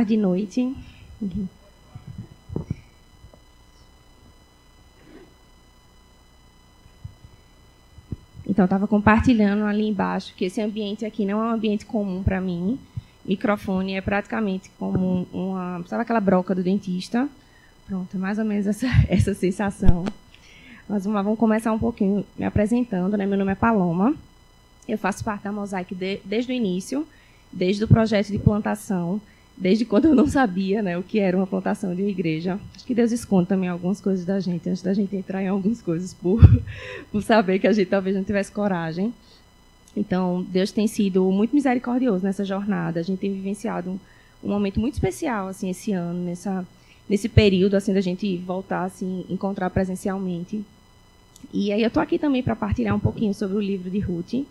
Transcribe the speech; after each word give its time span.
tarde, 0.00 0.16
noite. 0.16 0.74
Então, 8.46 8.64
estava 8.64 8.86
compartilhando 8.86 9.64
ali 9.64 9.86
embaixo 9.86 10.34
que 10.34 10.46
esse 10.46 10.60
ambiente 10.60 11.04
aqui 11.04 11.24
não 11.24 11.42
é 11.42 11.50
um 11.50 11.54
ambiente 11.54 11.84
comum 11.84 12.22
para 12.22 12.40
mim. 12.40 12.78
Microfone 13.24 13.94
é 13.94 14.00
praticamente 14.00 14.70
como 14.78 15.26
uma. 15.32 15.84
Sabe 15.86 16.02
aquela 16.02 16.20
broca 16.20 16.54
do 16.54 16.62
dentista? 16.62 17.28
Pronto, 17.86 18.16
é 18.16 18.18
mais 18.18 18.38
ou 18.38 18.44
menos 18.44 18.66
essa, 18.66 18.86
essa 19.08 19.34
sensação. 19.34 20.04
Mas 20.88 21.04
vamos, 21.04 21.16
lá, 21.16 21.22
vamos 21.22 21.38
começar 21.38 21.72
um 21.72 21.78
pouquinho 21.78 22.24
me 22.38 22.44
apresentando. 22.44 23.16
Né? 23.16 23.26
Meu 23.26 23.38
nome 23.38 23.52
é 23.52 23.54
Paloma. 23.54 24.14
Eu 24.88 24.96
faço 24.96 25.22
parte 25.22 25.44
da 25.44 25.52
Mosaic 25.52 25.94
de, 25.94 26.20
desde 26.24 26.50
o 26.50 26.54
início, 26.54 27.06
desde 27.52 27.84
o 27.84 27.88
projeto 27.88 28.28
de 28.28 28.38
plantação, 28.38 29.20
desde 29.60 29.84
quando 29.84 30.06
eu 30.06 30.14
não 30.14 30.26
sabia 30.26 30.82
né, 30.82 30.96
o 30.96 31.02
que 31.02 31.20
era 31.20 31.36
uma 31.36 31.46
plantação 31.46 31.94
de 31.94 32.00
uma 32.00 32.10
igreja. 32.10 32.58
Acho 32.74 32.86
que 32.86 32.94
Deus 32.94 33.12
esconde 33.12 33.46
também 33.46 33.68
algumas 33.68 34.00
coisas 34.00 34.24
da 34.24 34.40
gente, 34.40 34.66
antes 34.70 34.82
da 34.82 34.94
gente 34.94 35.14
entrar 35.14 35.42
em 35.42 35.48
algumas 35.48 35.82
coisas, 35.82 36.14
por, 36.14 36.40
por 37.12 37.22
saber 37.22 37.58
que 37.58 37.66
a 37.66 37.72
gente 37.72 37.88
talvez 37.88 38.16
não 38.16 38.24
tivesse 38.24 38.50
coragem. 38.50 39.12
Então, 39.94 40.42
Deus 40.48 40.72
tem 40.72 40.86
sido 40.86 41.30
muito 41.30 41.54
misericordioso 41.54 42.24
nessa 42.24 42.42
jornada. 42.42 43.00
A 43.00 43.02
gente 43.02 43.18
tem 43.18 43.34
vivenciado 43.34 43.90
um, 43.90 43.98
um 44.42 44.48
momento 44.48 44.80
muito 44.80 44.94
especial 44.94 45.48
assim 45.48 45.68
esse 45.68 45.92
ano, 45.92 46.24
nessa, 46.24 46.66
nesse 47.06 47.28
período 47.28 47.74
assim 47.74 47.92
da 47.92 48.00
gente 48.00 48.38
voltar 48.38 48.84
assim 48.84 49.26
encontrar 49.28 49.68
presencialmente. 49.68 50.64
E 51.52 51.70
aí 51.70 51.82
eu 51.82 51.88
estou 51.88 52.02
aqui 52.02 52.18
também 52.18 52.42
para 52.42 52.56
partilhar 52.56 52.96
um 52.96 53.00
pouquinho 53.00 53.34
sobre 53.34 53.58
o 53.58 53.60
livro 53.60 53.90
de 53.90 53.98
Ruth. 53.98 54.46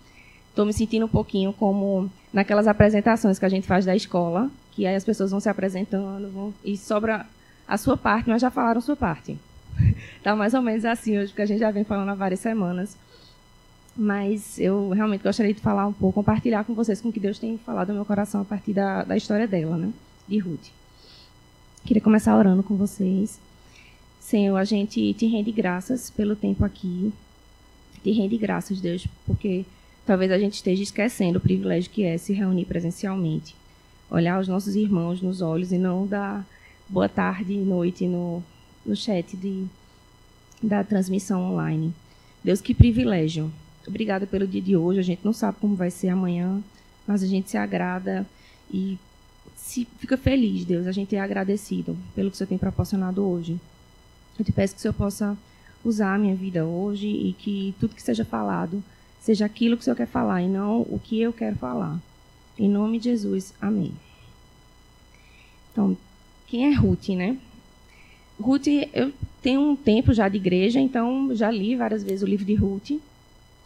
Estou 0.49 0.65
me 0.65 0.73
sentindo 0.73 1.05
um 1.05 1.09
pouquinho 1.09 1.51
como 1.53 2.11
naquelas 2.31 2.67
apresentações 2.67 3.39
que 3.39 3.45
a 3.45 3.49
gente 3.49 3.65
faz 3.65 3.85
da 3.85 3.95
escola, 3.95 4.51
que 4.79 4.87
aí 4.87 4.95
as 4.95 5.03
pessoas 5.03 5.29
vão 5.29 5.41
se 5.41 5.49
apresentando 5.49 6.31
vão, 6.31 6.53
e 6.63 6.77
sobra 6.77 7.27
a 7.67 7.77
sua 7.77 7.97
parte, 7.97 8.29
mas 8.29 8.41
já 8.41 8.49
falaram 8.49 8.79
sua 8.79 8.95
parte. 8.95 9.37
Está 10.15 10.33
mais 10.37 10.53
ou 10.53 10.61
menos 10.61 10.85
assim 10.85 11.17
hoje, 11.17 11.27
porque 11.27 11.41
a 11.41 11.45
gente 11.45 11.59
já 11.59 11.69
vem 11.69 11.83
falando 11.83 12.07
há 12.07 12.15
várias 12.15 12.39
semanas. 12.39 12.95
Mas 13.93 14.57
eu 14.57 14.91
realmente 14.91 15.21
gostaria 15.21 15.53
de 15.53 15.59
falar 15.59 15.85
um 15.85 15.91
pouco, 15.91 16.15
compartilhar 16.21 16.63
com 16.63 16.73
vocês 16.73 17.01
com 17.01 17.09
o 17.09 17.11
que 17.11 17.19
Deus 17.19 17.37
tem 17.37 17.57
falado 17.57 17.89
no 17.89 17.95
meu 17.95 18.05
coração 18.05 18.39
a 18.39 18.45
partir 18.45 18.71
da, 18.71 19.03
da 19.03 19.17
história 19.17 19.45
dela, 19.45 19.75
né? 19.75 19.91
De 20.25 20.39
Ruth. 20.39 20.69
Queria 21.83 22.01
começar 22.01 22.37
orando 22.37 22.63
com 22.63 22.77
vocês. 22.77 23.37
Senhor, 24.17 24.55
a 24.55 24.63
gente 24.63 25.13
te 25.13 25.27
rende 25.27 25.51
graças 25.51 26.09
pelo 26.09 26.37
tempo 26.37 26.63
aqui. 26.63 27.11
Te 28.01 28.11
rende 28.13 28.37
graças, 28.37 28.79
Deus, 28.79 29.05
porque 29.25 29.65
talvez 30.05 30.31
a 30.31 30.39
gente 30.39 30.53
esteja 30.53 30.81
esquecendo 30.81 31.37
o 31.37 31.41
privilégio 31.41 31.91
que 31.91 32.05
é 32.05 32.17
se 32.17 32.31
reunir 32.31 32.63
presencialmente 32.63 33.58
olhar 34.09 34.39
os 34.39 34.47
nossos 34.47 34.75
irmãos 34.75 35.21
nos 35.21 35.41
olhos 35.41 35.71
e 35.71 35.77
não 35.77 36.05
dar 36.05 36.45
boa 36.87 37.07
tarde 37.07 37.53
e 37.53 37.57
noite 37.57 38.07
no, 38.07 38.43
no 38.85 38.95
chat 38.95 39.37
de, 39.37 39.65
da 40.61 40.83
transmissão 40.83 41.51
online. 41.51 41.93
Deus, 42.43 42.61
que 42.61 42.73
privilégio. 42.73 43.51
Obrigada 43.87 44.25
pelo 44.25 44.47
dia 44.47 44.61
de 44.61 44.75
hoje. 44.75 44.99
A 44.99 45.03
gente 45.03 45.21
não 45.23 45.33
sabe 45.33 45.57
como 45.59 45.75
vai 45.75 45.91
ser 45.91 46.09
amanhã, 46.09 46.61
mas 47.05 47.23
a 47.23 47.27
gente 47.27 47.49
se 47.49 47.57
agrada 47.57 48.25
e 48.71 48.97
se 49.55 49.87
fica 49.97 50.17
feliz, 50.17 50.65
Deus. 50.65 50.87
A 50.87 50.91
gente 50.91 51.15
é 51.15 51.19
agradecido 51.19 51.97
pelo 52.15 52.29
que 52.29 52.35
o 52.35 52.37
Senhor 52.37 52.49
tem 52.49 52.57
proporcionado 52.57 53.23
hoje. 53.23 53.59
Eu 54.37 54.45
te 54.45 54.51
peço 54.51 54.73
que 54.73 54.79
o 54.79 54.81
Senhor 54.81 54.93
possa 54.93 55.37
usar 55.83 56.15
a 56.15 56.17
minha 56.17 56.35
vida 56.35 56.65
hoje 56.65 57.07
e 57.07 57.33
que 57.33 57.75
tudo 57.79 57.95
que 57.95 58.01
seja 58.01 58.25
falado 58.25 58.83
seja 59.19 59.45
aquilo 59.45 59.75
que 59.75 59.81
o 59.81 59.83
Senhor 59.83 59.95
quer 59.95 60.07
falar 60.07 60.41
e 60.41 60.47
não 60.47 60.81
o 60.81 60.99
que 61.03 61.19
eu 61.19 61.33
quero 61.33 61.55
falar. 61.57 61.99
Em 62.59 62.67
nome 62.67 62.99
de 62.99 63.05
Jesus, 63.05 63.53
amém. 63.61 63.93
Então, 65.71 65.95
quem 66.45 66.65
é 66.65 66.75
Ruth, 66.75 67.07
né? 67.09 67.37
Ruth, 68.37 68.67
eu 68.93 69.13
tenho 69.41 69.61
um 69.61 69.77
tempo 69.77 70.13
já 70.13 70.27
de 70.27 70.35
igreja, 70.35 70.77
então 70.77 71.33
já 71.33 71.49
li 71.49 71.77
várias 71.77 72.03
vezes 72.03 72.21
o 72.21 72.25
livro 72.25 72.43
de 72.43 72.55
Ruth. 72.55 72.99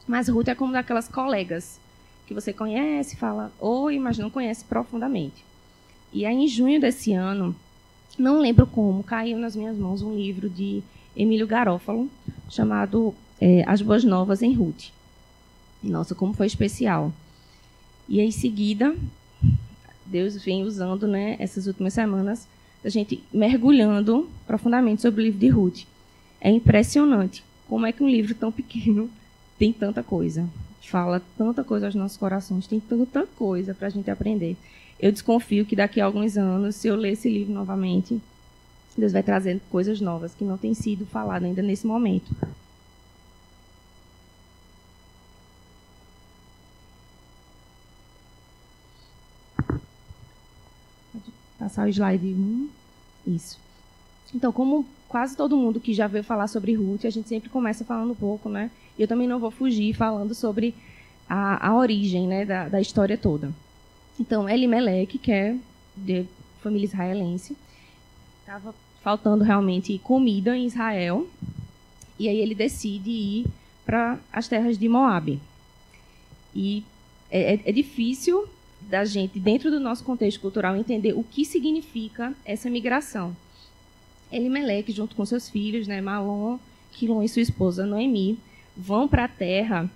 Mas 0.07 0.27
Ruth 0.27 0.47
é 0.47 0.53
como 0.53 0.71
daquelas 0.71 1.07
colegas 1.07 1.79
que 2.27 2.35
você 2.35 2.53
conhece, 2.53 3.15
fala 3.15 3.51
oi, 3.59 3.97
mas 3.97 4.19
não 4.19 4.29
conhece 4.29 4.63
profundamente. 4.63 5.43
E 6.11 6.23
aí, 6.23 6.35
em 6.35 6.47
junho 6.47 6.79
desse 6.79 7.13
ano, 7.13 7.55
não 8.15 8.39
lembro 8.39 8.67
como, 8.67 9.03
caiu 9.03 9.39
nas 9.39 9.55
minhas 9.55 9.75
mãos 9.75 10.03
um 10.03 10.15
livro 10.15 10.47
de 10.47 10.83
Emílio 11.17 11.47
Garófalo, 11.47 12.07
chamado 12.47 13.15
é, 13.41 13.63
As 13.65 13.81
Boas 13.81 14.03
Novas 14.03 14.43
em 14.43 14.53
Ruth. 14.53 14.89
Nossa, 15.81 16.13
como 16.13 16.33
foi 16.33 16.45
especial. 16.45 17.11
E 18.07 18.19
em 18.19 18.31
seguida, 18.31 18.95
Deus 20.05 20.43
vem 20.43 20.63
usando 20.63 21.07
né, 21.07 21.35
essas 21.39 21.67
últimas 21.67 21.93
semanas 21.93 22.47
a 22.83 22.89
gente 22.89 23.23
mergulhando 23.33 24.29
profundamente 24.45 25.01
sobre 25.01 25.21
o 25.21 25.25
livro 25.25 25.39
de 25.39 25.47
Ruth. 25.47 25.83
É 26.41 26.51
impressionante 26.51 27.43
como 27.67 27.85
é 27.85 27.91
que 27.91 28.03
um 28.03 28.09
livro 28.09 28.35
tão 28.35 28.51
pequeno 28.51 29.09
tem 29.57 29.71
tanta 29.71 30.03
coisa. 30.03 30.47
Fala 30.81 31.21
tanta 31.37 31.63
coisa 31.63 31.85
aos 31.85 31.95
nossos 31.95 32.17
corações, 32.17 32.67
tem 32.67 32.79
tanta 32.79 33.25
coisa 33.25 33.73
para 33.73 33.87
a 33.87 33.89
gente 33.89 34.11
aprender. 34.11 34.57
Eu 34.99 35.11
desconfio 35.11 35.65
que 35.65 35.75
daqui 35.75 36.01
a 36.01 36.05
alguns 36.05 36.37
anos, 36.37 36.75
se 36.75 36.87
eu 36.87 36.95
ler 36.95 37.13
esse 37.13 37.29
livro 37.29 37.53
novamente, 37.53 38.21
Deus 38.97 39.11
vai 39.11 39.23
trazendo 39.23 39.61
coisas 39.71 39.99
novas 39.99 40.35
que 40.35 40.43
não 40.43 40.57
têm 40.57 40.73
sido 40.73 41.05
faladas 41.05 41.47
ainda 41.47 41.61
nesse 41.61 41.87
momento. 41.87 42.29
Passar 51.73 51.87
o 51.87 51.89
slide 51.89 52.27
1. 52.27 52.69
Isso. 53.25 53.57
Então, 54.31 54.51
como 54.51 54.85
quase 55.07 55.35
todo 55.35 55.57
mundo 55.57 55.79
que 55.79 55.91
já 55.91 56.05
veio 56.05 56.23
falar 56.23 56.47
sobre 56.47 56.75
Ruth, 56.75 57.03
a 57.03 57.09
gente 57.09 57.27
sempre 57.27 57.49
começa 57.49 57.83
falando 57.83 58.11
um 58.11 58.15
pouco, 58.15 58.47
né? 58.47 58.69
E 58.95 59.01
eu 59.01 59.07
também 59.07 59.27
não 59.27 59.39
vou 59.39 59.49
fugir 59.49 59.95
falando 59.95 60.35
sobre 60.35 60.75
a, 61.27 61.69
a 61.69 61.75
origem 61.75 62.27
né, 62.27 62.45
da, 62.45 62.69
da 62.69 62.79
história 62.79 63.17
toda. 63.17 63.51
Então, 64.19 64.47
Elimelech, 64.47 65.17
que 65.17 65.31
é 65.31 65.55
de 65.97 66.27
família 66.61 66.85
israelense, 66.85 67.57
estava 68.41 68.75
faltando 69.01 69.43
realmente 69.43 69.97
comida 69.97 70.55
em 70.55 70.67
Israel, 70.67 71.27
e 72.19 72.29
aí 72.29 72.37
ele 72.37 72.53
decide 72.53 73.09
ir 73.09 73.47
para 73.83 74.19
as 74.31 74.47
terras 74.47 74.77
de 74.77 74.87
Moabe. 74.87 75.41
E 76.53 76.83
é, 77.31 77.55
é, 77.55 77.59
é 77.65 77.71
difícil 77.71 78.47
da 78.89 79.05
gente, 79.05 79.39
dentro 79.39 79.71
do 79.71 79.79
nosso 79.79 80.03
contexto 80.03 80.39
cultural, 80.39 80.75
entender 80.75 81.13
o 81.13 81.23
que 81.23 81.45
significa 81.45 82.33
essa 82.45 82.69
migração. 82.69 83.35
Elimelec, 84.31 84.91
junto 84.91 85.15
com 85.15 85.25
seus 85.25 85.49
filhos, 85.49 85.87
né, 85.87 86.01
Malon, 86.01 86.57
Quilon 86.91 87.23
e 87.23 87.29
sua 87.29 87.41
esposa 87.41 87.85
Noemi, 87.85 88.37
vão 88.75 89.07
para 89.07 89.25
a 89.25 89.27
terra 89.27 89.89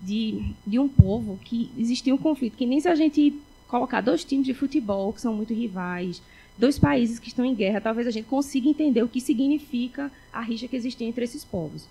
de, 0.00 0.54
de 0.66 0.78
um 0.78 0.88
povo 0.88 1.38
que 1.44 1.70
existia 1.78 2.14
um 2.14 2.18
conflito, 2.18 2.56
que 2.56 2.66
nem 2.66 2.80
se 2.80 2.88
a 2.88 2.94
gente 2.94 3.34
colocar 3.68 4.00
dois 4.00 4.24
times 4.24 4.46
de 4.46 4.54
futebol 4.54 5.12
que 5.12 5.20
são 5.20 5.34
muito 5.34 5.54
rivais, 5.54 6.20
dois 6.58 6.78
países 6.78 7.18
que 7.18 7.28
estão 7.28 7.44
em 7.44 7.54
guerra, 7.54 7.80
talvez 7.80 8.06
a 8.06 8.10
gente 8.10 8.26
consiga 8.26 8.68
entender 8.68 9.02
o 9.02 9.08
que 9.08 9.20
significa 9.20 10.10
a 10.32 10.40
rixa 10.40 10.68
que 10.68 10.76
existia 10.76 11.06
entre 11.06 11.24
esses 11.24 11.44
povos. 11.44 11.86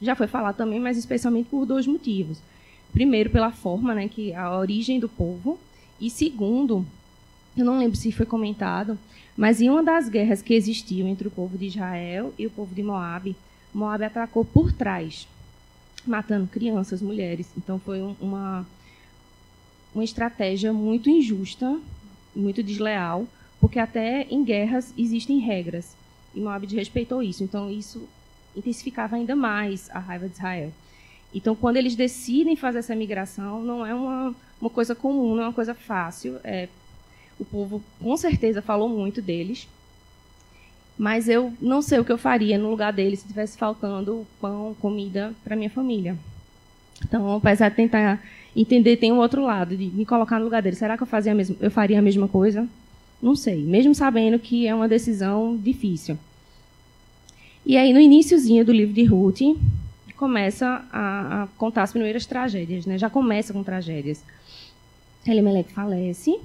Já 0.00 0.14
foi 0.14 0.26
falado 0.26 0.56
também, 0.56 0.80
mas 0.80 0.96
especialmente 0.96 1.48
por 1.48 1.66
dois 1.66 1.86
motivos. 1.86 2.38
Primeiro, 2.92 3.30
pela 3.30 3.52
forma, 3.52 3.94
né, 3.94 4.08
que 4.08 4.34
a 4.34 4.56
origem 4.56 4.98
do 4.98 5.08
povo, 5.08 5.58
e 6.00 6.10
segundo, 6.10 6.84
eu 7.56 7.64
não 7.64 7.78
lembro 7.78 7.96
se 7.96 8.10
foi 8.12 8.26
comentado, 8.26 8.98
mas 9.36 9.60
em 9.60 9.70
uma 9.70 9.82
das 9.82 10.08
guerras 10.08 10.42
que 10.42 10.54
existiam 10.54 11.08
entre 11.08 11.28
o 11.28 11.30
povo 11.30 11.56
de 11.56 11.66
Israel 11.66 12.34
e 12.38 12.46
o 12.46 12.50
povo 12.50 12.74
de 12.74 12.82
Moabe, 12.82 13.36
Moabe 13.72 14.04
atacou 14.04 14.44
por 14.44 14.72
trás, 14.72 15.28
matando 16.06 16.46
crianças, 16.46 17.00
mulheres. 17.00 17.48
Então 17.56 17.78
foi 17.78 18.00
uma 18.20 18.66
uma 19.94 20.04
estratégia 20.04 20.72
muito 20.72 21.10
injusta, 21.10 21.78
muito 22.34 22.62
desleal, 22.62 23.26
porque 23.60 23.78
até 23.78 24.26
em 24.30 24.44
guerras 24.44 24.94
existem 24.96 25.38
regras 25.38 25.96
e 26.34 26.40
Moabe 26.40 26.74
respeitou 26.74 27.22
isso. 27.22 27.42
Então 27.42 27.70
isso 27.70 28.08
intensificava 28.56 29.16
ainda 29.16 29.34
mais 29.34 29.90
a 29.90 29.98
raiva 29.98 30.28
de 30.28 30.34
Israel. 30.34 30.72
Então, 31.34 31.54
quando 31.54 31.76
eles 31.76 31.94
decidem 31.94 32.56
fazer 32.56 32.78
essa 32.78 32.94
migração, 32.94 33.62
não 33.62 33.86
é 33.86 33.94
uma, 33.94 34.34
uma 34.60 34.70
coisa 34.70 34.94
comum, 34.94 35.34
não 35.34 35.44
é 35.44 35.46
uma 35.46 35.52
coisa 35.52 35.74
fácil. 35.74 36.38
É, 36.42 36.68
o 37.38 37.44
povo, 37.44 37.82
com 38.00 38.16
certeza, 38.16 38.60
falou 38.60 38.88
muito 38.88 39.22
deles. 39.22 39.68
Mas 40.98 41.28
eu 41.28 41.52
não 41.60 41.80
sei 41.80 41.98
o 41.98 42.04
que 42.04 42.12
eu 42.12 42.18
faria 42.18 42.58
no 42.58 42.68
lugar 42.68 42.92
deles 42.92 43.20
se 43.20 43.28
tivesse 43.28 43.56
faltando 43.56 44.26
pão, 44.40 44.76
comida 44.80 45.32
para 45.42 45.56
minha 45.56 45.70
família. 45.70 46.18
Então, 47.02 47.36
apesar 47.36 47.70
de 47.70 47.76
tentar 47.76 48.22
entender, 48.54 48.96
tem 48.96 49.12
um 49.12 49.18
outro 49.18 49.42
lado, 49.42 49.76
de 49.76 49.86
me 49.86 50.04
colocar 50.04 50.38
no 50.38 50.44
lugar 50.44 50.60
deles. 50.60 50.78
Será 50.78 50.96
que 50.96 51.02
eu, 51.02 51.06
fazia 51.06 51.34
mesmo, 51.34 51.56
eu 51.60 51.70
faria 51.70 51.98
a 51.98 52.02
mesma 52.02 52.28
coisa? 52.28 52.68
Não 53.22 53.34
sei, 53.36 53.62
mesmo 53.62 53.94
sabendo 53.94 54.38
que 54.38 54.66
é 54.66 54.74
uma 54.74 54.88
decisão 54.88 55.56
difícil. 55.56 56.18
E 57.64 57.76
aí, 57.76 57.92
no 57.92 58.00
iníciozinho 58.00 58.64
do 58.64 58.72
livro 58.72 58.94
de 58.94 59.04
Ruth, 59.04 59.40
começa 60.20 60.84
a, 60.92 61.44
a, 61.44 61.46
contar 61.56 61.82
as 61.82 61.92
primeiras 61.92 62.26
tragédias, 62.26 62.84
né? 62.84 62.98
Já 62.98 63.08
começa 63.08 63.54
com 63.54 63.64
tragédias. 63.64 64.22
Elimelec 65.26 65.72
falece. 65.72 66.38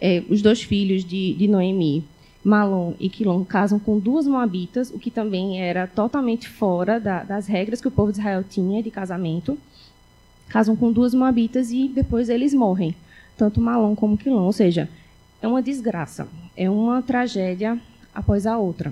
é, 0.00 0.24
os 0.30 0.40
dois 0.40 0.62
filhos 0.62 1.04
de, 1.04 1.34
de 1.34 1.46
Noemi, 1.46 2.02
Malom 2.42 2.94
e 2.98 3.10
Quilom, 3.10 3.44
casam 3.44 3.78
com 3.78 3.98
duas 3.98 4.26
moabitas, 4.26 4.90
o 4.90 4.98
que 4.98 5.10
também 5.10 5.60
era 5.60 5.86
totalmente 5.86 6.48
fora 6.48 6.98
da, 6.98 7.22
das 7.22 7.46
regras 7.46 7.82
que 7.82 7.88
o 7.88 7.90
povo 7.90 8.12
de 8.12 8.18
Israel 8.18 8.42
tinha 8.42 8.82
de 8.82 8.90
casamento. 8.90 9.58
Casam 10.48 10.74
com 10.74 10.90
duas 10.90 11.12
moabitas 11.12 11.70
e 11.70 11.86
depois 11.86 12.30
eles 12.30 12.54
morrem, 12.54 12.94
tanto 13.36 13.60
Malom 13.60 13.94
como 13.94 14.16
Quilom. 14.16 14.44
Ou 14.44 14.54
seja, 14.54 14.88
é 15.42 15.46
uma 15.46 15.60
desgraça, 15.60 16.26
é 16.56 16.70
uma 16.70 17.02
tragédia 17.02 17.78
após 18.14 18.46
a 18.46 18.56
outra. 18.56 18.90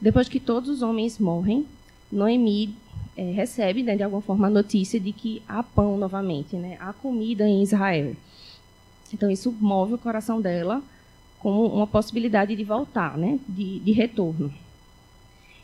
Depois 0.00 0.28
que 0.28 0.38
todos 0.38 0.68
os 0.68 0.82
homens 0.82 1.18
morrem, 1.18 1.66
Noemi 2.12 2.74
é, 3.16 3.30
recebe, 3.32 3.82
né, 3.82 3.96
de 3.96 4.02
alguma 4.02 4.22
forma, 4.22 4.46
a 4.46 4.50
notícia 4.50 5.00
de 5.00 5.12
que 5.12 5.42
há 5.48 5.62
pão 5.62 5.96
novamente, 5.96 6.54
né, 6.56 6.76
há 6.80 6.92
comida 6.92 7.48
em 7.48 7.62
Israel. 7.62 8.14
Então, 9.12 9.30
isso 9.30 9.54
move 9.60 9.94
o 9.94 9.98
coração 9.98 10.40
dela 10.40 10.82
como 11.38 11.66
uma 11.66 11.86
possibilidade 11.86 12.54
de 12.54 12.64
voltar, 12.64 13.16
né, 13.16 13.38
de, 13.48 13.78
de 13.80 13.92
retorno. 13.92 14.52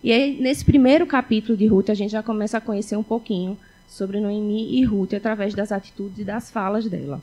E 0.03 0.11
aí, 0.11 0.41
nesse 0.41 0.65
primeiro 0.65 1.07
capítulo 1.07 1.57
de 1.57 1.67
Ruth, 1.67 1.91
a 1.91 1.95
gente 1.95 2.11
já 2.11 2.23
começa 2.23 2.59
a 2.59 2.61
conhecer 2.61 2.97
um 2.97 3.03
pouquinho 3.03 3.57
sobre 3.87 4.19
Noemi 4.19 4.79
e 4.79 4.85
Ruth 4.85 5.13
através 5.13 5.55
das 5.55 5.71
atitudes 5.71 6.19
e 6.19 6.25
das 6.25 6.51
falas 6.51 6.87
dela. 6.87 7.21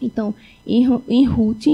Então, 0.00 0.34
em, 0.66 0.86
em 1.08 1.26
Ruth, 1.26 1.66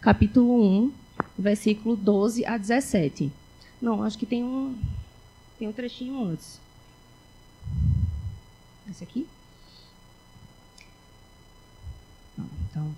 capítulo 0.00 0.62
1, 0.62 0.92
versículo 1.38 1.96
12 1.96 2.44
a 2.44 2.56
17. 2.56 3.32
Não, 3.80 4.02
acho 4.02 4.18
que 4.18 4.26
tem 4.26 4.42
um, 4.42 4.76
tem 5.58 5.68
um 5.68 5.72
trechinho 5.72 6.24
antes. 6.24 6.60
Esse 8.90 9.04
aqui? 9.04 9.26
Não, 12.36 12.46
então. 12.70 12.94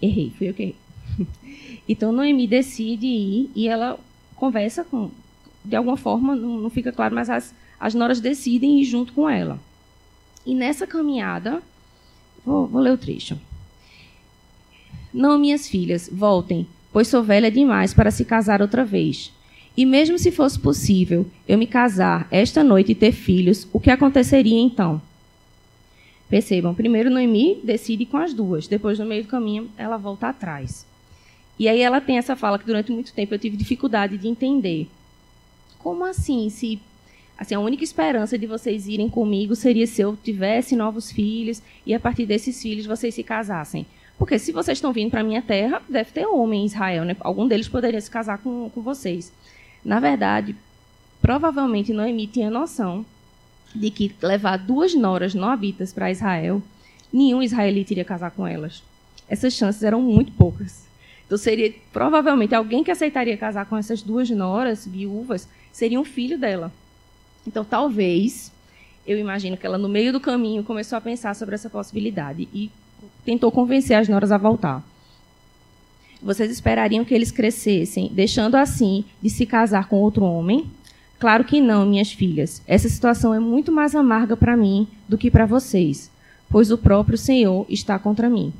Errei, 0.00 0.32
fui 0.36 0.48
eu 0.48 0.54
que 0.54 0.62
errei. 0.62 0.76
Então 1.86 2.12
Noemi 2.12 2.46
decide 2.46 3.06
ir 3.06 3.50
e 3.54 3.68
ela 3.68 3.98
conversa 4.36 4.84
com. 4.84 5.10
De 5.64 5.76
alguma 5.76 5.96
forma, 5.96 6.34
não, 6.34 6.58
não 6.58 6.70
fica 6.70 6.90
claro, 6.90 7.14
mas 7.14 7.28
as, 7.28 7.54
as 7.78 7.94
noras 7.94 8.20
decidem 8.20 8.80
ir 8.80 8.84
junto 8.84 9.12
com 9.12 9.28
ela. 9.28 9.60
E 10.44 10.54
nessa 10.54 10.86
caminhada. 10.86 11.62
Vou, 12.44 12.66
vou 12.66 12.80
ler 12.80 12.92
o 12.92 12.98
trecho. 12.98 13.38
Não, 15.12 15.38
minhas 15.38 15.68
filhas, 15.68 16.10
voltem, 16.12 16.66
pois 16.92 17.08
sou 17.08 17.22
velha 17.22 17.50
demais 17.50 17.94
para 17.94 18.10
se 18.10 18.24
casar 18.24 18.60
outra 18.60 18.84
vez. 18.84 19.32
E 19.76 19.84
mesmo 19.84 20.18
se 20.18 20.30
fosse 20.30 20.58
possível 20.58 21.26
eu 21.48 21.58
me 21.58 21.66
casar 21.66 22.28
esta 22.30 22.62
noite 22.62 22.92
e 22.92 22.94
ter 22.94 23.12
filhos, 23.12 23.66
o 23.72 23.80
que 23.80 23.90
aconteceria 23.90 24.60
então? 24.60 25.02
Percebam, 26.28 26.74
primeiro 26.74 27.10
Noemi 27.10 27.60
decide 27.62 28.06
com 28.06 28.16
as 28.16 28.32
duas, 28.32 28.66
depois 28.68 28.98
no 28.98 29.04
meio 29.04 29.24
do 29.24 29.28
caminho 29.28 29.68
ela 29.76 29.96
volta 29.96 30.28
atrás. 30.28 30.86
E 31.58 31.68
aí 31.68 31.80
ela 31.80 32.00
tem 32.00 32.18
essa 32.18 32.34
fala 32.34 32.58
que 32.58 32.66
durante 32.66 32.90
muito 32.92 33.12
tempo 33.12 33.34
eu 33.34 33.38
tive 33.38 33.56
dificuldade 33.56 34.16
de 34.16 34.28
entender. 34.28 34.88
Como 35.78 36.04
assim, 36.04 36.48
se 36.50 36.80
assim, 37.36 37.54
a 37.54 37.60
única 37.60 37.82
esperança 37.82 38.38
de 38.38 38.46
vocês 38.46 38.86
irem 38.86 39.08
comigo 39.08 39.56
seria 39.56 39.86
se 39.86 40.00
eu 40.00 40.16
tivesse 40.16 40.76
novos 40.76 41.10
filhos 41.10 41.60
e 41.84 41.92
a 41.92 42.00
partir 42.00 42.26
desses 42.26 42.60
filhos 42.62 42.86
vocês 42.86 43.14
se 43.14 43.22
casassem? 43.22 43.86
Porque 44.18 44.38
se 44.38 44.52
vocês 44.52 44.78
estão 44.78 44.92
vindo 44.92 45.10
para 45.10 45.24
minha 45.24 45.42
terra, 45.42 45.82
deve 45.88 46.12
ter 46.12 46.26
homem 46.26 46.62
em 46.62 46.66
Israel, 46.66 47.04
né? 47.04 47.16
Algum 47.20 47.48
deles 47.48 47.68
poderia 47.68 48.00
se 48.00 48.10
casar 48.10 48.38
com, 48.38 48.70
com 48.70 48.80
vocês. 48.80 49.32
Na 49.84 50.00
verdade, 50.00 50.56
provavelmente 51.20 51.92
Noemi 51.92 52.26
tinha 52.26 52.50
noção 52.50 53.04
de 53.74 53.90
que 53.90 54.14
levar 54.22 54.56
duas 54.56 54.94
noras 54.94 55.34
noabitas 55.34 55.92
para 55.92 56.10
Israel, 56.10 56.62
nenhum 57.12 57.42
israelita 57.42 57.92
iria 57.92 58.04
casar 58.04 58.30
com 58.30 58.46
elas. 58.46 58.82
Essas 59.28 59.52
chances 59.52 59.82
eram 59.82 60.00
muito 60.00 60.32
poucas. 60.32 60.86
Então 61.26 61.36
seria 61.36 61.74
provavelmente 61.92 62.54
alguém 62.54 62.84
que 62.84 62.90
aceitaria 62.90 63.36
casar 63.36 63.66
com 63.66 63.76
essas 63.76 64.00
duas 64.00 64.30
noras 64.30 64.86
viúvas 64.86 65.48
seria 65.72 66.00
um 66.00 66.04
filho 66.04 66.38
dela. 66.38 66.72
Então 67.46 67.64
talvez 67.64 68.52
eu 69.06 69.18
imagino 69.18 69.56
que 69.56 69.66
ela 69.66 69.76
no 69.76 69.88
meio 69.88 70.12
do 70.12 70.20
caminho 70.20 70.64
começou 70.64 70.96
a 70.96 71.00
pensar 71.00 71.34
sobre 71.34 71.54
essa 71.54 71.68
possibilidade 71.68 72.48
e 72.54 72.70
tentou 73.24 73.50
convencer 73.50 73.98
as 73.98 74.08
noras 74.08 74.32
a 74.32 74.38
voltar 74.38 74.82
vocês 76.24 76.50
esperariam 76.50 77.04
que 77.04 77.14
eles 77.14 77.30
crescessem, 77.30 78.10
deixando 78.10 78.54
assim 78.54 79.04
de 79.22 79.28
se 79.28 79.44
casar 79.44 79.88
com 79.88 79.96
outro 79.96 80.24
homem? 80.24 80.70
Claro 81.18 81.44
que 81.44 81.60
não, 81.60 81.84
minhas 81.84 82.12
filhas. 82.12 82.62
Essa 82.66 82.88
situação 82.88 83.34
é 83.34 83.38
muito 83.38 83.70
mais 83.70 83.94
amarga 83.94 84.34
para 84.34 84.56
mim 84.56 84.88
do 85.06 85.18
que 85.18 85.30
para 85.30 85.44
vocês, 85.44 86.10
pois 86.48 86.70
o 86.70 86.78
próprio 86.78 87.18
Senhor 87.18 87.66
está 87.68 87.98
contra 87.98 88.30
mim. 88.30 88.54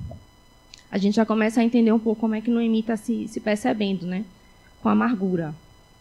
A 0.93 0.99
gente 0.99 1.17
já 1.17 1.25
começa 1.25 1.61
a 1.61 1.65
entender 1.65 1.91
um 1.91 1.99
pouco 1.99 2.21
como 2.21 2.35
é 2.35 2.41
que 2.43 2.51
Noemi 2.51 2.81
está 2.81 2.99
se, 2.99 3.27
se 3.29 3.41
percebendo, 3.41 4.07
né? 4.07 4.25
Com 4.83 4.91
amargura, 4.91 5.55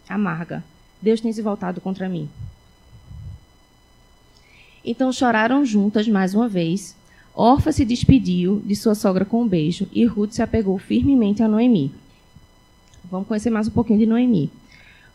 amarga. 0.07 0.63
Deus 1.01 1.21
tem 1.21 1.31
se 1.31 1.41
voltado 1.41 1.79
contra 1.79 2.09
mim. 2.09 2.29
Então 4.83 5.13
choraram 5.13 5.65
juntas 5.65 6.09
mais 6.09 6.35
uma 6.35 6.49
vez, 6.49 6.93
Orfa 7.35 7.71
se 7.71 7.83
despediu 7.83 8.61
de 8.63 8.75
sua 8.75 8.93
sogra 8.93 9.25
com 9.25 9.41
um 9.41 9.47
beijo 9.47 9.87
e 9.91 10.05
Ruth 10.05 10.33
se 10.33 10.43
apegou 10.43 10.77
firmemente 10.77 11.41
a 11.41 11.47
Noemi. 11.47 11.91
Vamos 13.09 13.27
conhecer 13.27 13.49
mais 13.49 13.67
um 13.67 13.71
pouquinho 13.71 13.97
de 13.97 14.05
Noemi. 14.05 14.51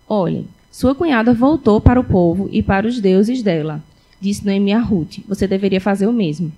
Olhem, 0.08 0.48
sua 0.70 0.96
cunhada 0.96 1.32
voltou 1.32 1.80
para 1.80 2.00
o 2.00 2.04
povo 2.04 2.48
e 2.50 2.60
para 2.60 2.88
os 2.88 3.00
deuses 3.00 3.40
dela. 3.40 3.82
Disse 4.20 4.44
Noemi 4.44 4.72
a 4.72 4.80
Ruth: 4.80 5.18
Você 5.28 5.46
deveria 5.46 5.80
fazer 5.80 6.08
o 6.08 6.12
mesmo. 6.12 6.52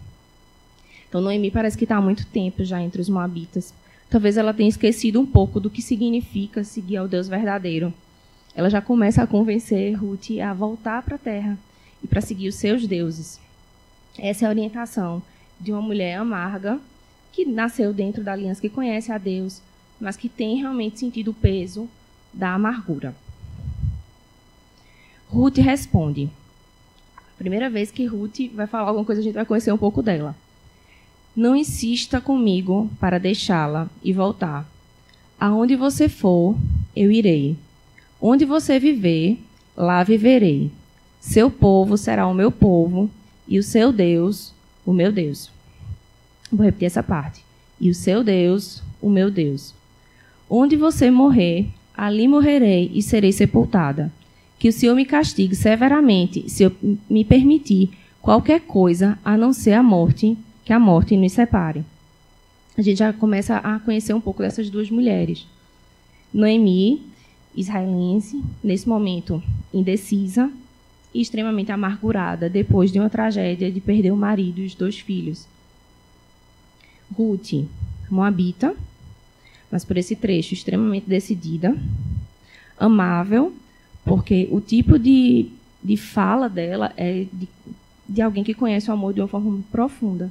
Então, 1.06 1.20
Noemi 1.20 1.51
parece 1.51 1.77
que 1.77 1.84
está 1.84 1.96
há 1.96 2.01
muito 2.01 2.25
tempo 2.27 2.65
já 2.65 2.81
entre 2.81 3.03
os 3.03 3.08
Moabitas. 3.11 3.75
Talvez 4.08 4.39
ela 4.39 4.55
tenha 4.55 4.69
esquecido 4.69 5.20
um 5.20 5.27
pouco 5.27 5.61
do 5.61 5.69
que 5.69 5.82
significa 5.82 6.65
seguir 6.65 6.96
ao 6.96 7.06
Deus 7.06 7.29
verdadeiro. 7.29 7.93
Ela 8.55 8.70
já 8.70 8.81
começa 8.81 9.23
a 9.23 9.27
convencer 9.27 9.94
Ruth 9.94 10.31
a 10.43 10.55
voltar 10.55 11.03
para 11.03 11.17
a 11.17 11.19
terra 11.19 11.58
e 12.03 12.06
para 12.06 12.23
seguir 12.23 12.49
os 12.49 12.55
seus 12.55 12.87
deuses. 12.87 13.39
Essa 14.19 14.46
é 14.46 14.49
a 14.49 14.51
orientação 14.51 15.23
de 15.60 15.72
uma 15.72 15.82
mulher 15.82 16.17
amarga 16.17 16.81
que 17.32 17.44
nasceu 17.44 17.93
dentro 17.93 18.24
da 18.24 18.32
aliança, 18.32 18.60
que 18.60 18.69
conhece 18.69 19.12
a 19.12 19.19
Deus, 19.19 19.62
mas 20.00 20.17
que 20.17 20.29
tem 20.29 20.56
realmente 20.56 20.98
sentido 20.98 21.31
o 21.31 21.34
peso 21.34 21.88
da 22.32 22.55
amargura. 22.55 23.14
Ruth 25.29 25.58
responde. 25.58 26.29
Primeira 27.38 27.70
vez 27.70 27.90
que 27.90 28.05
Ruth 28.05 28.38
vai 28.52 28.67
falar 28.67 28.88
alguma 28.88 29.05
coisa, 29.05 29.20
a 29.20 29.24
gente 29.24 29.34
vai 29.34 29.44
conhecer 29.44 29.72
um 29.72 29.79
pouco 29.79 30.02
dela. 30.02 30.34
Não 31.34 31.55
insista 31.55 32.20
comigo 32.20 32.90
para 32.98 33.19
deixá-la 33.19 33.88
e 34.02 34.12
voltar. 34.12 34.69
Aonde 35.38 35.76
você 35.76 36.08
for, 36.08 36.56
eu 36.94 37.10
irei. 37.10 37.56
Onde 38.20 38.44
você 38.44 38.79
viver, 38.79 39.38
lá 39.76 40.02
viverei. 40.02 40.70
Seu 41.20 41.50
povo 41.50 41.96
será 41.96 42.26
o 42.26 42.34
meu 42.34 42.50
povo 42.50 43.08
e 43.46 43.58
o 43.58 43.62
seu 43.62 43.93
Deus, 43.93 44.52
o 44.84 44.93
meu 44.93 45.13
Deus. 45.13 45.51
Vou 46.51 46.65
repetir 46.65 46.87
essa 46.87 47.03
parte. 47.03 47.44
E 47.81 47.89
o 47.91 47.94
seu 47.94 48.22
Deus, 48.22 48.82
o 49.01 49.08
meu 49.08 49.31
Deus. 49.31 49.75
Onde 50.49 50.77
você 50.77 51.10
morrer, 51.10 51.69
ali 51.96 52.27
morrerei 52.27 52.91
e 52.94 53.03
serei 53.03 53.32
sepultada. 53.32 54.13
Que 54.58 54.69
o 54.69 54.72
Senhor 54.72 54.94
me 54.94 55.06
castigue 55.06 55.55
severamente 55.55 56.49
se 56.49 56.65
eu 56.65 56.72
me 57.08 57.25
permitir 57.25 57.91
qualquer 58.20 58.60
coisa 58.60 59.19
a 59.25 59.37
não 59.37 59.53
ser 59.53 59.72
a 59.72 59.82
morte, 59.82 60.37
que 60.65 60.72
a 60.72 60.79
morte 60.79 61.17
nos 61.17 61.32
separe. 61.32 61.84
A 62.77 62.82
gente 62.82 62.99
já 62.99 63.13
começa 63.13 63.56
a 63.56 63.79
conhecer 63.79 64.13
um 64.13 64.20
pouco 64.20 64.43
dessas 64.43 64.69
duas 64.69 64.91
mulheres. 64.91 65.46
Noemi, 66.32 67.03
israelense, 67.55 68.43
nesse 68.63 68.89
momento 68.89 69.43
indecisa, 69.72 70.51
e 71.12 71.20
extremamente 71.20 71.72
amargurada 71.72 72.48
depois 72.48 72.93
de 72.93 72.98
uma 72.98 73.10
tragédia 73.10 73.70
de 73.70 73.81
perder 73.81 74.12
o 74.12 74.17
marido 74.17 74.60
e 74.60 74.67
os 74.67 74.74
dois 74.74 74.98
filhos. 74.98 75.46
Ruth, 77.12 77.67
moabita, 78.10 78.74
mas 79.70 79.84
por 79.84 79.96
esse 79.96 80.17
trecho 80.17 80.55
extremamente 80.55 81.08
decidida, 81.08 81.76
amável, 82.79 83.52
porque 84.05 84.48
o 84.50 84.60
tipo 84.60 84.98
de, 84.98 85.50
de 85.82 85.96
fala 85.96 86.48
dela 86.48 86.93
é 86.96 87.26
de, 87.32 87.48
de 88.08 88.22
alguém 88.22 88.43
que 88.43 88.55
conhece 88.55 88.90
o 88.90 88.94
amor 88.94 89.12
de 89.12 89.20
uma 89.20 89.29
forma 89.29 89.62
profunda. 89.70 90.31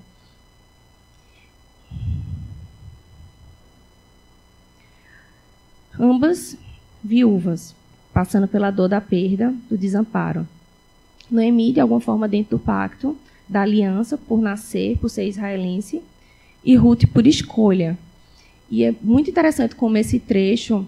Ambas 5.99 6.57
viúvas, 7.03 7.75
passando 8.13 8.47
pela 8.47 8.71
dor 8.71 8.87
da 8.87 9.01
perda, 9.01 9.53
do 9.69 9.77
desamparo. 9.77 10.47
Noemi, 11.29 11.71
de 11.71 11.79
alguma 11.79 11.99
forma, 11.99 12.27
dentro 12.27 12.57
do 12.57 12.63
pacto, 12.63 13.17
da 13.47 13.61
aliança, 13.61 14.17
por 14.17 14.41
nascer, 14.41 14.97
por 14.97 15.09
ser 15.09 15.27
israelense, 15.27 16.01
e 16.63 16.75
Ruth 16.75 17.05
por 17.13 17.25
escolha. 17.25 17.97
E 18.69 18.83
é 18.83 18.93
muito 19.01 19.29
interessante 19.29 19.75
como 19.75 19.97
esse 19.97 20.19
trecho, 20.19 20.85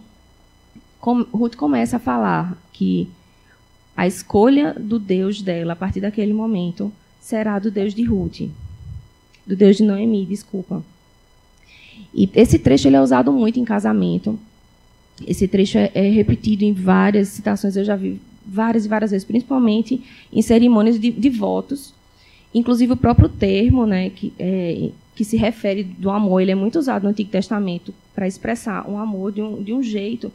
como 1.00 1.24
Ruth 1.34 1.56
começa 1.56 1.98
a 1.98 2.00
falar 2.00 2.58
que 2.72 3.10
a 3.96 4.06
escolha 4.08 4.74
do 4.74 5.00
Deus 5.00 5.42
dela 5.42 5.74
a 5.74 5.76
partir 5.76 6.00
daquele 6.00 6.34
momento 6.34 6.92
será 7.20 7.60
do 7.60 7.72
Deus 7.72 7.94
de 7.94 8.04
Ruth, 8.04 8.42
do 9.46 9.56
Deus 9.56 9.78
de 9.78 9.84
Noemi, 9.84 10.26
desculpa. 10.26 10.84
E 12.14 12.30
esse 12.36 12.60
trecho 12.60 12.88
ele 12.88 12.96
é 12.96 13.02
usado 13.02 13.32
muito 13.32 13.60
em 13.60 13.66
casamento. 13.66 14.40
Esse 15.26 15.48
trecho 15.48 15.78
é, 15.78 15.92
é 15.94 16.10
repetido 16.10 16.64
em 16.64 16.74
várias 16.74 17.30
citações, 17.30 17.76
eu 17.76 17.84
já 17.84 17.96
vi 17.96 18.20
várias 18.46 18.86
e 18.86 18.90
várias 18.90 19.12
vezes, 19.12 19.26
principalmente 19.26 20.02
em 20.32 20.42
cerimônias 20.42 21.00
de, 21.00 21.12
de 21.12 21.30
votos. 21.30 21.94
Inclusive 22.54 22.94
o 22.94 22.98
próprio 22.98 23.30
termo, 23.30 23.86
né, 23.86 24.10
que, 24.10 24.34
é, 24.38 24.90
que 25.16 25.24
se 25.24 25.38
refere 25.38 25.84
do 25.84 26.10
amor, 26.10 26.42
ele 26.42 26.52
é 26.52 26.56
muito 26.56 26.78
usado 26.78 27.04
no 27.04 27.10
Antigo 27.10 27.30
Testamento 27.30 27.94
para 28.14 28.28
expressar 28.28 28.90
um 28.90 28.98
amor 28.98 29.32
de 29.32 29.42
um, 29.42 29.62
de 29.64 29.74
um 29.74 29.82
jeito 29.82 30.32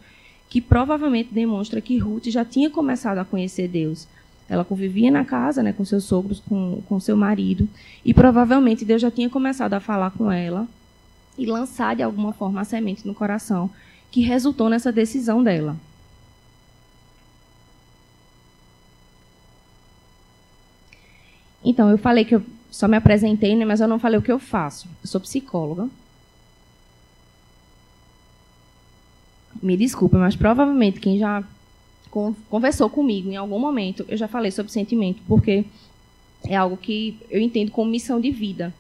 que 0.49 0.61
provavelmente 0.61 1.33
demonstra 1.33 1.81
que 1.81 1.99
Ruth 1.99 2.27
já 2.27 2.45
tinha 2.45 2.71
começado 2.71 3.19
a 3.19 3.25
conhecer 3.25 3.69
Deus. 3.69 4.07
Ela 4.49 4.65
convivia 4.65 5.11
na 5.11 5.25
casa, 5.25 5.63
né, 5.63 5.73
com 5.73 5.85
seus 5.85 6.05
sogros, 6.05 6.41
com, 6.41 6.81
com 6.89 7.01
seu 7.01 7.17
marido, 7.17 7.69
e 8.05 8.15
provavelmente 8.15 8.85
Deus 8.85 9.03
já 9.03 9.11
tinha 9.11 9.29
começado 9.29 9.75
a 9.75 9.81
falar 9.81 10.13
com 10.13 10.31
ela 10.31 10.69
e 11.37 11.45
lançar 11.45 11.97
de 11.97 12.03
alguma 12.03 12.33
forma 12.33 12.61
a 12.61 12.65
semente 12.65 13.07
no 13.07 13.15
coração, 13.15 13.69
que 14.11 14.21
resultou 14.21 14.71
nessa 14.71 14.93
decisão 14.93 15.43
dela. 15.43 15.77
Então, 21.67 21.91
eu 21.91 21.99
falei 21.99 22.25
que 22.25 22.37
eu 22.37 22.43
só 22.71 22.87
me 22.87 22.97
apresentei, 22.97 23.57
né, 23.57 23.65
mas 23.65 23.81
eu 23.81 23.89
não 23.89 23.99
falei 23.99 24.17
o 24.17 24.23
que 24.23 24.31
eu 24.31 24.39
faço. 24.39 24.87
Eu 25.03 25.09
sou 25.09 25.21
psicóloga. 25.21 25.89
Me 29.61 29.77
desculpe, 29.77 30.17
mas 30.17 30.37
provavelmente 30.37 31.01
quem 31.01 31.19
já 31.19 31.43
conversou 32.49 32.89
comigo 32.89 33.29
em 33.31 33.37
algum 33.37 33.59
momento, 33.59 34.05
eu 34.09 34.17
já 34.17 34.29
falei 34.29 34.51
sobre 34.51 34.71
sentimento, 34.71 35.21
porque 35.27 35.65
é 36.45 36.55
algo 36.55 36.77
que 36.77 37.19
eu 37.29 37.41
entendo 37.41 37.73
como 37.73 37.91
missão 37.91 38.21
de 38.21 38.31
vida. 38.31 38.73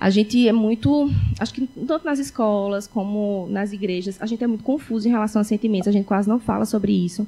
A 0.00 0.08
gente 0.08 0.48
é 0.48 0.52
muito, 0.52 1.10
acho 1.38 1.52
que 1.52 1.66
tanto 1.66 2.04
nas 2.04 2.18
escolas 2.18 2.86
como 2.86 3.46
nas 3.50 3.72
igrejas, 3.72 4.20
a 4.20 4.26
gente 4.26 4.42
é 4.42 4.46
muito 4.46 4.64
confuso 4.64 5.06
em 5.06 5.10
relação 5.10 5.40
a 5.40 5.44
sentimentos, 5.44 5.88
a 5.88 5.92
gente 5.92 6.06
quase 6.06 6.28
não 6.28 6.40
fala 6.40 6.64
sobre 6.64 6.92
isso. 6.92 7.26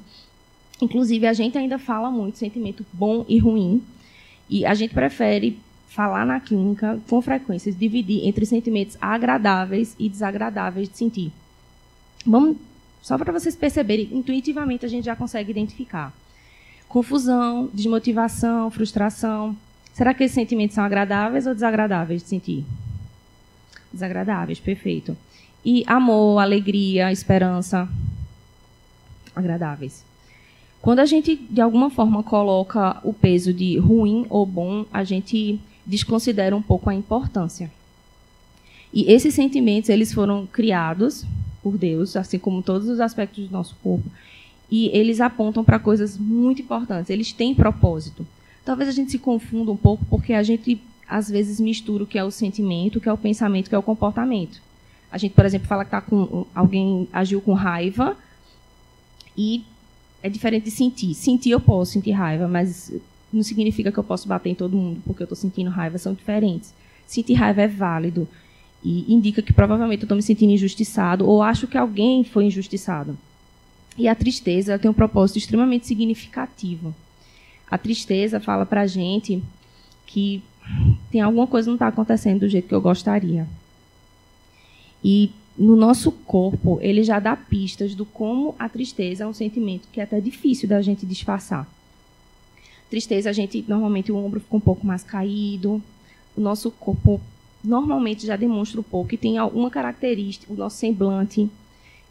Inclusive, 0.81 1.27
a 1.27 1.33
gente 1.33 1.57
ainda 1.57 1.77
fala 1.77 2.09
muito 2.09 2.37
sentimento 2.37 2.85
bom 2.91 3.23
e 3.27 3.37
ruim, 3.37 3.81
e 4.49 4.65
a 4.65 4.73
gente 4.73 4.93
prefere 4.93 5.59
falar 5.87 6.25
na 6.25 6.39
clínica 6.39 6.99
com 7.09 7.21
frequência, 7.21 7.71
dividir 7.71 8.27
entre 8.27 8.45
sentimentos 8.45 8.97
agradáveis 9.01 9.95
e 9.97 10.07
desagradáveis 10.07 10.89
de 10.89 10.97
sentir. 10.97 11.31
Vamos, 12.25 12.57
só 13.01 13.17
para 13.17 13.31
vocês 13.31 13.55
perceberem, 13.55 14.09
intuitivamente 14.11 14.85
a 14.85 14.89
gente 14.89 15.05
já 15.05 15.15
consegue 15.15 15.51
identificar. 15.51 16.13
Confusão, 16.87 17.69
desmotivação, 17.73 18.69
frustração. 18.69 19.55
Será 19.93 20.13
que 20.13 20.23
esses 20.23 20.35
sentimentos 20.35 20.75
são 20.75 20.83
agradáveis 20.83 21.47
ou 21.47 21.53
desagradáveis 21.53 22.21
de 22.21 22.29
sentir? 22.29 22.65
Desagradáveis, 23.91 24.59
perfeito. 24.59 25.17
E 25.65 25.83
amor, 25.87 26.39
alegria, 26.39 27.11
esperança, 27.11 27.89
agradáveis. 29.35 30.05
Quando 30.87 30.99
a 30.99 31.05
gente, 31.05 31.35
de 31.35 31.59
alguma 31.59 31.89
forma, 31.89 32.23
coloca 32.23 33.01
o 33.03 33.11
peso 33.11 33.51
de 33.51 33.77
ruim 33.77 34.25
ou 34.29 34.45
bom, 34.45 34.85
a 34.89 35.03
gente 35.03 35.59
desconsidera 35.85 36.55
um 36.55 36.61
pouco 36.61 36.89
a 36.89 36.95
importância. 36.95 37.69
E 38.93 39.11
esses 39.11 39.33
sentimentos, 39.33 39.89
eles 39.89 40.13
foram 40.13 40.45
criados 40.45 41.25
por 41.61 41.77
Deus, 41.77 42.15
assim 42.15 42.39
como 42.39 42.63
todos 42.63 42.87
os 42.87 43.01
aspectos 43.01 43.49
do 43.49 43.51
nosso 43.51 43.75
corpo, 43.83 44.09
e 44.71 44.87
eles 44.97 45.19
apontam 45.19 45.61
para 45.61 45.77
coisas 45.77 46.17
muito 46.17 46.61
importantes. 46.61 47.09
Eles 47.09 47.33
têm 47.33 47.53
propósito. 47.53 48.25
Talvez 48.63 48.87
a 48.87 48.93
gente 48.93 49.11
se 49.11 49.19
confunda 49.19 49.69
um 49.73 49.75
pouco 49.75 50.05
porque 50.05 50.31
a 50.31 50.41
gente 50.41 50.81
às 51.05 51.29
vezes 51.29 51.59
mistura 51.59 52.05
o 52.05 52.07
que 52.07 52.17
é 52.17 52.23
o 52.23 52.31
sentimento, 52.31 52.95
o 52.95 53.01
que 53.01 53.09
é 53.09 53.13
o 53.13 53.17
pensamento, 53.17 53.65
o 53.65 53.69
que 53.69 53.75
é 53.75 53.77
o 53.77 53.83
comportamento. 53.83 54.61
A 55.11 55.17
gente, 55.17 55.33
por 55.33 55.43
exemplo, 55.45 55.67
fala 55.67 55.83
que 55.83 55.91
tá 55.91 55.99
com 55.99 56.45
alguém 56.55 57.09
agiu 57.11 57.41
com 57.41 57.51
raiva 57.51 58.15
e 59.37 59.65
é 60.21 60.29
diferente 60.29 60.65
de 60.65 60.71
sentir. 60.71 61.13
Sentir 61.13 61.51
eu 61.51 61.59
posso 61.59 61.93
sentir 61.93 62.11
raiva, 62.11 62.47
mas 62.47 62.91
não 63.31 63.43
significa 63.43 63.91
que 63.91 63.97
eu 63.97 64.03
posso 64.03 64.27
bater 64.27 64.49
em 64.49 64.55
todo 64.55 64.77
mundo 64.77 65.01
porque 65.05 65.21
eu 65.21 65.25
estou 65.25 65.35
sentindo 65.35 65.69
raiva, 65.69 65.97
são 65.97 66.13
diferentes. 66.13 66.73
Sentir 67.05 67.33
raiva 67.33 67.61
é 67.61 67.67
válido 67.67 68.27
e 68.83 69.11
indica 69.13 69.41
que 69.41 69.53
provavelmente 69.53 70.01
eu 70.01 70.05
estou 70.05 70.15
me 70.15 70.21
sentindo 70.21 70.51
injustiçado 70.51 71.27
ou 71.27 71.41
acho 71.41 71.67
que 71.67 71.77
alguém 71.77 72.23
foi 72.23 72.45
injustiçado. 72.45 73.17
E 73.97 74.07
a 74.07 74.15
tristeza 74.15 74.77
tem 74.77 74.89
um 74.89 74.93
propósito 74.93 75.37
extremamente 75.37 75.87
significativo. 75.87 76.93
A 77.69 77.77
tristeza 77.77 78.39
fala 78.39 78.65
para 78.65 78.81
a 78.81 78.87
gente 78.87 79.43
que 80.05 80.43
tem 81.11 81.21
alguma 81.21 81.47
coisa 81.47 81.67
não 81.67 81.75
está 81.75 81.87
acontecendo 81.87 82.41
do 82.41 82.49
jeito 82.49 82.67
que 82.67 82.75
eu 82.75 82.81
gostaria. 82.81 83.47
E 85.03 85.31
no 85.57 85.75
nosso 85.75 86.11
corpo, 86.11 86.77
ele 86.81 87.03
já 87.03 87.19
dá 87.19 87.35
pistas 87.35 87.95
do 87.95 88.05
como 88.05 88.53
a 88.59 88.69
tristeza 88.69 89.23
é 89.23 89.27
um 89.27 89.33
sentimento 89.33 89.87
que 89.91 89.99
é 89.99 90.03
até 90.03 90.21
difícil 90.21 90.69
da 90.69 90.81
gente 90.81 91.05
disfarçar. 91.05 91.67
Tristeza, 92.89 93.29
a 93.29 93.33
gente 93.33 93.65
normalmente 93.67 94.11
o 94.11 94.15
ombro 94.15 94.39
fica 94.39 94.55
um 94.55 94.61
pouco 94.61 94.85
mais 94.85 95.03
caído, 95.03 95.81
o 96.37 96.41
nosso 96.41 96.69
corpo 96.69 97.19
normalmente 97.63 98.25
já 98.25 98.35
demonstra 98.35 98.79
um 98.79 98.83
pouco 98.83 99.15
e 99.15 99.17
tem 99.17 99.37
alguma 99.37 99.69
característica, 99.69 100.53
o 100.53 100.55
nosso 100.55 100.77
semblante. 100.77 101.49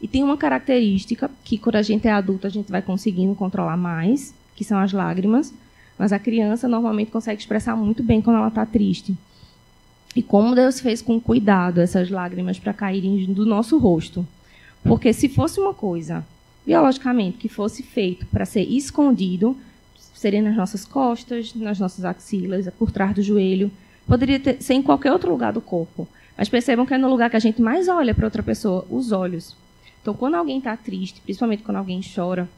E 0.01 0.07
tem 0.07 0.23
uma 0.23 0.37
característica 0.37 1.31
que 1.43 1.57
quando 1.57 1.77
a 1.77 1.81
gente 1.81 2.07
é 2.07 2.11
adulto 2.11 2.45
a 2.45 2.49
gente 2.49 2.69
vai 2.69 2.81
conseguindo 2.81 3.33
controlar 3.33 3.77
mais, 3.77 4.33
que 4.55 4.63
são 4.63 4.77
as 4.77 4.91
lágrimas, 4.91 5.53
mas 5.97 6.11
a 6.11 6.19
criança 6.19 6.67
normalmente 6.67 7.11
consegue 7.11 7.41
expressar 7.41 7.75
muito 7.75 8.03
bem 8.03 8.21
quando 8.21 8.35
ela 8.37 8.49
está 8.49 8.65
triste. 8.65 9.15
E 10.17 10.23
como 10.23 10.55
Deus 10.55 10.79
fez 10.79 10.99
com 10.99 11.21
cuidado 11.21 11.79
essas 11.79 12.09
lágrimas 12.09 12.57
para 12.57 12.73
caírem 12.73 13.23
do 13.25 13.45
nosso 13.45 13.77
rosto. 13.77 14.27
Porque 14.83 15.13
se 15.13 15.29
fosse 15.29 15.59
uma 15.59 15.75
coisa, 15.75 16.25
biologicamente, 16.65 17.37
que 17.37 17.47
fosse 17.47 17.83
feito 17.83 18.25
para 18.25 18.43
ser 18.43 18.63
escondido, 18.63 19.55
seria 20.15 20.41
nas 20.41 20.55
nossas 20.55 20.85
costas, 20.85 21.53
nas 21.53 21.77
nossas 21.77 22.03
axilas, 22.03 22.67
por 22.79 22.89
trás 22.89 23.13
do 23.13 23.21
joelho. 23.21 23.69
Poderia 24.07 24.39
ter, 24.39 24.59
ser 24.59 24.73
em 24.73 24.81
qualquer 24.81 25.11
outro 25.11 25.29
lugar 25.29 25.53
do 25.53 25.61
corpo. 25.61 26.07
Mas 26.35 26.49
percebam 26.49 26.83
que 26.83 26.95
é 26.95 26.97
no 26.97 27.09
lugar 27.09 27.29
que 27.29 27.37
a 27.37 27.39
gente 27.39 27.61
mais 27.61 27.87
olha 27.87 28.15
para 28.15 28.25
outra 28.25 28.41
pessoa, 28.41 28.87
os 28.89 29.11
olhos. 29.11 29.55
Então, 30.01 30.15
quando 30.15 30.33
alguém 30.33 30.57
está 30.57 30.75
triste, 30.75 31.21
principalmente 31.21 31.61
quando 31.61 31.77
alguém 31.77 32.01
chora, 32.01 32.49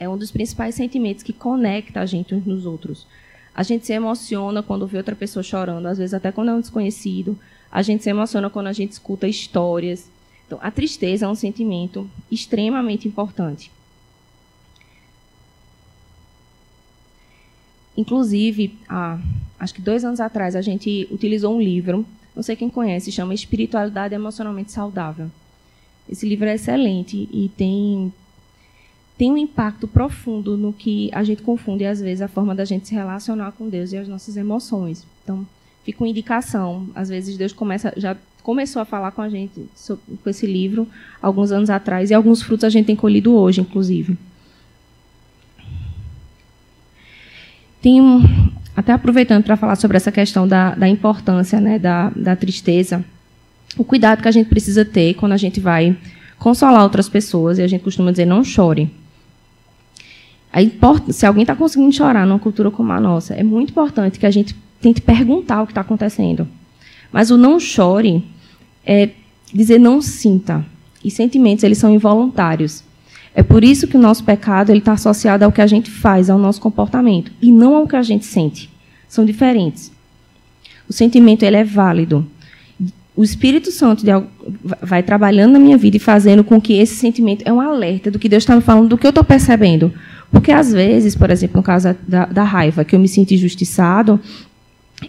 é 0.00 0.08
um 0.08 0.18
dos 0.18 0.32
principais 0.32 0.74
sentimentos 0.74 1.22
que 1.22 1.32
conecta 1.32 2.00
a 2.00 2.06
gente 2.06 2.34
uns 2.34 2.44
nos 2.44 2.66
outros. 2.66 3.06
A 3.54 3.62
gente 3.62 3.86
se 3.86 3.92
emociona 3.92 4.62
quando 4.62 4.86
vê 4.86 4.96
outra 4.96 5.14
pessoa 5.14 5.42
chorando, 5.42 5.86
às 5.86 5.98
vezes 5.98 6.14
até 6.14 6.32
quando 6.32 6.50
é 6.50 6.54
um 6.54 6.60
desconhecido. 6.60 7.38
A 7.70 7.82
gente 7.82 8.02
se 8.02 8.10
emociona 8.10 8.48
quando 8.48 8.66
a 8.68 8.72
gente 8.72 8.92
escuta 8.92 9.28
histórias. 9.28 10.10
Então, 10.46 10.58
a 10.62 10.70
tristeza 10.70 11.26
é 11.26 11.28
um 11.28 11.34
sentimento 11.34 12.08
extremamente 12.30 13.06
importante. 13.06 13.70
Inclusive, 17.96 18.78
há, 18.88 19.18
acho 19.58 19.74
que 19.74 19.82
dois 19.82 20.04
anos 20.04 20.20
atrás, 20.20 20.56
a 20.56 20.62
gente 20.62 21.06
utilizou 21.10 21.54
um 21.54 21.60
livro, 21.60 22.06
não 22.34 22.42
sei 22.42 22.56
quem 22.56 22.70
conhece, 22.70 23.12
chama 23.12 23.34
Espiritualidade 23.34 24.14
Emocionalmente 24.14 24.72
Saudável. 24.72 25.30
Esse 26.08 26.26
livro 26.26 26.48
é 26.48 26.54
excelente 26.54 27.28
e 27.30 27.50
tem 27.56 28.12
tem 29.22 29.30
um 29.30 29.36
impacto 29.36 29.86
profundo 29.86 30.56
no 30.56 30.72
que 30.72 31.08
a 31.12 31.22
gente 31.22 31.42
confunde 31.42 31.84
às 31.84 32.00
vezes 32.00 32.20
a 32.20 32.26
forma 32.26 32.56
da 32.56 32.64
gente 32.64 32.88
se 32.88 32.92
relacionar 32.92 33.52
com 33.52 33.68
Deus 33.68 33.92
e 33.92 33.96
as 33.96 34.08
nossas 34.08 34.36
emoções. 34.36 35.06
Então, 35.22 35.46
fica 35.84 36.02
uma 36.02 36.10
indicação. 36.10 36.88
Às 36.92 37.08
vezes 37.08 37.36
Deus 37.36 37.52
começa 37.52 37.92
já 37.96 38.16
começou 38.42 38.82
a 38.82 38.84
falar 38.84 39.12
com 39.12 39.22
a 39.22 39.28
gente 39.28 39.64
sobre, 39.76 40.02
com 40.24 40.28
esse 40.28 40.44
livro 40.44 40.88
alguns 41.22 41.52
anos 41.52 41.70
atrás 41.70 42.10
e 42.10 42.14
alguns 42.14 42.42
frutos 42.42 42.64
a 42.64 42.68
gente 42.68 42.86
tem 42.86 42.96
colhido 42.96 43.32
hoje, 43.32 43.60
inclusive. 43.60 44.18
Tem 47.80 48.00
um, 48.00 48.24
até 48.74 48.90
aproveitando 48.90 49.44
para 49.44 49.56
falar 49.56 49.76
sobre 49.76 49.98
essa 49.98 50.10
questão 50.10 50.48
da, 50.48 50.74
da 50.74 50.88
importância 50.88 51.60
né, 51.60 51.78
da, 51.78 52.10
da 52.10 52.34
tristeza, 52.34 53.04
o 53.78 53.84
cuidado 53.84 54.20
que 54.20 54.26
a 54.26 54.32
gente 54.32 54.48
precisa 54.48 54.84
ter 54.84 55.14
quando 55.14 55.30
a 55.30 55.36
gente 55.36 55.60
vai 55.60 55.96
consolar 56.40 56.82
outras 56.82 57.08
pessoas, 57.08 57.60
e 57.60 57.62
a 57.62 57.68
gente 57.68 57.84
costuma 57.84 58.10
dizer 58.10 58.26
não 58.26 58.42
chore. 58.42 58.90
Se 61.10 61.24
alguém 61.24 61.42
está 61.42 61.56
conseguindo 61.56 61.92
chorar 61.92 62.26
numa 62.26 62.38
cultura 62.38 62.70
como 62.70 62.92
a 62.92 63.00
nossa, 63.00 63.34
é 63.34 63.42
muito 63.42 63.70
importante 63.70 64.18
que 64.18 64.26
a 64.26 64.30
gente 64.30 64.54
tente 64.80 65.00
perguntar 65.00 65.62
o 65.62 65.66
que 65.66 65.72
está 65.72 65.80
acontecendo. 65.80 66.46
Mas 67.10 67.30
o 67.30 67.36
não 67.36 67.58
chore 67.58 68.24
é 68.84 69.10
dizer 69.52 69.78
não 69.78 70.02
sinta. 70.02 70.64
E 71.04 71.10
sentimentos, 71.10 71.64
eles 71.64 71.78
são 71.78 71.92
involuntários. 71.92 72.84
É 73.34 73.42
por 73.42 73.64
isso 73.64 73.88
que 73.88 73.96
o 73.96 74.00
nosso 74.00 74.24
pecado 74.24 74.70
ele 74.70 74.80
está 74.80 74.92
associado 74.92 75.44
ao 75.44 75.52
que 75.52 75.62
a 75.62 75.66
gente 75.66 75.90
faz, 75.90 76.28
ao 76.28 76.38
nosso 76.38 76.60
comportamento, 76.60 77.32
e 77.40 77.50
não 77.50 77.74
ao 77.74 77.88
que 77.88 77.96
a 77.96 78.02
gente 78.02 78.26
sente. 78.26 78.70
São 79.08 79.24
diferentes. 79.24 79.90
O 80.88 80.92
sentimento 80.92 81.42
ele 81.42 81.56
é 81.56 81.64
válido 81.64 82.26
o 83.14 83.22
Espírito 83.22 83.70
Santo 83.70 84.04
vai 84.80 85.02
trabalhando 85.02 85.52
na 85.52 85.58
minha 85.58 85.76
vida 85.76 85.96
e 85.96 86.00
fazendo 86.00 86.42
com 86.42 86.60
que 86.60 86.74
esse 86.74 86.94
sentimento 86.94 87.42
é 87.46 87.52
um 87.52 87.60
alerta 87.60 88.10
do 88.10 88.18
que 88.18 88.28
Deus 88.28 88.42
está 88.42 88.56
me 88.56 88.62
falando, 88.62 88.88
do 88.88 88.98
que 88.98 89.06
eu 89.06 89.10
estou 89.10 89.24
percebendo. 89.24 89.92
Porque, 90.32 90.50
às 90.50 90.72
vezes, 90.72 91.14
por 91.14 91.30
exemplo, 91.30 91.58
no 91.58 91.62
caso 91.62 91.94
da, 92.08 92.24
da 92.24 92.42
raiva, 92.42 92.84
que 92.84 92.96
eu 92.96 92.98
me 92.98 93.06
sinto 93.06 93.32
injustiçado, 93.32 94.18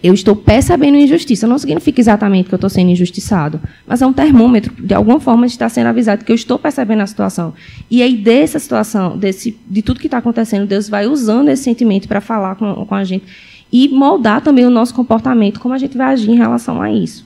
eu 0.02 0.12
estou 0.12 0.36
percebendo 0.36 0.98
injustiça. 0.98 1.46
Não 1.46 1.58
significa 1.58 2.00
exatamente 2.00 2.48
que 2.48 2.54
eu 2.54 2.58
estou 2.58 2.68
sendo 2.70 2.90
injustiçado, 2.90 3.60
mas 3.86 4.02
é 4.02 4.06
um 4.06 4.12
termômetro, 4.12 4.72
de 4.78 4.92
alguma 4.92 5.18
forma, 5.18 5.46
está 5.46 5.68
sendo 5.68 5.86
avisado 5.86 6.24
que 6.24 6.30
eu 6.30 6.36
estou 6.36 6.58
percebendo 6.58 7.00
a 7.00 7.06
situação. 7.06 7.54
E 7.90 8.02
aí, 8.02 8.14
dessa 8.16 8.58
situação, 8.58 9.16
desse, 9.16 9.58
de 9.68 9.82
tudo 9.82 9.98
que 9.98 10.06
está 10.06 10.18
acontecendo, 10.18 10.66
Deus 10.66 10.88
vai 10.88 11.06
usando 11.06 11.48
esse 11.48 11.62
sentimento 11.62 12.06
para 12.06 12.20
falar 12.20 12.56
com, 12.56 12.84
com 12.84 12.94
a 12.94 13.02
gente 13.02 13.24
e 13.72 13.88
moldar 13.88 14.40
também 14.40 14.64
o 14.64 14.70
nosso 14.70 14.94
comportamento, 14.94 15.58
como 15.58 15.74
a 15.74 15.78
gente 15.78 15.96
vai 15.96 16.12
agir 16.12 16.30
em 16.30 16.36
relação 16.36 16.80
a 16.80 16.92
isso. 16.92 17.24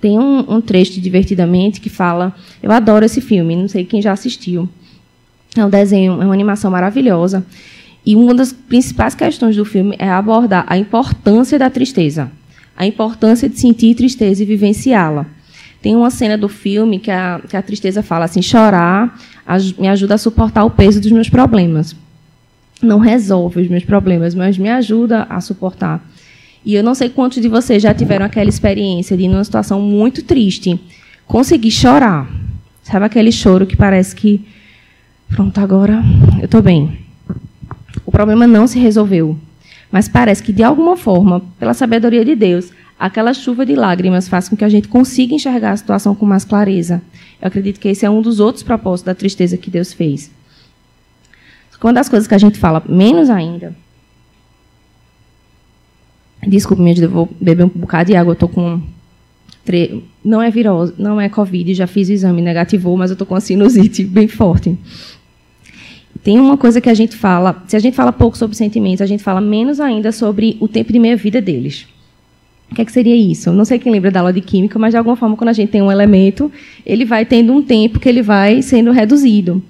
Tem 0.00 0.18
um, 0.18 0.56
um 0.56 0.60
trecho 0.60 1.00
Divertidamente 1.00 1.80
que 1.80 1.88
fala. 1.88 2.34
Eu 2.62 2.70
adoro 2.70 3.06
esse 3.06 3.20
filme, 3.22 3.56
não 3.56 3.68
sei 3.68 3.84
quem 3.84 4.02
já 4.02 4.12
assistiu. 4.12 4.68
É 5.56 5.64
um 5.64 5.70
desenho, 5.70 6.20
é 6.20 6.24
uma 6.24 6.34
animação 6.34 6.70
maravilhosa. 6.70 7.44
E 8.04 8.16
uma 8.16 8.34
das 8.34 8.52
principais 8.52 9.14
questões 9.14 9.56
do 9.56 9.64
filme 9.64 9.96
é 9.98 10.08
abordar 10.08 10.64
a 10.68 10.76
importância 10.76 11.58
da 11.58 11.70
tristeza, 11.70 12.30
a 12.76 12.86
importância 12.86 13.48
de 13.48 13.58
sentir 13.58 13.94
tristeza 13.94 14.42
e 14.42 14.46
vivenciá-la. 14.46 15.26
Tem 15.80 15.94
uma 15.94 16.10
cena 16.10 16.36
do 16.36 16.48
filme 16.48 16.98
que 16.98 17.10
a, 17.10 17.40
que 17.48 17.56
a 17.56 17.62
tristeza 17.62 18.02
fala 18.02 18.24
assim: 18.24 18.42
chorar 18.42 19.18
me 19.78 19.88
ajuda 19.88 20.14
a 20.14 20.18
suportar 20.18 20.64
o 20.64 20.70
peso 20.70 21.00
dos 21.00 21.12
meus 21.12 21.28
problemas. 21.28 21.94
Não 22.82 22.98
resolve 22.98 23.60
os 23.60 23.68
meus 23.68 23.84
problemas, 23.84 24.34
mas 24.34 24.58
me 24.58 24.68
ajuda 24.68 25.26
a 25.28 25.40
suportar. 25.40 26.02
E 26.64 26.74
eu 26.74 26.82
não 26.82 26.94
sei 26.94 27.10
quantos 27.10 27.42
de 27.42 27.48
vocês 27.48 27.82
já 27.82 27.92
tiveram 27.92 28.24
aquela 28.24 28.48
experiência 28.48 29.16
de, 29.16 29.28
numa 29.28 29.44
situação 29.44 29.80
muito 29.80 30.22
triste, 30.22 30.80
conseguir 31.26 31.70
chorar. 31.70 32.26
Sabe 32.82 33.04
aquele 33.04 33.30
choro 33.30 33.66
que 33.66 33.76
parece 33.76 34.16
que, 34.16 34.42
pronto, 35.28 35.58
agora 35.58 36.02
eu 36.38 36.46
estou 36.46 36.62
bem. 36.62 36.98
O 38.04 38.10
problema 38.10 38.46
não 38.46 38.66
se 38.66 38.78
resolveu. 38.78 39.36
Mas 39.90 40.08
parece 40.08 40.42
que, 40.42 40.52
de 40.52 40.62
alguma 40.62 40.96
forma, 40.96 41.40
pela 41.58 41.74
sabedoria 41.74 42.24
de 42.24 42.34
Deus, 42.34 42.70
aquela 42.98 43.32
chuva 43.32 43.64
de 43.64 43.74
lágrimas 43.74 44.28
faz 44.28 44.48
com 44.48 44.56
que 44.56 44.64
a 44.64 44.68
gente 44.68 44.88
consiga 44.88 45.34
enxergar 45.34 45.72
a 45.72 45.76
situação 45.76 46.14
com 46.14 46.26
mais 46.26 46.44
clareza. 46.44 47.00
Eu 47.40 47.48
acredito 47.48 47.78
que 47.78 47.88
esse 47.88 48.04
é 48.04 48.10
um 48.10 48.20
dos 48.20 48.40
outros 48.40 48.62
propósitos 48.62 49.06
da 49.06 49.14
tristeza 49.14 49.56
que 49.56 49.70
Deus 49.70 49.92
fez. 49.92 50.30
Uma 51.82 51.92
das 51.92 52.08
coisas 52.08 52.26
que 52.26 52.34
a 52.34 52.38
gente 52.38 52.58
fala 52.58 52.82
menos 52.88 53.28
ainda 53.28 53.76
Desculpe, 56.46 56.82
minha 56.82 56.96
eu 56.98 57.10
vou 57.10 57.28
beber 57.40 57.64
um 57.64 57.68
bocado 57.68 58.10
de 58.10 58.16
água. 58.16 58.30
Eu 58.30 58.34
estou 58.34 58.48
com. 58.48 58.82
Não 60.24 60.42
é 60.42 60.50
virose, 60.50 60.92
não 60.98 61.20
é 61.20 61.28
Covid, 61.28 61.72
já 61.74 61.86
fiz 61.86 62.08
o 62.08 62.12
exame, 62.12 62.42
negativou, 62.42 62.96
mas 62.96 63.10
eu 63.10 63.14
estou 63.14 63.26
com 63.26 63.34
a 63.34 63.40
sinusite 63.40 64.04
bem 64.04 64.28
forte. 64.28 64.76
Tem 66.22 66.38
uma 66.38 66.56
coisa 66.56 66.80
que 66.80 66.88
a 66.88 66.94
gente 66.94 67.16
fala, 67.16 67.62
se 67.66 67.76
a 67.76 67.78
gente 67.78 67.94
fala 67.94 68.12
pouco 68.12 68.36
sobre 68.36 68.56
sentimentos, 68.56 69.02
a 69.02 69.06
gente 69.06 69.22
fala 69.22 69.40
menos 69.40 69.80
ainda 69.80 70.12
sobre 70.12 70.56
o 70.60 70.68
tempo 70.68 70.92
de 70.92 70.98
meia-vida 70.98 71.40
deles. 71.40 71.86
O 72.70 72.74
que, 72.74 72.82
é 72.82 72.84
que 72.84 72.92
seria 72.92 73.14
isso? 73.14 73.52
Não 73.52 73.64
sei 73.64 73.78
quem 73.78 73.92
lembra 73.92 74.10
da 74.10 74.20
aula 74.20 74.32
de 74.32 74.40
química, 74.40 74.78
mas 74.78 74.92
de 74.92 74.96
alguma 74.96 75.16
forma, 75.16 75.36
quando 75.36 75.50
a 75.50 75.52
gente 75.52 75.70
tem 75.70 75.82
um 75.82 75.92
elemento, 75.92 76.50
ele 76.84 77.04
vai 77.04 77.24
tendo 77.24 77.52
um 77.52 77.62
tempo 77.62 78.00
que 78.00 78.08
ele 78.08 78.22
vai 78.22 78.62
sendo 78.62 78.90
reduzido 78.90 79.62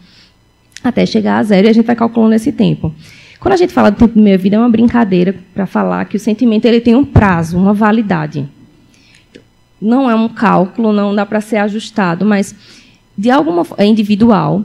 até 0.83 1.04
chegar 1.07 1.38
a 1.38 1.42
zero 1.42 1.66
e 1.66 1.70
a 1.70 1.72
gente 1.72 1.87
vai 1.87 1.96
calculando 1.96 2.35
esse 2.35 2.52
tempo. 2.52 2.94
Quando 3.40 3.54
a 3.54 3.57
gente 3.57 3.72
fala 3.72 3.90
do 3.90 3.96
tempo 3.96 4.14
de 4.14 4.20
meia 4.20 4.38
vida, 4.38 4.57
é 4.57 4.59
uma 4.59 4.68
brincadeira 4.68 5.35
para 5.52 5.66
falar 5.66 6.04
que 6.04 6.16
o 6.16 6.20
sentimento 6.20 6.66
ele 6.66 6.80
tem 6.80 6.94
um 6.94 7.04
prazo, 7.04 7.59
uma 7.59 7.74
validade. 7.74 8.48
Não 9.85 10.11
é 10.11 10.14
um 10.14 10.29
cálculo, 10.29 10.92
não 10.92 11.14
dá 11.14 11.27
para 11.27 11.40
ser 11.40 11.59
ajustado, 11.59 12.25
mas 12.25 12.55
de 13.16 13.31
alguma 13.31 13.66
é 13.77 13.85
individual. 13.85 14.64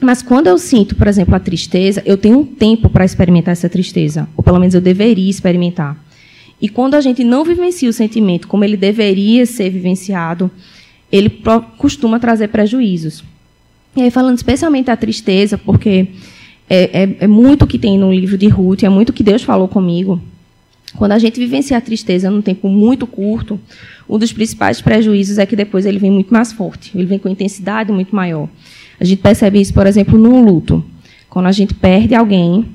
Mas 0.00 0.20
quando 0.20 0.48
eu 0.48 0.58
sinto, 0.58 0.94
por 0.94 1.06
exemplo, 1.06 1.34
a 1.34 1.40
tristeza, 1.40 2.02
eu 2.04 2.18
tenho 2.18 2.40
um 2.40 2.44
tempo 2.44 2.90
para 2.90 3.04
experimentar 3.04 3.52
essa 3.52 3.68
tristeza, 3.68 4.28
ou 4.36 4.42
pelo 4.44 4.58
menos 4.58 4.74
eu 4.74 4.80
deveria 4.80 5.30
experimentar. 5.30 5.96
E 6.60 6.68
quando 6.68 6.94
a 6.94 7.00
gente 7.00 7.24
não 7.24 7.44
vivencia 7.44 7.88
o 7.88 7.92
sentimento 7.92 8.46
como 8.46 8.64
ele 8.64 8.76
deveria 8.76 9.46
ser 9.46 9.70
vivenciado, 9.70 10.50
ele 11.10 11.30
costuma 11.78 12.18
trazer 12.18 12.48
prejuízos. 12.48 13.24
E 13.96 14.02
aí, 14.02 14.10
falando 14.10 14.36
especialmente 14.36 14.86
da 14.86 14.96
tristeza, 14.96 15.56
porque 15.56 16.08
é, 16.68 17.02
é, 17.02 17.16
é 17.20 17.26
muito 17.26 17.66
que 17.66 17.78
tem 17.78 17.98
no 17.98 18.12
livro 18.12 18.38
de 18.38 18.48
Ruth, 18.48 18.82
é 18.82 18.88
muito 18.88 19.12
que 19.12 19.22
Deus 19.22 19.42
falou 19.42 19.68
comigo. 19.68 20.20
Quando 20.96 21.12
a 21.12 21.18
gente 21.18 21.38
vivencia 21.38 21.76
a 21.76 21.80
tristeza 21.80 22.30
num 22.30 22.42
tempo 22.42 22.68
muito 22.68 23.06
curto, 23.06 23.58
um 24.08 24.18
dos 24.18 24.32
principais 24.32 24.80
prejuízos 24.80 25.38
é 25.38 25.46
que 25.46 25.56
depois 25.56 25.86
ele 25.86 25.98
vem 25.98 26.10
muito 26.10 26.32
mais 26.32 26.52
forte, 26.52 26.92
ele 26.94 27.06
vem 27.06 27.18
com 27.18 27.28
intensidade 27.28 27.90
muito 27.90 28.14
maior. 28.14 28.48
A 29.00 29.04
gente 29.04 29.20
percebe 29.20 29.60
isso, 29.60 29.72
por 29.72 29.86
exemplo, 29.86 30.18
num 30.18 30.44
luto. 30.44 30.84
Quando 31.30 31.46
a 31.46 31.52
gente 31.52 31.74
perde 31.74 32.14
alguém, 32.14 32.66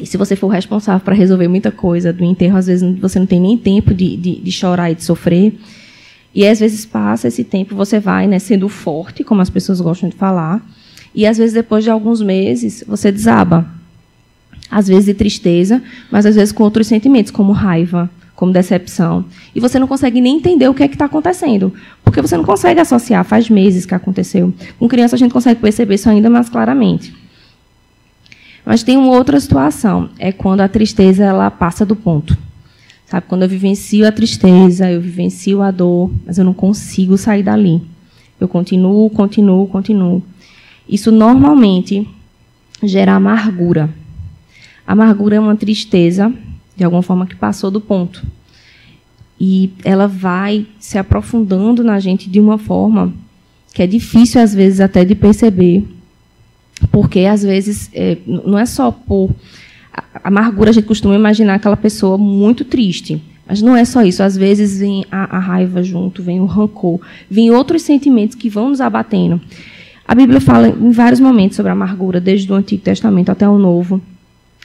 e 0.00 0.06
se 0.06 0.16
você 0.16 0.34
for 0.34 0.48
responsável 0.48 1.04
para 1.04 1.14
resolver 1.14 1.46
muita 1.48 1.70
coisa 1.70 2.12
do 2.12 2.24
enterro, 2.24 2.56
às 2.56 2.66
vezes 2.66 2.98
você 2.98 3.18
não 3.18 3.26
tem 3.26 3.40
nem 3.40 3.56
tempo 3.56 3.92
de, 3.92 4.16
de, 4.16 4.40
de 4.40 4.52
chorar 4.52 4.90
e 4.90 4.94
de 4.94 5.04
sofrer. 5.04 5.54
E 6.34 6.46
às 6.46 6.58
vezes 6.58 6.84
passa 6.84 7.28
esse 7.28 7.44
tempo, 7.44 7.76
você 7.76 8.00
vai 8.00 8.26
né, 8.26 8.38
sendo 8.38 8.68
forte, 8.68 9.22
como 9.22 9.40
as 9.40 9.50
pessoas 9.50 9.80
gostam 9.80 10.08
de 10.08 10.16
falar, 10.16 10.66
e 11.14 11.26
às 11.26 11.38
vezes, 11.38 11.54
depois 11.54 11.84
de 11.84 11.90
alguns 11.90 12.20
meses, 12.20 12.82
você 12.86 13.12
desaba. 13.12 13.70
Às 14.70 14.88
vezes 14.88 15.04
de 15.04 15.14
tristeza, 15.14 15.82
mas 16.10 16.26
às 16.26 16.34
vezes 16.34 16.52
com 16.52 16.64
outros 16.64 16.86
sentimentos, 16.86 17.30
como 17.30 17.52
raiva, 17.52 18.10
como 18.34 18.52
decepção. 18.52 19.24
E 19.54 19.60
você 19.60 19.78
não 19.78 19.86
consegue 19.86 20.20
nem 20.20 20.36
entender 20.36 20.68
o 20.68 20.74
que 20.74 20.82
é 20.82 20.88
que 20.88 20.94
está 20.94 21.04
acontecendo. 21.04 21.72
Porque 22.02 22.20
você 22.20 22.36
não 22.36 22.44
consegue 22.44 22.80
associar, 22.80 23.24
faz 23.24 23.48
meses 23.48 23.86
que 23.86 23.94
aconteceu. 23.94 24.52
Com 24.78 24.88
criança 24.88 25.16
a 25.16 25.18
gente 25.18 25.32
consegue 25.32 25.60
perceber 25.60 25.94
isso 25.94 26.08
ainda 26.08 26.28
mais 26.28 26.48
claramente. 26.48 27.14
Mas 28.64 28.82
tem 28.82 28.96
uma 28.96 29.12
outra 29.12 29.38
situação, 29.38 30.08
é 30.18 30.32
quando 30.32 30.62
a 30.62 30.68
tristeza 30.68 31.22
ela 31.22 31.50
passa 31.50 31.84
do 31.84 31.94
ponto. 31.94 32.36
Sabe, 33.06 33.26
quando 33.28 33.42
eu 33.42 33.48
vivencio 33.48 34.06
a 34.08 34.12
tristeza, 34.12 34.90
eu 34.90 35.00
vivencio 35.00 35.60
a 35.60 35.70
dor, 35.70 36.10
mas 36.26 36.38
eu 36.38 36.44
não 36.44 36.54
consigo 36.54 37.18
sair 37.18 37.42
dali. 37.42 37.82
Eu 38.40 38.48
continuo, 38.48 39.08
continuo, 39.10 39.66
continuo. 39.66 40.22
Isso 40.88 41.12
normalmente 41.12 42.08
gera 42.82 43.14
amargura. 43.14 43.90
Amargura 44.86 45.36
é 45.36 45.40
uma 45.40 45.56
tristeza, 45.56 46.32
de 46.76 46.84
alguma 46.84 47.02
forma, 47.02 47.26
que 47.26 47.36
passou 47.36 47.70
do 47.70 47.80
ponto. 47.80 48.22
E 49.40 49.70
ela 49.84 50.06
vai 50.06 50.66
se 50.78 50.98
aprofundando 50.98 51.82
na 51.82 51.98
gente 51.98 52.28
de 52.28 52.38
uma 52.38 52.58
forma 52.58 53.12
que 53.74 53.82
é 53.82 53.86
difícil, 53.86 54.40
às 54.40 54.54
vezes, 54.54 54.80
até 54.80 55.04
de 55.04 55.14
perceber. 55.14 55.84
Porque, 56.90 57.20
às 57.20 57.42
vezes, 57.42 57.90
é, 57.92 58.18
não 58.26 58.58
é 58.58 58.66
só 58.66 58.90
por. 58.90 59.30
A 59.92 60.28
amargura, 60.28 60.70
a 60.70 60.72
gente 60.72 60.86
costuma 60.86 61.14
imaginar 61.14 61.54
aquela 61.54 61.76
pessoa 61.76 62.18
muito 62.18 62.64
triste. 62.64 63.20
Mas 63.46 63.60
não 63.60 63.76
é 63.76 63.84
só 63.84 64.02
isso. 64.02 64.22
Às 64.22 64.36
vezes 64.36 64.78
vem 64.78 65.04
a, 65.10 65.36
a 65.36 65.38
raiva 65.38 65.82
junto, 65.82 66.22
vem 66.22 66.40
o 66.40 66.46
rancor, 66.46 67.00
vem 67.30 67.50
outros 67.50 67.82
sentimentos 67.82 68.34
que 68.36 68.48
vão 68.48 68.70
nos 68.70 68.80
abatendo. 68.80 69.40
A 70.06 70.14
Bíblia 70.14 70.40
fala 70.40 70.68
em 70.68 70.90
vários 70.90 71.20
momentos 71.20 71.56
sobre 71.56 71.70
a 71.70 71.72
amargura, 71.72 72.20
desde 72.20 72.50
o 72.50 72.54
Antigo 72.54 72.82
Testamento 72.82 73.30
até 73.30 73.48
o 73.48 73.58
Novo. 73.58 74.00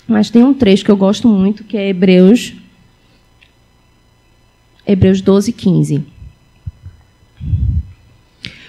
Mas 0.09 0.29
tem 0.29 0.43
um 0.43 0.53
trecho 0.53 0.83
que 0.83 0.91
eu 0.91 0.97
gosto 0.97 1.27
muito, 1.27 1.63
que 1.63 1.77
é 1.77 1.87
Hebreus, 1.87 2.53
Hebreus 4.85 5.21
12, 5.21 5.53
15. 5.53 6.03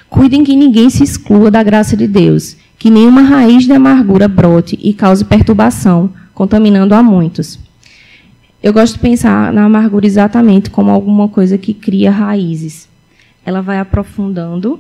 Cuidem 0.09 0.45
que 0.45 0.55
ninguém 0.55 0.91
se 0.91 1.03
exclua 1.03 1.51
da 1.51 1.63
graça 1.63 1.97
de 1.97 2.07
Deus, 2.07 2.57
que 2.79 2.91
nenhuma 2.91 3.23
raiz 3.23 3.65
de 3.65 3.73
amargura 3.73 4.29
brote 4.29 4.79
e 4.83 4.93
cause 4.93 5.25
perturbação, 5.25 6.13
contaminando 6.35 6.95
a 6.95 7.03
muitos. 7.03 7.59
Eu 8.63 8.73
gosto 8.73 8.95
de 8.95 9.01
pensar 9.01 9.53
na 9.53 9.65
amargura 9.65 10.07
exatamente 10.07 10.69
como 10.69 10.91
alguma 10.91 11.29
coisa 11.29 11.57
que 11.57 11.73
cria 11.73 12.11
raízes. 12.11 12.89
Ela 13.45 13.63
vai 13.63 13.79
aprofundando 13.79 14.79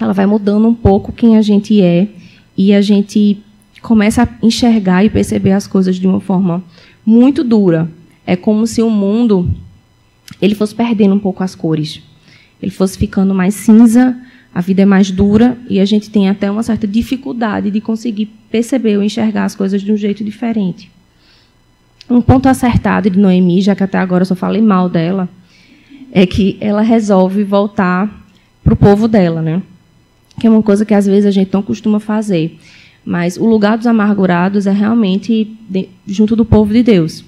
ela 0.00 0.14
vai 0.14 0.24
mudando 0.24 0.66
um 0.66 0.74
pouco 0.74 1.12
quem 1.12 1.36
a 1.36 1.42
gente 1.42 1.80
é 1.82 2.08
e 2.56 2.72
a 2.72 2.80
gente 2.80 3.42
começa 3.82 4.22
a 4.22 4.28
enxergar 4.46 5.04
e 5.04 5.10
perceber 5.10 5.52
as 5.52 5.66
coisas 5.66 5.96
de 5.96 6.06
uma 6.06 6.20
forma 6.20 6.62
muito 7.04 7.42
dura. 7.42 7.90
É 8.26 8.36
como 8.36 8.66
se 8.66 8.82
o 8.82 8.90
mundo 8.90 9.50
ele 10.40 10.54
fosse 10.54 10.74
perdendo 10.74 11.14
um 11.14 11.18
pouco 11.18 11.42
as 11.42 11.54
cores. 11.54 12.02
Ele 12.62 12.70
fosse 12.70 12.98
ficando 12.98 13.34
mais 13.34 13.54
cinza, 13.54 14.16
a 14.54 14.60
vida 14.60 14.82
é 14.82 14.84
mais 14.84 15.10
dura 15.10 15.56
e 15.68 15.80
a 15.80 15.84
gente 15.84 16.10
tem 16.10 16.28
até 16.28 16.50
uma 16.50 16.62
certa 16.62 16.86
dificuldade 16.86 17.70
de 17.70 17.80
conseguir 17.80 18.26
perceber 18.50 18.96
ou 18.96 19.02
enxergar 19.02 19.44
as 19.44 19.54
coisas 19.54 19.80
de 19.80 19.92
um 19.92 19.96
jeito 19.96 20.22
diferente. 20.22 20.90
Um 22.08 22.20
ponto 22.20 22.48
acertado 22.48 23.08
de 23.08 23.18
Noemi, 23.18 23.62
já 23.62 23.74
que 23.74 23.84
até 23.84 23.98
agora 23.98 24.22
eu 24.22 24.26
só 24.26 24.34
falei 24.34 24.60
mal 24.60 24.88
dela, 24.88 25.28
é 26.12 26.26
que 26.26 26.56
ela 26.60 26.82
resolve 26.82 27.44
voltar 27.44 28.26
para 28.62 28.74
o 28.74 28.76
povo 28.76 29.06
dela, 29.06 29.40
né? 29.40 29.62
que 30.40 30.46
é 30.46 30.50
uma 30.50 30.62
coisa 30.62 30.84
que 30.84 30.94
às 30.94 31.06
vezes 31.06 31.26
a 31.26 31.30
gente 31.30 31.52
não 31.52 31.62
costuma 31.62 32.00
fazer. 32.00 32.58
Mas 33.04 33.36
o 33.36 33.46
lugar 33.46 33.76
dos 33.76 33.86
amargurados 33.86 34.66
é 34.66 34.72
realmente 34.72 35.56
junto 36.06 36.36
do 36.36 36.44
povo 36.44 36.72
de 36.72 36.82
Deus. 36.82 37.24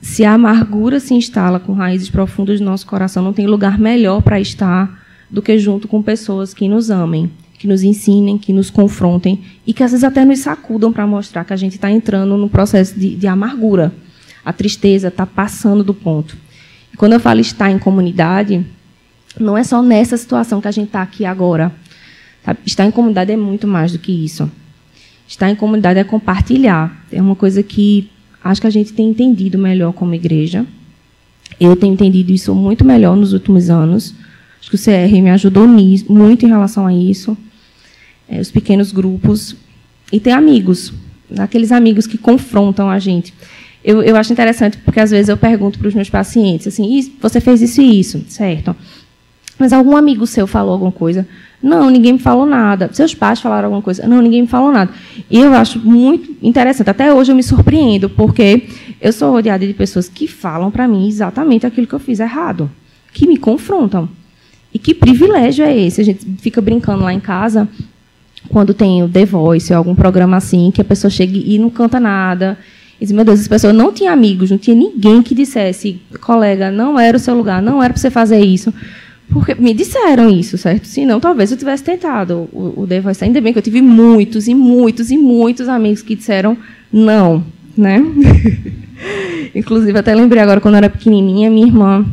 Se 0.00 0.24
a 0.24 0.34
amargura 0.34 1.00
se 1.00 1.14
instala 1.14 1.58
com 1.58 1.72
raízes 1.72 2.10
profundas 2.10 2.60
no 2.60 2.66
nosso 2.66 2.86
coração, 2.86 3.22
não 3.22 3.32
tem 3.32 3.46
lugar 3.46 3.78
melhor 3.78 4.22
para 4.22 4.40
estar 4.40 5.04
do 5.30 5.42
que 5.42 5.58
junto 5.58 5.88
com 5.88 6.02
pessoas 6.02 6.54
que 6.54 6.68
nos 6.68 6.90
amem, 6.90 7.30
que 7.58 7.66
nos 7.66 7.82
ensinem, 7.82 8.38
que 8.38 8.52
nos 8.52 8.70
confrontem 8.70 9.42
e 9.66 9.72
que 9.72 9.82
às 9.82 9.90
vezes 9.90 10.04
até 10.04 10.24
nos 10.24 10.40
sacudam 10.40 10.92
para 10.92 11.06
mostrar 11.06 11.44
que 11.44 11.52
a 11.52 11.56
gente 11.56 11.72
está 11.72 11.90
entrando 11.90 12.36
no 12.36 12.48
processo 12.48 12.98
de, 12.98 13.14
de 13.16 13.26
amargura. 13.26 13.92
A 14.44 14.52
tristeza 14.52 15.08
está 15.08 15.26
passando 15.26 15.82
do 15.82 15.92
ponto. 15.92 16.36
E 16.92 16.96
quando 16.96 17.14
eu 17.14 17.20
falo 17.20 17.40
estar 17.40 17.70
em 17.70 17.78
comunidade, 17.78 18.64
não 19.38 19.56
é 19.56 19.64
só 19.64 19.82
nessa 19.82 20.16
situação 20.16 20.60
que 20.60 20.68
a 20.68 20.70
gente 20.72 20.86
está 20.86 21.02
aqui 21.02 21.24
agora. 21.24 21.72
Estar 22.64 22.84
em 22.84 22.90
comunidade 22.90 23.32
é 23.32 23.36
muito 23.36 23.66
mais 23.66 23.92
do 23.92 23.98
que 23.98 24.12
isso. 24.12 24.50
Estar 25.26 25.50
em 25.50 25.56
comunidade 25.56 25.98
é 25.98 26.04
compartilhar. 26.04 27.04
É 27.10 27.20
uma 27.20 27.34
coisa 27.34 27.62
que 27.62 28.08
acho 28.42 28.60
que 28.60 28.66
a 28.66 28.70
gente 28.70 28.92
tem 28.92 29.08
entendido 29.08 29.58
melhor 29.58 29.92
como 29.92 30.14
igreja. 30.14 30.64
Eu 31.58 31.74
tenho 31.74 31.94
entendido 31.94 32.32
isso 32.32 32.54
muito 32.54 32.84
melhor 32.84 33.16
nos 33.16 33.32
últimos 33.32 33.70
anos. 33.70 34.14
Acho 34.60 34.70
que 34.70 34.76
o 34.76 34.78
CR 34.78 35.22
me 35.22 35.30
ajudou 35.30 35.66
muito 35.66 36.44
em 36.44 36.48
relação 36.48 36.86
a 36.86 36.94
isso. 36.94 37.36
É, 38.28 38.40
os 38.40 38.50
pequenos 38.50 38.92
grupos. 38.92 39.56
E 40.12 40.20
ter 40.20 40.32
amigos. 40.32 40.92
Aqueles 41.38 41.72
amigos 41.72 42.06
que 42.06 42.18
confrontam 42.18 42.88
a 42.88 42.98
gente. 42.98 43.34
Eu, 43.82 44.02
eu 44.02 44.16
acho 44.16 44.32
interessante 44.32 44.78
porque, 44.78 45.00
às 45.00 45.10
vezes, 45.10 45.28
eu 45.28 45.36
pergunto 45.36 45.78
para 45.78 45.88
os 45.88 45.94
meus 45.94 46.10
pacientes, 46.10 46.66
assim, 46.66 47.12
você 47.20 47.40
fez 47.40 47.62
isso 47.62 47.80
e 47.80 48.00
isso, 48.00 48.24
certo? 48.28 48.74
Mas 49.58 49.72
algum 49.72 49.96
amigo 49.96 50.26
seu 50.26 50.46
falou 50.46 50.72
alguma 50.72 50.90
coisa? 50.90 51.26
Não, 51.62 51.90
ninguém 51.90 52.14
me 52.14 52.18
falou 52.18 52.46
nada. 52.46 52.90
Seus 52.92 53.14
pais 53.14 53.40
falaram 53.40 53.66
alguma 53.66 53.82
coisa? 53.82 54.06
Não, 54.06 54.20
ninguém 54.20 54.42
me 54.42 54.48
falou 54.48 54.70
nada. 54.70 54.90
E 55.30 55.38
eu 55.38 55.52
acho 55.54 55.78
muito 55.80 56.36
interessante. 56.42 56.90
Até 56.90 57.12
hoje 57.12 57.32
eu 57.32 57.36
me 57.36 57.42
surpreendo, 57.42 58.08
porque 58.10 58.64
eu 59.00 59.12
sou 59.12 59.32
rodeada 59.32 59.66
de 59.66 59.72
pessoas 59.72 60.08
que 60.08 60.28
falam 60.28 60.70
para 60.70 60.86
mim 60.86 61.08
exatamente 61.08 61.66
aquilo 61.66 61.86
que 61.86 61.94
eu 61.94 61.98
fiz 61.98 62.20
errado, 62.20 62.70
que 63.12 63.26
me 63.26 63.36
confrontam. 63.36 64.08
E 64.72 64.78
que 64.78 64.92
privilégio 64.92 65.64
é 65.64 65.76
esse? 65.76 66.00
A 66.00 66.04
gente 66.04 66.26
fica 66.38 66.60
brincando 66.60 67.02
lá 67.02 67.12
em 67.12 67.20
casa, 67.20 67.66
quando 68.48 68.74
tem 68.74 69.02
o 69.02 69.08
The 69.08 69.24
Voice 69.24 69.72
ou 69.72 69.78
algum 69.78 69.94
programa 69.94 70.36
assim, 70.36 70.70
que 70.70 70.80
a 70.80 70.84
pessoa 70.84 71.10
chega 71.10 71.36
e 71.36 71.58
não 71.58 71.70
canta 71.70 71.98
nada. 71.98 72.58
E 73.00 73.04
diz, 73.04 73.12
meu 73.12 73.24
Deus, 73.24 73.40
essa 73.40 73.48
pessoa 73.48 73.72
não 73.72 73.92
tinha 73.92 74.12
amigos, 74.12 74.50
não 74.50 74.58
tinha 74.58 74.76
ninguém 74.76 75.22
que 75.22 75.34
dissesse, 75.34 76.00
colega, 76.20 76.70
não 76.70 76.98
era 76.98 77.16
o 77.16 77.20
seu 77.20 77.34
lugar, 77.34 77.60
não 77.62 77.82
era 77.82 77.92
para 77.92 78.00
você 78.00 78.10
fazer 78.10 78.40
isso. 78.40 78.72
Porque 79.30 79.54
me 79.54 79.74
disseram 79.74 80.30
isso, 80.30 80.56
certo? 80.56 80.86
Senão, 80.86 81.18
talvez 81.18 81.50
eu 81.50 81.56
tivesse 81.56 81.82
tentado 81.82 82.48
o, 82.52 82.82
o 82.82 82.86
The 82.86 83.00
Voice. 83.00 83.24
Ainda 83.24 83.40
bem 83.40 83.52
que 83.52 83.58
eu 83.58 83.62
tive 83.62 83.82
muitos 83.82 84.46
e 84.46 84.54
muitos 84.54 85.10
e 85.10 85.18
muitos 85.18 85.68
amigos 85.68 86.02
que 86.02 86.14
disseram 86.14 86.56
não, 86.92 87.44
né? 87.76 88.02
Inclusive, 89.54 89.98
até 89.98 90.14
lembrei 90.14 90.42
agora, 90.42 90.60
quando 90.60 90.74
eu 90.74 90.78
era 90.78 90.90
pequenininha, 90.90 91.50
minha 91.50 91.66
irmã 91.66 92.06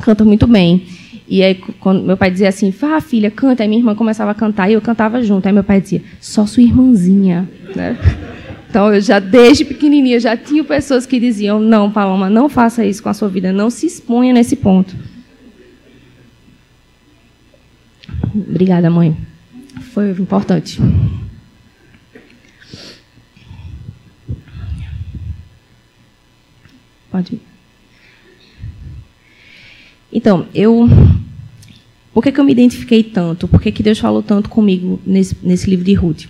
canta 0.00 0.24
muito 0.24 0.46
bem. 0.46 0.86
E 1.28 1.42
aí, 1.42 1.54
quando 1.54 2.02
meu 2.02 2.16
pai 2.16 2.30
dizia 2.30 2.48
assim, 2.48 2.70
vá, 2.70 3.00
filha, 3.00 3.30
canta. 3.30 3.62
Aí 3.62 3.68
minha 3.68 3.80
irmã 3.80 3.94
começava 3.94 4.30
a 4.30 4.34
cantar 4.34 4.70
e 4.70 4.72
eu 4.72 4.80
cantava 4.80 5.22
junto. 5.22 5.46
Aí 5.46 5.52
meu 5.52 5.64
pai 5.64 5.80
dizia, 5.80 6.02
só 6.20 6.46
sua 6.46 6.62
irmãzinha. 6.62 7.48
Né? 7.76 7.96
Então, 8.68 8.92
eu 8.92 9.00
já, 9.00 9.18
desde 9.18 9.64
pequenininha, 9.64 10.18
já 10.18 10.36
tinha 10.36 10.64
pessoas 10.64 11.06
que 11.06 11.20
diziam, 11.20 11.60
não, 11.60 11.90
Paloma, 11.90 12.28
não 12.28 12.48
faça 12.48 12.84
isso 12.84 13.02
com 13.02 13.08
a 13.08 13.14
sua 13.14 13.28
vida, 13.28 13.52
não 13.52 13.70
se 13.70 13.86
exponha 13.86 14.32
nesse 14.32 14.56
ponto. 14.56 14.94
Obrigada, 18.34 18.90
mãe. 18.90 19.16
Foi 19.92 20.10
importante. 20.10 20.80
Pode. 27.10 27.40
Então, 30.12 30.46
eu. 30.54 30.88
Por 32.12 32.22
que, 32.22 32.32
que 32.32 32.40
eu 32.40 32.44
me 32.44 32.52
identifiquei 32.52 33.02
tanto? 33.02 33.46
Por 33.46 33.60
que, 33.60 33.70
que 33.70 33.82
Deus 33.82 33.98
falou 33.98 34.22
tanto 34.22 34.48
comigo 34.48 35.00
nesse, 35.06 35.36
nesse 35.42 35.70
livro 35.70 35.84
de 35.84 35.94
Ruth? 35.94 36.24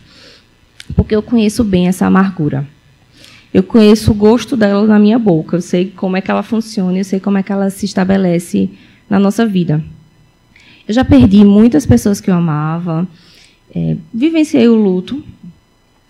Porque 0.94 1.14
eu 1.14 1.22
conheço 1.22 1.64
bem 1.64 1.88
essa 1.88 2.06
amargura. 2.06 2.66
Eu 3.52 3.62
conheço 3.62 4.10
o 4.10 4.14
gosto 4.14 4.56
dela 4.56 4.86
na 4.86 4.98
minha 4.98 5.18
boca. 5.18 5.56
Eu 5.56 5.62
sei 5.62 5.86
como 5.86 6.16
é 6.16 6.20
que 6.20 6.30
ela 6.30 6.42
funciona, 6.42 6.98
eu 6.98 7.04
sei 7.04 7.18
como 7.18 7.38
é 7.38 7.42
que 7.42 7.52
ela 7.52 7.70
se 7.70 7.86
estabelece 7.86 8.68
na 9.08 9.18
nossa 9.18 9.46
vida. 9.46 9.82
Eu 10.88 10.94
já 10.94 11.04
perdi 11.04 11.44
muitas 11.44 11.84
pessoas 11.84 12.20
que 12.20 12.30
eu 12.30 12.34
amava, 12.34 13.06
é, 13.74 13.96
vivenciei 14.12 14.66
o 14.68 14.74
luto, 14.74 15.22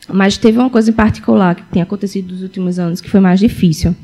mas 0.09 0.39
teve 0.39 0.57
uma 0.59 0.71
coisa 0.71 0.91
em 0.91 0.95
particular 0.95 1.57
que 1.57 1.63
tem 1.65 1.83
acontecido 1.83 2.33
nos 2.33 2.43
últimos 2.43 2.79
anos 2.79 3.01
que 3.01 3.11
foi 3.11 3.19
mais 3.19 3.41
difícil. 3.41 3.95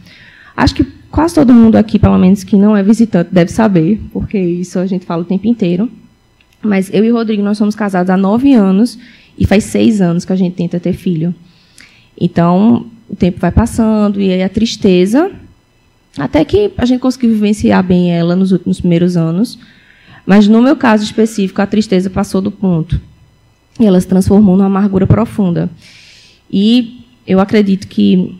Acho 0.57 0.75
que 0.75 0.85
quase 1.11 1.35
todo 1.35 1.53
mundo 1.55 1.77
aqui, 1.77 1.99
pelo 1.99 2.19
menos 2.19 2.43
que 2.43 2.57
não 2.57 2.77
é 2.77 2.83
visitante, 2.83 3.31
deve 3.33 3.53
saber, 3.53 4.01
porque 4.13 4.39
isso 4.39 4.79
a 4.79 4.87
gente 4.87 5.07
fala 5.07 5.23
o 5.23 5.25
tempo 5.25 5.47
inteiro. 5.47 5.89
Mas 6.61 6.93
eu 6.93 7.05
e 7.05 7.13
o 7.13 7.15
Rodrigo, 7.15 7.43
nós 7.43 7.57
somos 7.57 7.75
casados 7.75 8.11
há 8.11 8.17
nove 8.17 8.53
anos 8.53 8.99
e 9.39 9.47
faz 9.47 9.65
seis 9.65 10.01
anos 10.01 10.25
que 10.25 10.33
a 10.33 10.37
gente 10.37 10.55
tenta 10.55 10.81
ter 10.81 10.93
filho. 10.93 11.35
Então, 12.21 12.87
o 13.09 13.15
tempo 13.15 13.39
vai 13.39 13.53
passando 13.53 14.21
e 14.21 14.33
aí 14.33 14.43
a 14.43 14.49
tristeza, 14.49 15.31
até 16.19 16.45
que 16.45 16.73
a 16.77 16.85
gente 16.85 17.01
conseguiu 17.01 17.31
vivenciar 17.31 17.83
bem 17.83 18.13
ela 18.13 18.35
nos 18.35 18.53
últimos 18.53 18.81
primeiros 18.81 19.17
anos. 19.17 19.59
Mas 20.27 20.49
no 20.49 20.63
meu 20.63 20.77
caso 20.77 21.05
específico, 21.05 21.61
a 21.61 21.67
tristeza 21.67 22.09
passou 22.09 22.41
do 22.41 22.51
ponto. 22.51 23.01
E 23.79 23.87
ela 23.87 24.01
se 24.01 24.07
transformou 24.07 24.57
numa 24.57 24.67
amargura 24.67 25.07
profunda. 25.07 25.71
E 26.51 27.05
eu 27.27 27.41
acredito 27.41 27.89
que 27.89 28.39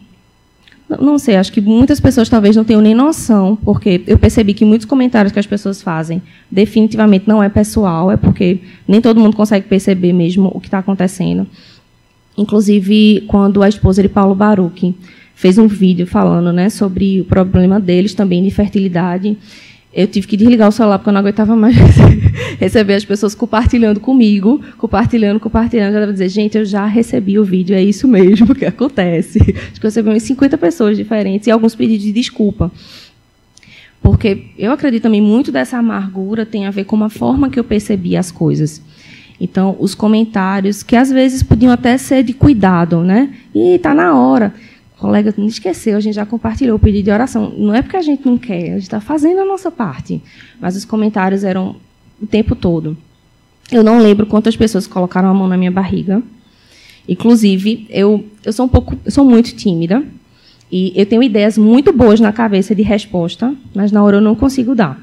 não 0.89 1.19
sei, 1.19 1.37
acho 1.37 1.53
que 1.53 1.61
muitas 1.61 1.99
pessoas 1.99 2.29
talvez 2.29 2.55
não 2.55 2.63
tenham 2.65 2.83
nem 2.83 2.95
noção, 2.95 3.57
porque 3.57 4.03
eu 4.07 4.19
percebi 4.19 4.53
que 4.53 4.65
muitos 4.65 4.87
comentários 4.87 5.33
que 5.33 5.39
as 5.39 5.47
pessoas 5.47 5.81
fazem 5.81 6.23
definitivamente 6.51 7.27
não 7.27 7.43
é 7.43 7.49
pessoal, 7.49 8.11
é 8.11 8.17
porque 8.17 8.61
nem 8.87 9.01
todo 9.01 9.19
mundo 9.19 9.35
consegue 9.35 9.67
perceber 9.67 10.13
mesmo 10.13 10.51
o 10.55 10.61
que 10.61 10.67
está 10.67 10.79
acontecendo. 10.79 11.47
Inclusive, 12.37 13.25
quando 13.27 13.63
a 13.63 13.69
esposa 13.69 14.03
de 14.03 14.09
Paulo 14.09 14.35
Baruch 14.35 14.95
fez 15.35 15.57
um 15.57 15.67
vídeo 15.67 16.07
falando 16.07 16.53
né, 16.53 16.69
sobre 16.69 17.23
o 17.23 17.25
problema 17.25 17.81
deles 17.81 18.13
também 18.13 18.43
de 18.43 18.51
fertilidade, 18.51 19.37
eu 19.95 20.09
tive 20.09 20.27
que 20.27 20.37
desligar 20.37 20.69
o 20.69 20.73
celular 20.73 20.99
porque 20.99 21.09
eu 21.09 21.13
não 21.13 21.21
aguentava 21.21 21.55
mais 21.55 21.77
receber 22.59 22.95
as 22.95 23.05
pessoas 23.05 23.33
compartilhando 23.33 24.01
comigo, 24.01 24.61
compartilhando, 24.77 25.39
compartilhando. 25.39 25.95
Eu 25.95 26.07
já 26.07 26.13
dizer, 26.13 26.29
gente, 26.29 26.59
eu 26.59 26.65
já 26.65 26.85
recebi 26.85 27.39
o 27.39 27.45
vídeo, 27.45 27.77
é 27.77 27.83
isso 27.83 28.09
mesmo 28.09 28.55
que 28.55 28.67
acontece. 28.67 29.39
Acho 29.71 29.81
que 29.81 29.87
eu 29.87 29.89
recebi 29.89 30.09
umas 30.09 30.23
50 30.25 30.59
pessoas 30.59 30.97
diferentes 30.97 31.47
e 31.47 31.51
alguns 31.53 31.77
pedidos 31.77 32.05
de 32.05 32.13
desculpa. 32.13 32.73
Porque 34.03 34.47
eu 34.59 34.73
acredito 34.73 35.05
também 35.05 35.21
muito 35.21 35.53
dessa 35.53 35.79
amargura 35.79 36.45
tem 36.45 36.67
a 36.67 36.71
ver 36.71 36.85
com 36.85 37.03
a 37.03 37.09
forma 37.09 37.49
que 37.49 37.59
eu 37.59 37.65
percebi 37.65 38.17
as 38.17 38.33
coisas. 38.33 38.83
Então, 39.41 39.77
os 39.79 39.95
comentários, 39.95 40.83
que 40.83 40.97
às 40.97 41.11
vezes 41.11 41.43
podiam 41.43 41.73
até 41.73 41.97
ser 41.99 42.23
de 42.23 42.33
cuidado, 42.33 43.03
né? 43.03 43.33
E 43.55 43.77
está 43.77 43.95
na 43.95 44.15
hora 44.15 44.53
colega 44.99 45.35
não 45.37 45.47
esqueceu, 45.47 45.97
a 45.97 46.01
gente 46.01 46.15
já 46.15 46.25
compartilhou 46.25 46.77
o 46.77 46.79
pedido 46.79 47.05
de 47.05 47.11
oração. 47.11 47.53
Não 47.57 47.75
é 47.75 47.83
porque 47.83 47.97
a 47.97 48.03
gente 48.03 48.25
não 48.27 48.39
quer, 48.39 48.71
a 48.71 48.75
gente 48.75 48.83
está 48.83 49.01
fazendo 49.01 49.41
a 49.41 49.45
nossa 49.45 49.71
parte. 49.71 50.23
Mas 50.61 50.77
os 50.77 50.85
comentários 50.85 51.45
eram 51.45 51.77
o 52.21 52.27
tempo 52.27 52.55
todo. 52.55 52.97
Eu 53.71 53.83
não 53.83 53.99
lembro 53.99 54.27
quantas 54.27 54.57
pessoas 54.57 54.87
colocaram 54.87 55.29
a 55.29 55.35
mão 55.35 55.49
na 55.49 55.57
minha 55.57 55.71
barriga. 55.71 56.23
Inclusive, 57.09 57.87
eu, 57.91 58.25
eu 58.45 58.53
sou 58.53 58.67
um 58.67 58.69
pouco, 58.69 58.97
eu 59.05 59.11
sou 59.11 59.25
muito 59.25 59.55
tímida 59.55 60.03
e 60.71 60.93
eu 60.97 61.05
tenho 61.07 61.23
ideias 61.23 61.59
muito 61.59 61.93
boas 61.93 62.21
na 62.21 62.33
cabeça 62.33 62.75
de 62.75 62.83
resposta, 62.83 63.55
mas 63.75 63.93
na 63.93 64.03
hora 64.03 64.17
eu 64.17 64.21
não 64.21 64.35
consigo 64.35 64.75
dar. 64.75 64.99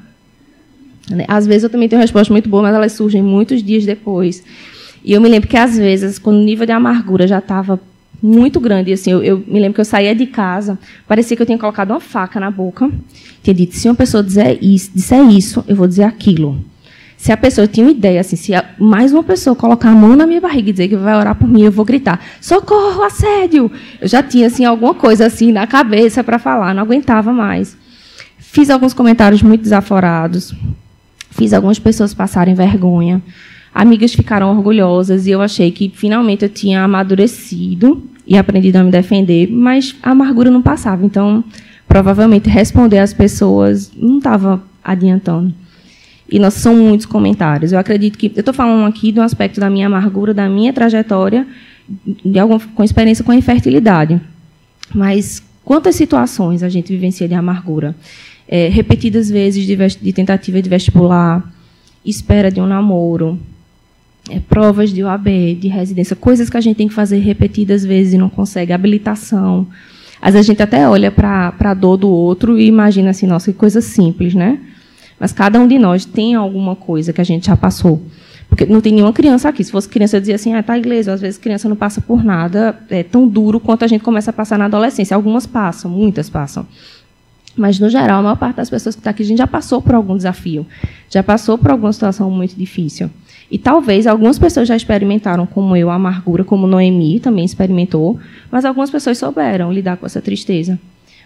Às 1.28 1.46
vezes 1.46 1.64
eu 1.64 1.70
também 1.70 1.88
tenho 1.88 2.00
respostas 2.00 2.30
muito 2.30 2.48
boas, 2.48 2.62
mas 2.64 2.74
elas 2.74 2.92
surgem 2.92 3.22
muitos 3.22 3.62
dias 3.62 3.84
depois. 3.84 4.42
E 5.04 5.12
eu 5.12 5.20
me 5.20 5.28
lembro 5.28 5.48
que 5.48 5.56
às 5.56 5.76
vezes, 5.76 6.18
quando 6.18 6.36
o 6.36 6.44
nível 6.44 6.64
de 6.64 6.72
amargura 6.72 7.26
já 7.26 7.38
estava 7.38 7.80
muito 8.22 8.60
grande. 8.60 8.92
Assim, 8.92 9.10
eu, 9.10 9.22
eu, 9.22 9.44
me 9.46 9.58
lembro 9.58 9.74
que 9.74 9.80
eu 9.80 9.84
saía 9.84 10.14
de 10.14 10.26
casa, 10.26 10.78
parecia 11.08 11.36
que 11.36 11.42
eu 11.42 11.46
tinha 11.46 11.58
colocado 11.58 11.90
uma 11.90 12.00
faca 12.00 12.38
na 12.38 12.50
boca. 12.50 12.90
Tinha 13.42 13.54
dito: 13.54 13.74
se 13.74 13.88
uma 13.88 13.94
pessoa 13.94 14.22
dizer 14.22 14.58
isso, 14.62 14.90
disser 14.94 15.28
isso, 15.28 15.64
eu 15.66 15.74
vou 15.74 15.88
dizer 15.88 16.04
aquilo. 16.04 16.62
Se 17.16 17.30
a 17.30 17.36
pessoa 17.36 17.68
tinha 17.68 17.86
uma 17.86 17.92
ideia, 17.92 18.20
assim, 18.20 18.34
se 18.34 18.52
mais 18.78 19.12
uma 19.12 19.22
pessoa 19.22 19.54
colocar 19.54 19.90
a 19.90 19.94
mão 19.94 20.16
na 20.16 20.26
minha 20.26 20.40
barriga 20.40 20.70
e 20.70 20.72
dizer 20.72 20.88
que 20.88 20.96
vai 20.96 21.16
orar 21.16 21.36
por 21.36 21.48
mim, 21.48 21.62
eu 21.62 21.72
vou 21.72 21.84
gritar: 21.84 22.20
socorro, 22.40 23.02
assédio! 23.02 23.70
Eu 24.00 24.08
já 24.08 24.22
tinha 24.22 24.46
assim 24.46 24.64
alguma 24.64 24.94
coisa 24.94 25.26
assim 25.26 25.52
na 25.52 25.66
cabeça 25.66 26.22
para 26.22 26.38
falar, 26.38 26.74
não 26.74 26.82
aguentava 26.82 27.32
mais. 27.32 27.76
Fiz 28.38 28.70
alguns 28.70 28.92
comentários 28.92 29.42
muito 29.42 29.62
desaforados, 29.62 30.54
fiz 31.30 31.52
algumas 31.52 31.78
pessoas 31.78 32.12
passarem 32.12 32.54
vergonha. 32.54 33.22
Amigas 33.74 34.12
ficaram 34.12 34.54
orgulhosas 34.54 35.26
e 35.26 35.30
eu 35.30 35.40
achei 35.40 35.70
que 35.70 35.90
finalmente 35.94 36.42
eu 36.42 36.48
tinha 36.48 36.82
amadurecido 36.84 38.02
e 38.26 38.36
aprendido 38.36 38.76
a 38.76 38.84
me 38.84 38.90
defender, 38.90 39.50
mas 39.50 39.96
a 40.02 40.10
amargura 40.10 40.50
não 40.50 40.62
passava. 40.62 41.04
Então, 41.04 41.44
provavelmente 41.86 42.48
responder 42.48 42.98
às 42.98 43.12
pessoas 43.12 43.90
não 43.96 44.18
estava 44.18 44.62
adiantando. 44.82 45.54
E 46.30 46.38
nós 46.38 46.54
são 46.54 46.74
muitos 46.74 47.04
comentários. 47.04 47.72
Eu 47.72 47.78
acredito 47.78 48.16
que 48.16 48.32
eu 48.34 48.40
estou 48.40 48.54
falando 48.54 48.86
aqui 48.86 49.12
do 49.12 49.20
aspecto 49.20 49.60
da 49.60 49.68
minha 49.68 49.86
amargura, 49.86 50.32
da 50.32 50.48
minha 50.48 50.72
trajetória, 50.72 51.46
de 52.24 52.38
alguma, 52.38 52.58
com 52.58 52.82
experiência 52.82 53.24
com 53.24 53.32
a 53.32 53.36
infertilidade. 53.36 54.18
Mas 54.94 55.42
quantas 55.64 55.94
situações 55.94 56.62
a 56.62 56.68
gente 56.68 56.92
vivencia 56.92 57.28
de 57.28 57.34
amargura? 57.34 57.94
É, 58.48 58.68
repetidas 58.68 59.28
vezes 59.28 59.66
de, 59.66 59.76
de 59.76 60.12
tentativa 60.12 60.60
de 60.62 60.70
vestibular, 60.70 61.52
espera 62.04 62.50
de 62.50 62.60
um 62.60 62.66
namoro, 62.66 63.38
é, 64.30 64.38
provas 64.38 64.90
de 64.90 65.02
OAB, 65.02 65.26
de 65.58 65.68
residência, 65.68 66.14
coisas 66.14 66.48
que 66.48 66.56
a 66.56 66.60
gente 66.60 66.76
tem 66.76 66.88
que 66.88 66.94
fazer 66.94 67.18
repetidas 67.18 67.84
vezes 67.84 68.14
e 68.14 68.18
não 68.18 68.28
consegue, 68.28 68.72
habilitação. 68.72 69.66
Às 70.20 70.34
vezes 70.34 70.48
a 70.48 70.52
gente 70.52 70.62
até 70.62 70.88
olha 70.88 71.10
para 71.10 71.52
a 71.58 71.74
dor 71.74 71.96
do 71.96 72.08
outro 72.08 72.58
e 72.58 72.66
imagina 72.66 73.10
assim, 73.10 73.26
nossa, 73.26 73.52
que 73.52 73.58
coisa 73.58 73.80
simples, 73.80 74.34
né? 74.34 74.60
Mas 75.18 75.32
cada 75.32 75.60
um 75.60 75.66
de 75.66 75.78
nós 75.78 76.04
tem 76.04 76.34
alguma 76.34 76.76
coisa 76.76 77.12
que 77.12 77.20
a 77.20 77.24
gente 77.24 77.46
já 77.46 77.56
passou. 77.56 78.00
Porque 78.48 78.66
não 78.66 78.80
tem 78.80 78.92
nenhuma 78.92 79.12
criança 79.12 79.48
aqui. 79.48 79.64
Se 79.64 79.72
fosse 79.72 79.88
criança, 79.88 80.16
eu 80.16 80.20
dizia 80.20 80.34
assim, 80.34 80.52
ah, 80.52 80.62
tá 80.62 80.76
igreja. 80.76 81.12
Às 81.12 81.20
vezes 81.20 81.38
criança 81.38 81.68
não 81.68 81.76
passa 81.76 82.00
por 82.00 82.22
nada 82.22 82.78
é 82.90 83.02
tão 83.02 83.26
duro 83.26 83.58
quanto 83.58 83.84
a 83.84 83.88
gente 83.88 84.04
começa 84.04 84.30
a 84.30 84.32
passar 84.32 84.58
na 84.58 84.66
adolescência. 84.66 85.14
Algumas 85.14 85.46
passam, 85.46 85.90
muitas 85.90 86.28
passam. 86.28 86.66
Mas, 87.56 87.78
no 87.78 87.88
geral, 87.88 88.20
a 88.20 88.22
maior 88.22 88.36
parte 88.36 88.56
das 88.56 88.70
pessoas 88.70 88.94
que 88.94 89.00
está 89.00 89.10
aqui, 89.10 89.22
a 89.22 89.26
gente 89.26 89.38
já 89.38 89.46
passou 89.46 89.80
por 89.80 89.94
algum 89.94 90.16
desafio, 90.16 90.66
já 91.10 91.22
passou 91.22 91.58
por 91.58 91.70
alguma 91.70 91.92
situação 91.92 92.30
muito 92.30 92.54
difícil. 92.56 93.10
E 93.50 93.58
talvez 93.58 94.06
algumas 94.06 94.38
pessoas 94.38 94.66
já 94.66 94.76
experimentaram, 94.76 95.46
como 95.46 95.76
eu, 95.76 95.90
a 95.90 95.94
amargura, 95.94 96.42
como 96.42 96.66
Noemi 96.66 97.20
também 97.20 97.44
experimentou, 97.44 98.18
mas 98.50 98.64
algumas 98.64 98.90
pessoas 98.90 99.18
souberam 99.18 99.72
lidar 99.72 99.96
com 99.96 100.06
essa 100.06 100.22
tristeza. 100.22 100.78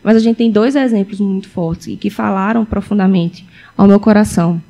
Mas 0.02 0.16
a 0.16 0.20
gente 0.20 0.36
tem 0.36 0.50
dois 0.50 0.76
exemplos 0.76 1.20
muito 1.20 1.48
fortes 1.48 1.88
e 1.88 1.96
que 1.96 2.10
falaram 2.10 2.64
profundamente 2.64 3.44
ao 3.76 3.86
meu 3.86 4.00
coração. 4.00 4.60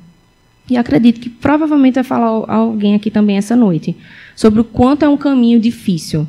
E 0.69 0.75
acredito 0.75 1.19
que 1.19 1.29
provavelmente 1.29 1.95
vai 1.95 2.03
falar 2.03 2.51
alguém 2.53 2.95
aqui 2.95 3.09
também 3.09 3.37
essa 3.37 3.55
noite 3.55 3.95
sobre 4.35 4.61
o 4.61 4.63
quanto 4.63 5.03
é 5.03 5.09
um 5.09 5.17
caminho 5.17 5.59
difícil 5.59 6.27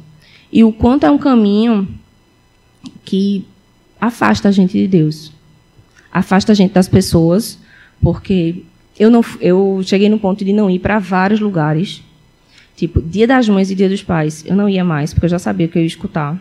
e 0.53 0.63
o 0.63 0.73
quanto 0.73 1.05
é 1.05 1.11
um 1.11 1.19
caminho 1.19 1.89
que 3.05 3.45
afasta 4.01 4.49
a 4.49 4.53
gente 4.53 4.73
de 4.73 4.87
Deus. 4.87 5.33
Afasta 6.11 6.53
a 6.53 6.55
gente 6.55 6.73
das 6.73 6.89
pessoas, 6.89 7.59
porque 8.01 8.63
eu 8.99 9.11
não 9.11 9.25
eu 9.41 9.81
cheguei 9.85 10.09
no 10.09 10.19
ponto 10.19 10.45
de 10.45 10.53
não 10.53 10.69
ir 10.71 10.79
para 10.79 10.99
vários 10.99 11.41
lugares. 11.41 12.03
Tipo, 12.77 13.03
Dia 13.03 13.27
das 13.27 13.49
Mães 13.49 13.71
e 13.71 13.75
Dia 13.75 13.89
dos 13.89 14.03
Pais, 14.03 14.45
eu 14.47 14.55
não 14.55 14.69
ia 14.69 14.85
mais, 14.85 15.13
porque 15.13 15.27
eu 15.27 15.31
já 15.31 15.39
sabia 15.39 15.67
que 15.67 15.77
eu 15.77 15.83
ia 15.83 15.87
escutar. 15.87 16.41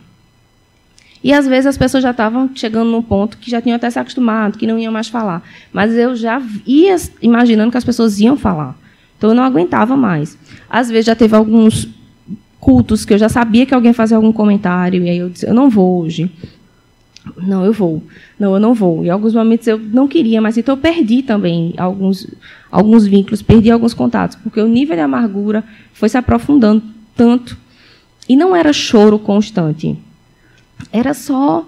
E 1.24 1.34
às 1.34 1.48
vezes 1.48 1.66
as 1.66 1.78
pessoas 1.78 2.04
já 2.04 2.12
estavam 2.12 2.50
chegando 2.54 2.92
num 2.92 3.02
ponto 3.02 3.38
que 3.38 3.50
já 3.50 3.60
tinham 3.60 3.76
até 3.76 3.90
se 3.90 3.98
acostumado, 3.98 4.58
que 4.58 4.68
não 4.68 4.78
iam 4.78 4.94
mais 4.94 5.08
falar. 5.08 5.42
Mas 5.74 5.94
eu 5.96 6.16
já 6.16 6.42
ia 6.66 6.96
imaginando 7.22 7.72
que 7.72 7.78
as 7.78 7.84
pessoas 7.84 8.20
iam 8.20 8.38
falar. 8.38 8.78
Então 9.18 9.32
eu 9.32 9.36
não 9.36 9.44
aguentava 9.44 9.98
mais. 9.98 10.38
Às 10.70 10.90
vezes 10.90 11.08
já 11.08 11.16
teve 11.16 11.36
alguns 11.36 11.90
cultos 12.60 13.04
que 13.04 13.14
eu 13.14 13.18
já 13.18 13.30
sabia 13.30 13.66
que 13.66 13.74
alguém 13.74 13.94
fazia 13.94 14.18
algum 14.18 14.32
comentário, 14.32 15.04
e 15.04 15.10
aí 15.10 15.18
eu 15.18 15.30
disse, 15.30 15.48
eu 15.48 15.54
não 15.54 15.70
vou 15.70 16.02
hoje. 16.02 16.32
Não, 17.36 17.66
eu 17.66 17.74
vou. 17.74 18.02
Não, 18.40 18.54
eu 18.54 18.60
não 18.60 18.74
vou. 18.74 19.04
Em 19.04 19.10
alguns 19.10 19.34
momentos 19.34 19.68
eu 19.68 19.78
não 19.78 20.08
queria, 20.08 20.42
mas 20.42 20.58
então 20.58 20.76
eu 20.76 20.82
perdi 20.82 21.22
também 21.22 21.74
alguns, 21.78 22.28
alguns 22.72 23.06
vínculos, 23.06 23.42
perdi 23.42 23.72
alguns 23.72 23.94
contatos, 23.94 24.38
porque 24.38 24.60
o 24.62 24.68
nível 24.68 24.96
de 24.96 25.02
amargura 25.02 25.64
foi 25.94 26.10
se 26.10 26.18
aprofundando 26.18 26.84
tanto. 27.16 27.58
E 28.30 28.36
não 28.36 28.56
era 28.56 28.74
choro 28.74 29.18
constante. 29.18 29.98
Era 30.92 31.14
só 31.14 31.66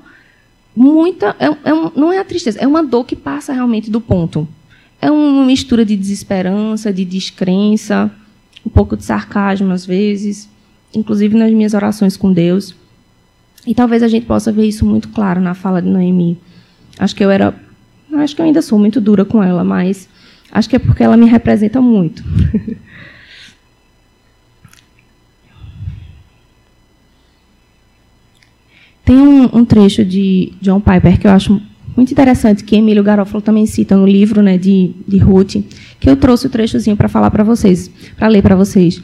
muita. 0.76 1.36
É, 1.40 1.48
é 1.48 1.74
não 1.96 2.12
é 2.12 2.20
a 2.20 2.26
tristeza, 2.26 2.60
é 2.60 2.68
uma 2.68 2.84
dor 2.84 3.06
que 3.06 3.16
passa 3.16 3.54
realmente 3.54 3.90
do 3.90 4.00
ponto. 4.00 4.48
É 5.02 5.10
uma 5.10 5.46
mistura 5.46 5.86
de 5.86 5.96
desesperança, 5.96 6.92
de 6.92 7.06
descrença, 7.06 8.12
um 8.66 8.70
pouco 8.70 8.98
de 8.98 9.06
sarcasmo 9.06 9.72
às 9.72 9.86
vezes, 9.86 10.50
inclusive 10.94 11.38
nas 11.38 11.52
minhas 11.52 11.74
orações 11.74 12.18
com 12.18 12.32
Deus. 12.32 12.76
E 13.70 13.76
talvez 13.76 14.02
a 14.02 14.08
gente 14.08 14.26
possa 14.26 14.52
ver 14.52 14.66
isso 14.66 14.84
muito 14.84 15.10
claro 15.10 15.40
na 15.40 15.54
fala 15.54 15.80
de 15.80 15.88
Noemi. 15.88 16.40
Acho 16.98 17.16
que 17.16 17.24
eu 17.24 17.30
era. 17.30 17.54
Acho 18.14 18.36
que 18.36 18.42
eu 18.42 18.46
ainda 18.48 18.64
sou 18.64 18.80
muito 18.80 19.00
dura 19.00 19.24
com 19.24 19.44
ela, 19.44 19.64
mas 19.64 20.10
acho 20.52 20.68
que 20.68 20.76
é 20.76 20.80
porque 20.80 21.04
ela 21.04 21.16
me 21.16 21.28
representa 21.28 21.80
muito. 21.80 22.24
Tem 29.06 29.16
um, 29.16 29.60
um, 29.60 29.64
trecho 29.64 30.04
de 30.04 30.52
John 30.60 30.82
Piper 30.82 31.20
que 31.20 31.28
eu 31.28 31.32
acho 31.32 31.62
muito 31.96 32.12
interessante, 32.12 32.64
que 32.64 32.76
Emílio 32.76 33.04
Garofalo 33.04 33.40
também 33.40 33.68
cita 33.68 33.96
no 33.96 34.08
livro 34.08 34.42
né, 34.42 34.58
de, 34.58 34.96
de 35.08 35.20
Ruth, 35.20 35.58
que 36.00 36.10
eu 36.10 36.16
trouxe 36.16 36.48
o 36.48 36.50
trechozinho 36.50 36.98
para 36.98 37.08
falar 37.08 37.30
para 37.30 37.44
vocês, 37.44 37.88
para 38.18 38.28
ler 38.30 38.42
para 38.42 38.56
vocês. 38.56 39.00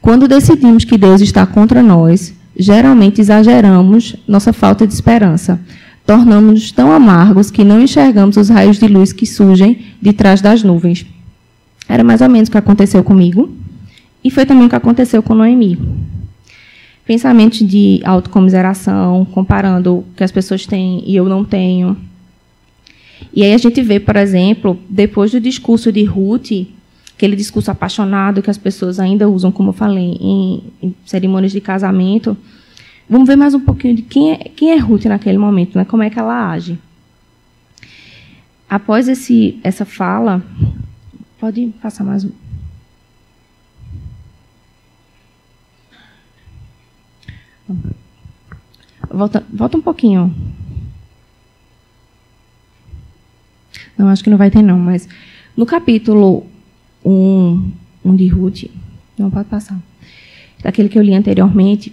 Quando 0.00 0.28
decidimos 0.28 0.84
que 0.84 0.96
Deus 0.96 1.20
está 1.20 1.44
contra 1.44 1.82
nós, 1.82 2.32
geralmente 2.56 3.20
exageramos 3.20 4.16
nossa 4.26 4.52
falta 4.52 4.86
de 4.86 4.92
esperança. 4.92 5.60
Tornamos-nos 6.06 6.70
tão 6.70 6.92
amargos 6.92 7.50
que 7.50 7.64
não 7.64 7.80
enxergamos 7.80 8.36
os 8.36 8.48
raios 8.48 8.78
de 8.78 8.86
luz 8.86 9.12
que 9.12 9.26
surgem 9.26 9.78
de 10.00 10.12
trás 10.12 10.40
das 10.40 10.62
nuvens. 10.62 11.06
Era 11.88 12.04
mais 12.04 12.20
ou 12.20 12.28
menos 12.28 12.48
o 12.48 12.52
que 12.52 12.58
aconteceu 12.58 13.02
comigo. 13.02 13.50
E 14.22 14.30
foi 14.30 14.46
também 14.46 14.66
o 14.66 14.68
que 14.68 14.76
aconteceu 14.76 15.22
com 15.22 15.34
Noemi. 15.34 15.78
Pensamentos 17.06 17.58
de 17.58 18.00
autocomiseração, 18.04 19.26
comparando 19.26 19.98
o 19.98 20.04
que 20.16 20.24
as 20.24 20.32
pessoas 20.32 20.66
têm 20.66 21.02
e 21.06 21.14
eu 21.14 21.28
não 21.28 21.44
tenho. 21.44 21.96
E 23.32 23.42
aí 23.42 23.52
a 23.52 23.58
gente 23.58 23.82
vê, 23.82 24.00
por 24.00 24.16
exemplo, 24.16 24.78
depois 24.88 25.30
do 25.30 25.40
discurso 25.40 25.92
de 25.92 26.04
Ruth, 26.04 26.66
aquele 27.24 27.36
discurso 27.36 27.70
apaixonado 27.70 28.42
que 28.42 28.50
as 28.50 28.58
pessoas 28.58 29.00
ainda 29.00 29.26
usam, 29.26 29.50
como 29.50 29.70
eu 29.70 29.72
falei, 29.72 30.18
em, 30.20 30.62
em 30.82 30.94
cerimônias 31.06 31.52
de 31.52 31.60
casamento. 31.60 32.36
Vamos 33.08 33.26
ver 33.26 33.36
mais 33.36 33.54
um 33.54 33.60
pouquinho 33.60 33.96
de 33.96 34.02
quem 34.02 34.32
é, 34.32 34.36
quem 34.36 34.72
é 34.72 34.76
Ruth 34.76 35.06
naquele 35.06 35.38
momento, 35.38 35.78
né? 35.78 35.86
como 35.86 36.02
é 36.02 36.10
que 36.10 36.18
ela 36.18 36.50
age. 36.50 36.78
Após 38.68 39.08
esse, 39.08 39.58
essa 39.64 39.86
fala, 39.86 40.42
pode 41.40 41.72
passar 41.80 42.04
mais 42.04 42.24
um. 42.24 42.30
Volta, 49.10 49.42
volta 49.50 49.78
um 49.78 49.82
pouquinho. 49.82 50.34
Não, 53.96 54.08
acho 54.08 54.22
que 54.22 54.28
não 54.28 54.36
vai 54.36 54.50
ter 54.50 54.60
não, 54.60 54.78
mas 54.78 55.08
no 55.56 55.64
capítulo 55.64 56.52
um, 57.04 57.70
um 58.04 58.16
de 58.16 58.26
Ruth, 58.28 58.64
não 59.18 59.30
pode 59.30 59.48
passar, 59.48 59.78
daquele 60.62 60.88
que 60.88 60.98
eu 60.98 61.02
li 61.02 61.14
anteriormente, 61.14 61.92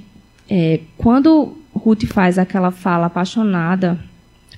é, 0.49 0.79
quando 0.97 1.57
Ruth 1.73 2.05
faz 2.05 2.37
aquela 2.37 2.71
fala 2.71 3.07
apaixonada 3.07 3.99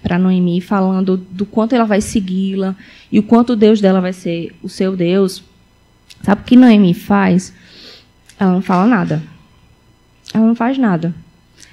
para 0.02 0.20
Noemi, 0.20 0.60
falando 0.60 1.16
do 1.16 1.46
quanto 1.46 1.74
ela 1.74 1.86
vai 1.86 2.02
segui-la 2.02 2.76
e 3.12 3.20
o 3.20 3.24
quanto 3.24 3.54
o 3.54 3.56
Deus 3.56 3.80
dela 3.80 4.02
vai 4.02 4.12
ser 4.12 4.54
o 4.62 4.68
seu 4.68 4.96
Deus, 4.96 5.44
sabe 6.22 6.42
o 6.42 6.44
que 6.46 6.58
Noemi 6.58 6.94
faz? 6.94 7.54
Ela 8.40 8.52
não 8.52 8.62
fala 8.62 8.86
nada. 8.86 9.24
Ela 10.34 10.46
não 10.46 10.56
faz 10.56 10.78
nada. 10.78 11.14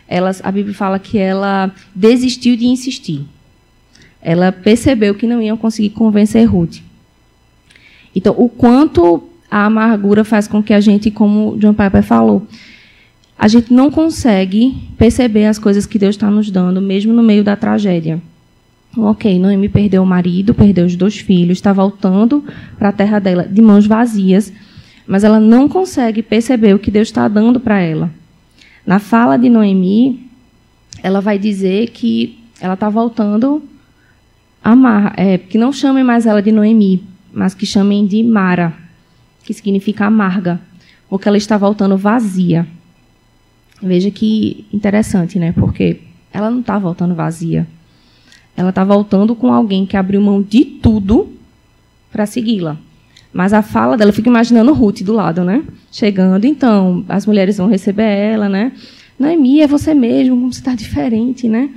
Ela, 0.06 0.30
a 0.42 0.52
Bíblia 0.52 0.74
fala 0.74 0.98
que 0.98 1.18
ela 1.18 1.74
desistiu 1.94 2.56
de 2.56 2.66
insistir. 2.66 3.26
Ela 4.20 4.52
percebeu 4.52 5.14
que 5.14 5.26
não 5.26 5.40
iam 5.40 5.56
conseguir 5.56 5.90
convencer 5.90 6.44
Ruth. 6.44 6.78
Então, 8.14 8.34
o 8.36 8.48
quanto 8.48 9.22
a 9.50 9.66
amargura 9.66 10.24
faz 10.24 10.46
com 10.46 10.62
que 10.62 10.72
a 10.72 10.80
gente, 10.80 11.10
como 11.10 11.56
John 11.58 11.74
Piper 11.74 12.02
falou, 12.02 12.46
a 13.38 13.48
gente 13.48 13.72
não 13.72 13.90
consegue 13.90 14.76
perceber 14.98 15.46
as 15.46 15.58
coisas 15.58 15.86
que 15.86 15.98
Deus 15.98 16.14
está 16.14 16.30
nos 16.30 16.50
dando, 16.50 16.80
mesmo 16.80 17.12
no 17.12 17.22
meio 17.22 17.42
da 17.42 17.56
tragédia. 17.56 18.20
Ok, 18.96 19.38
Noemi 19.38 19.68
perdeu 19.68 20.02
o 20.02 20.06
marido, 20.06 20.52
perdeu 20.52 20.84
os 20.84 20.96
dois 20.96 21.18
filhos, 21.18 21.58
está 21.58 21.72
voltando 21.72 22.44
para 22.78 22.88
a 22.88 22.92
terra 22.92 23.18
dela 23.18 23.44
de 23.44 23.62
mãos 23.62 23.86
vazias, 23.86 24.52
mas 25.06 25.24
ela 25.24 25.40
não 25.40 25.68
consegue 25.68 26.22
perceber 26.22 26.74
o 26.74 26.78
que 26.78 26.90
Deus 26.90 27.08
está 27.08 27.28
dando 27.28 27.60
para 27.60 27.80
ela. 27.80 28.10
Na 28.84 28.98
fala 28.98 29.36
de 29.36 29.48
Noemi, 29.48 30.28
ela 31.02 31.20
vai 31.20 31.38
dizer 31.38 31.90
que 31.90 32.38
ela 32.60 32.74
está 32.74 32.88
voltando 32.88 33.62
a 34.62 34.74
é, 35.16 35.38
que 35.38 35.56
não 35.56 35.72
chamem 35.72 36.04
mais 36.04 36.26
ela 36.26 36.42
de 36.42 36.52
Noemi, 36.52 37.02
mas 37.32 37.54
que 37.54 37.66
chamem 37.66 38.06
de 38.06 38.22
Mara, 38.22 38.74
que 39.44 39.54
significa 39.54 40.06
amarga, 40.06 40.60
porque 41.08 41.28
ela 41.28 41.36
está 41.36 41.56
voltando 41.56 41.96
vazia. 41.96 42.66
Veja 43.82 44.10
que 44.10 44.66
interessante, 44.72 45.38
né? 45.38 45.52
Porque 45.52 46.00
ela 46.32 46.50
não 46.50 46.60
está 46.60 46.78
voltando 46.78 47.14
vazia. 47.14 47.66
Ela 48.56 48.70
está 48.70 48.84
voltando 48.84 49.34
com 49.34 49.52
alguém 49.52 49.86
que 49.86 49.96
abriu 49.96 50.20
mão 50.20 50.42
de 50.42 50.64
tudo 50.64 51.32
para 52.12 52.26
segui-la. 52.26 52.76
Mas 53.32 53.52
a 53.52 53.62
fala 53.62 53.96
dela, 53.96 54.10
eu 54.10 54.14
fico 54.14 54.28
imaginando 54.28 54.72
Ruth 54.72 55.02
do 55.02 55.12
lado, 55.12 55.44
né? 55.44 55.64
Chegando, 55.90 56.44
então, 56.44 57.04
as 57.08 57.24
mulheres 57.26 57.56
vão 57.56 57.68
receber 57.68 58.02
ela, 58.02 58.48
né? 58.48 58.72
Noemi, 59.18 59.60
é 59.60 59.66
você 59.66 59.94
mesmo, 59.94 60.34
como 60.34 60.52
você 60.52 60.60
está 60.60 60.74
diferente, 60.74 61.48
né? 61.48 61.70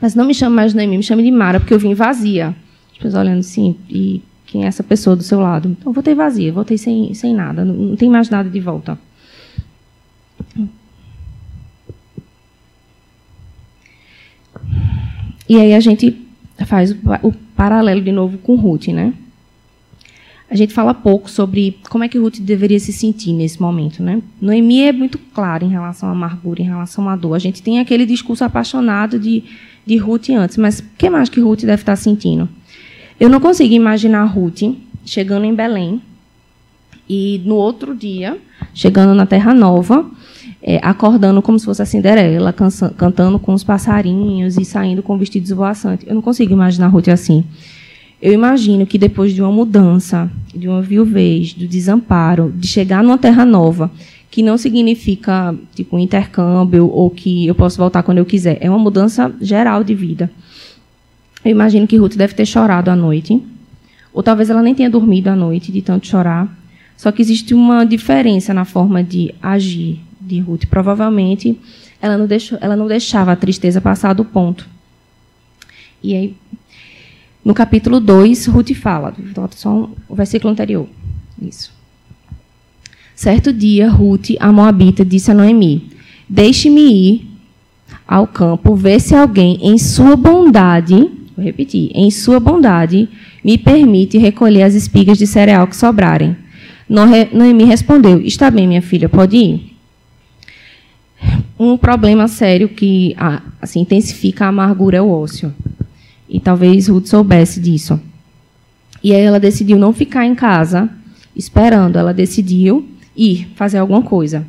Mas 0.00 0.14
não 0.14 0.24
me 0.24 0.34
chame 0.34 0.56
mais 0.56 0.72
de 0.72 0.76
Noemi, 0.76 0.96
me 0.96 1.02
chame 1.02 1.22
de 1.22 1.30
Mara, 1.30 1.60
porque 1.60 1.74
eu 1.74 1.78
vim 1.78 1.94
vazia. 1.94 2.54
As 2.92 2.98
pessoas 2.98 3.14
olhando 3.14 3.40
assim, 3.40 3.76
e 3.88 4.22
quem 4.52 4.64
é 4.64 4.66
essa 4.66 4.82
pessoa 4.82 5.16
do 5.16 5.22
seu 5.22 5.40
lado. 5.40 5.68
Então, 5.68 5.92
voltei 5.92 6.14
vazia, 6.14 6.52
voltei 6.52 6.76
sem, 6.76 7.14
sem 7.14 7.34
nada, 7.34 7.64
não, 7.64 7.96
tem 7.96 8.10
mais 8.10 8.28
nada 8.28 8.50
de 8.50 8.60
volta. 8.60 8.98
E 15.48 15.56
aí 15.56 15.72
a 15.74 15.80
gente 15.80 16.20
faz 16.66 16.92
o, 16.92 16.96
o 17.22 17.32
paralelo 17.56 18.02
de 18.02 18.12
novo 18.12 18.36
com 18.38 18.54
Ruth, 18.54 18.88
né? 18.88 19.14
a 20.52 20.54
gente 20.54 20.74
fala 20.74 20.92
pouco 20.92 21.30
sobre 21.30 21.78
como 21.88 22.04
é 22.04 22.08
que 22.08 22.18
Ruth 22.18 22.38
deveria 22.38 22.78
se 22.78 22.92
sentir 22.92 23.32
nesse 23.32 23.58
momento, 23.58 24.02
né? 24.02 24.20
Noemi 24.38 24.82
é 24.82 24.92
muito 24.92 25.18
clara 25.18 25.64
em 25.64 25.70
relação 25.70 26.10
à 26.10 26.12
amargura, 26.12 26.60
em 26.60 26.66
relação 26.66 27.08
à 27.08 27.16
dor. 27.16 27.32
A 27.32 27.38
gente 27.38 27.62
tem 27.62 27.80
aquele 27.80 28.04
discurso 28.04 28.44
apaixonado 28.44 29.18
de, 29.18 29.42
de 29.86 29.96
Ruth 29.96 30.28
antes, 30.28 30.58
mas 30.58 30.80
o 30.80 30.84
que 30.98 31.08
mais 31.08 31.30
que 31.30 31.40
Ruth 31.40 31.62
deve 31.62 31.80
estar 31.80 31.96
sentindo? 31.96 32.46
Eu 33.22 33.28
não 33.28 33.38
consigo 33.38 33.72
imaginar 33.72 34.24
Ruth 34.24 34.62
chegando 35.04 35.44
em 35.44 35.54
Belém 35.54 36.02
e 37.08 37.40
no 37.44 37.54
outro 37.54 37.94
dia 37.94 38.36
chegando 38.74 39.14
na 39.14 39.24
Terra 39.24 39.54
Nova, 39.54 40.10
é, 40.60 40.80
acordando 40.82 41.40
como 41.40 41.56
se 41.56 41.64
fosse 41.64 41.80
a 41.80 41.86
Cinderela, 41.86 42.52
cantando 42.96 43.38
com 43.38 43.54
os 43.54 43.62
passarinhos 43.62 44.58
e 44.58 44.64
saindo 44.64 45.04
com 45.04 45.16
vestidos 45.16 45.50
voaçantes. 45.50 46.04
Eu 46.08 46.16
não 46.16 46.20
consigo 46.20 46.52
imaginar 46.52 46.88
Ruth 46.88 47.06
assim. 47.10 47.44
Eu 48.20 48.32
imagino 48.32 48.84
que 48.84 48.98
depois 48.98 49.32
de 49.32 49.40
uma 49.40 49.52
mudança, 49.52 50.28
de 50.52 50.66
uma 50.66 50.82
viuvez, 50.82 51.54
do 51.54 51.68
desamparo, 51.68 52.52
de 52.52 52.66
chegar 52.66 53.04
numa 53.04 53.18
terra 53.18 53.44
nova, 53.44 53.88
que 54.32 54.42
não 54.42 54.58
significa 54.58 55.54
tipo 55.76 55.94
um 55.94 56.00
intercâmbio 56.00 56.90
ou 56.90 57.08
que 57.08 57.46
eu 57.46 57.54
posso 57.54 57.78
voltar 57.78 58.02
quando 58.02 58.18
eu 58.18 58.26
quiser, 58.26 58.58
é 58.60 58.68
uma 58.68 58.80
mudança 58.80 59.32
geral 59.40 59.84
de 59.84 59.94
vida. 59.94 60.28
Eu 61.44 61.50
imagino 61.50 61.86
que 61.86 61.96
Ruth 61.96 62.16
deve 62.16 62.34
ter 62.34 62.46
chorado 62.46 62.90
à 62.90 62.96
noite, 62.96 63.42
ou 64.12 64.22
talvez 64.22 64.50
ela 64.50 64.62
nem 64.62 64.74
tenha 64.74 64.90
dormido 64.90 65.28
à 65.28 65.36
noite 65.36 65.72
de 65.72 65.82
tanto 65.82 66.06
chorar. 66.06 66.48
Só 66.96 67.10
que 67.10 67.22
existe 67.22 67.54
uma 67.54 67.84
diferença 67.84 68.54
na 68.54 68.64
forma 68.64 69.02
de 69.02 69.34
agir 69.42 70.00
de 70.20 70.38
Ruth. 70.38 70.66
Provavelmente 70.66 71.58
ela 72.00 72.16
não, 72.18 72.26
deixou, 72.26 72.58
ela 72.60 72.76
não 72.76 72.86
deixava 72.86 73.32
a 73.32 73.36
tristeza 73.36 73.80
passar 73.80 74.12
do 74.12 74.24
ponto. 74.24 74.68
E 76.02 76.14
aí 76.14 76.36
no 77.44 77.54
capítulo 77.54 77.98
2, 77.98 78.46
Ruth 78.46 78.72
fala, 78.74 79.12
volta 79.34 79.56
só 79.56 79.68
um, 79.68 79.88
o 80.08 80.14
versículo 80.14 80.52
anterior. 80.52 80.86
Isso. 81.40 81.72
Certo 83.16 83.52
dia, 83.52 83.90
Ruth, 83.90 84.30
a 84.38 84.52
Moabita, 84.52 85.04
disse 85.04 85.30
a 85.30 85.34
Noemi: 85.34 85.90
Deixe-me 86.28 86.80
ir 86.80 87.30
ao 88.06 88.28
campo, 88.28 88.76
ver 88.76 89.00
se 89.00 89.14
alguém, 89.14 89.58
em 89.60 89.76
sua 89.76 90.14
bondade, 90.14 91.10
vou 91.36 91.44
repetir, 91.44 91.90
em 91.94 92.10
sua 92.10 92.38
bondade, 92.38 93.08
me 93.44 93.58
permite 93.58 94.18
recolher 94.18 94.62
as 94.62 94.74
espigas 94.74 95.18
de 95.18 95.26
cereal 95.26 95.66
que 95.66 95.76
sobrarem. 95.76 96.36
Noemi 96.88 97.64
respondeu: 97.64 98.20
Está 98.20 98.50
bem, 98.50 98.66
minha 98.66 98.82
filha, 98.82 99.08
pode 99.08 99.36
ir. 99.36 99.72
Um 101.58 101.76
problema 101.76 102.26
sério 102.28 102.68
que 102.68 103.14
assim, 103.60 103.80
intensifica 103.80 104.44
a 104.44 104.48
amargura 104.48 104.98
é 104.98 105.02
o 105.02 105.08
ócio. 105.08 105.54
E 106.28 106.40
talvez 106.40 106.88
Ruth 106.88 107.06
soubesse 107.06 107.60
disso. 107.60 108.00
E 109.02 109.12
aí 109.12 109.20
ela 109.20 109.40
decidiu 109.40 109.78
não 109.78 109.92
ficar 109.92 110.24
em 110.26 110.34
casa 110.34 110.90
esperando, 111.34 111.98
ela 111.98 112.12
decidiu 112.12 112.88
ir 113.16 113.48
fazer 113.54 113.78
alguma 113.78 114.02
coisa. 114.02 114.46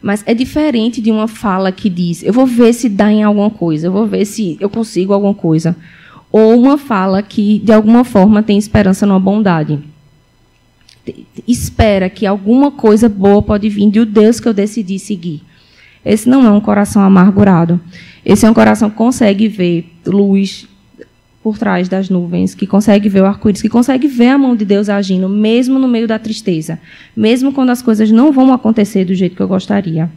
Mas 0.00 0.22
é 0.26 0.34
diferente 0.34 1.00
de 1.00 1.10
uma 1.10 1.26
fala 1.26 1.72
que 1.72 1.90
diz: 1.90 2.22
eu 2.22 2.32
vou 2.32 2.46
ver 2.46 2.72
se 2.72 2.88
dá 2.88 3.10
em 3.10 3.22
alguma 3.22 3.50
coisa, 3.50 3.88
eu 3.88 3.92
vou 3.92 4.06
ver 4.06 4.24
se 4.24 4.56
eu 4.60 4.70
consigo 4.70 5.12
alguma 5.12 5.34
coisa. 5.34 5.76
Ou 6.30 6.60
uma 6.60 6.76
fala 6.76 7.22
que, 7.22 7.58
de 7.58 7.72
alguma 7.72 8.04
forma, 8.04 8.42
tem 8.42 8.58
esperança 8.58 9.06
numa 9.06 9.18
bondade. 9.18 9.78
Espera 11.46 12.10
que 12.10 12.26
alguma 12.26 12.70
coisa 12.70 13.08
boa 13.08 13.40
pode 13.40 13.68
vir 13.68 13.90
do 13.90 14.04
Deus 14.04 14.38
que 14.38 14.46
eu 14.46 14.52
decidi 14.52 14.98
seguir. 14.98 15.42
Esse 16.04 16.28
não 16.28 16.46
é 16.46 16.50
um 16.50 16.60
coração 16.60 17.02
amargurado. 17.02 17.80
Esse 18.24 18.44
é 18.44 18.50
um 18.50 18.54
coração 18.54 18.90
que 18.90 18.96
consegue 18.96 19.48
ver 19.48 19.90
luz, 20.06 20.67
por 21.48 21.56
trás 21.56 21.88
das 21.88 22.10
nuvens, 22.10 22.54
que 22.54 22.66
consegue 22.66 23.08
ver 23.08 23.22
o 23.22 23.24
arco-íris, 23.24 23.62
que 23.62 23.70
consegue 23.70 24.06
ver 24.06 24.28
a 24.28 24.36
mão 24.36 24.54
de 24.54 24.66
Deus 24.66 24.90
agindo, 24.90 25.30
mesmo 25.30 25.78
no 25.78 25.88
meio 25.88 26.06
da 26.06 26.18
tristeza, 26.18 26.78
mesmo 27.16 27.54
quando 27.54 27.70
as 27.70 27.80
coisas 27.80 28.10
não 28.10 28.30
vão 28.30 28.52
acontecer 28.52 29.06
do 29.06 29.14
jeito 29.14 29.34
que 29.34 29.40
eu 29.40 29.48
gostaria. 29.48 30.10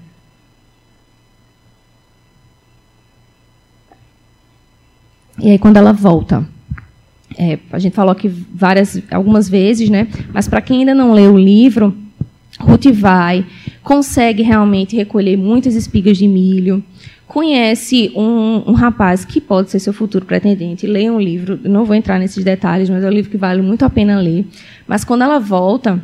E 5.39 5.51
aí, 5.51 5.57
quando 5.57 5.77
ela 5.77 5.93
volta, 5.93 6.45
é, 7.37 7.57
a 7.71 7.79
gente 7.79 7.95
falou 7.95 8.11
aqui 8.11 8.27
várias, 8.27 9.01
algumas 9.09 9.47
vezes, 9.47 9.89
né? 9.89 10.09
Mas 10.33 10.49
para 10.49 10.59
quem 10.59 10.79
ainda 10.79 10.93
não 10.93 11.13
leu 11.13 11.35
o 11.35 11.39
livro, 11.39 11.95
Ruth 12.59 12.87
vai, 12.93 13.45
consegue 13.83 14.43
realmente 14.43 14.95
recolher 14.95 15.37
muitas 15.37 15.75
espigas 15.75 16.17
de 16.17 16.27
milho, 16.27 16.83
conhece 17.27 18.11
um, 18.15 18.69
um, 18.69 18.73
rapaz 18.73 19.23
que 19.23 19.39
pode 19.39 19.71
ser 19.71 19.79
seu 19.79 19.93
futuro 19.93 20.25
pretendente, 20.25 20.85
leia 20.85 21.13
um 21.13 21.19
livro, 21.19 21.57
não 21.63 21.85
vou 21.85 21.95
entrar 21.95 22.19
nesses 22.19 22.43
detalhes, 22.43 22.89
mas 22.89 23.03
é 23.03 23.07
um 23.07 23.11
livro 23.11 23.31
que 23.31 23.37
vale 23.37 23.61
muito 23.61 23.85
a 23.85 23.89
pena 23.89 24.19
ler. 24.19 24.45
Mas 24.85 25.05
quando 25.05 25.23
ela 25.23 25.39
volta, 25.39 25.99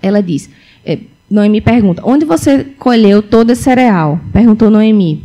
ela 0.00 0.22
diz, 0.22 0.48
é, 0.84 0.98
Noemi 1.30 1.60
pergunta, 1.60 2.02
onde 2.04 2.24
você 2.24 2.64
colheu 2.78 3.20
todo 3.22 3.50
esse 3.50 3.62
cereal? 3.62 4.18
Perguntou 4.32 4.70
Noemi. 4.70 5.22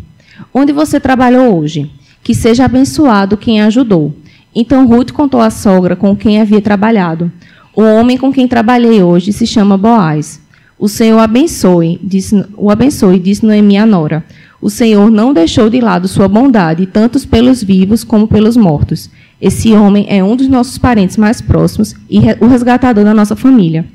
Onde 0.53 0.73
você 0.73 0.99
trabalhou 0.99 1.57
hoje? 1.57 1.89
Que 2.21 2.35
seja 2.35 2.65
abençoado 2.65 3.37
quem 3.37 3.61
ajudou. 3.61 4.13
Então 4.53 4.85
Ruth 4.85 5.11
contou 5.11 5.39
à 5.39 5.49
sogra 5.49 5.95
com 5.95 6.15
quem 6.15 6.41
havia 6.41 6.61
trabalhado. 6.61 7.31
O 7.73 7.81
homem 7.81 8.17
com 8.17 8.31
quem 8.31 8.47
trabalhei 8.47 9.01
hoje 9.01 9.31
se 9.31 9.47
chama 9.47 9.77
Boaz. 9.77 10.42
O 10.77 10.87
Senhor 10.87 11.19
abençoe, 11.19 11.99
disse, 12.03 12.45
o 12.57 12.69
abençoe, 12.69 13.19
disse 13.19 13.45
Noemi 13.45 13.77
à 13.77 13.85
nora 13.85 14.23
o 14.63 14.69
Senhor 14.69 15.11
não 15.11 15.33
deixou 15.33 15.69
de 15.69 15.81
lado 15.81 16.07
sua 16.07 16.29
bondade, 16.29 16.85
tanto 16.85 17.19
pelos 17.27 17.61
vivos 17.61 18.01
como 18.01 18.25
pelos 18.25 18.55
mortos. 18.55 19.09
Esse 19.41 19.73
homem 19.73 20.05
é 20.07 20.23
um 20.23 20.37
dos 20.37 20.47
nossos 20.47 20.77
parentes 20.77 21.17
mais 21.17 21.41
próximos 21.41 21.93
e 22.09 22.19
o 22.39 22.47
resgatador 22.47 23.03
da 23.03 23.13
nossa 23.13 23.35
família. 23.35 23.85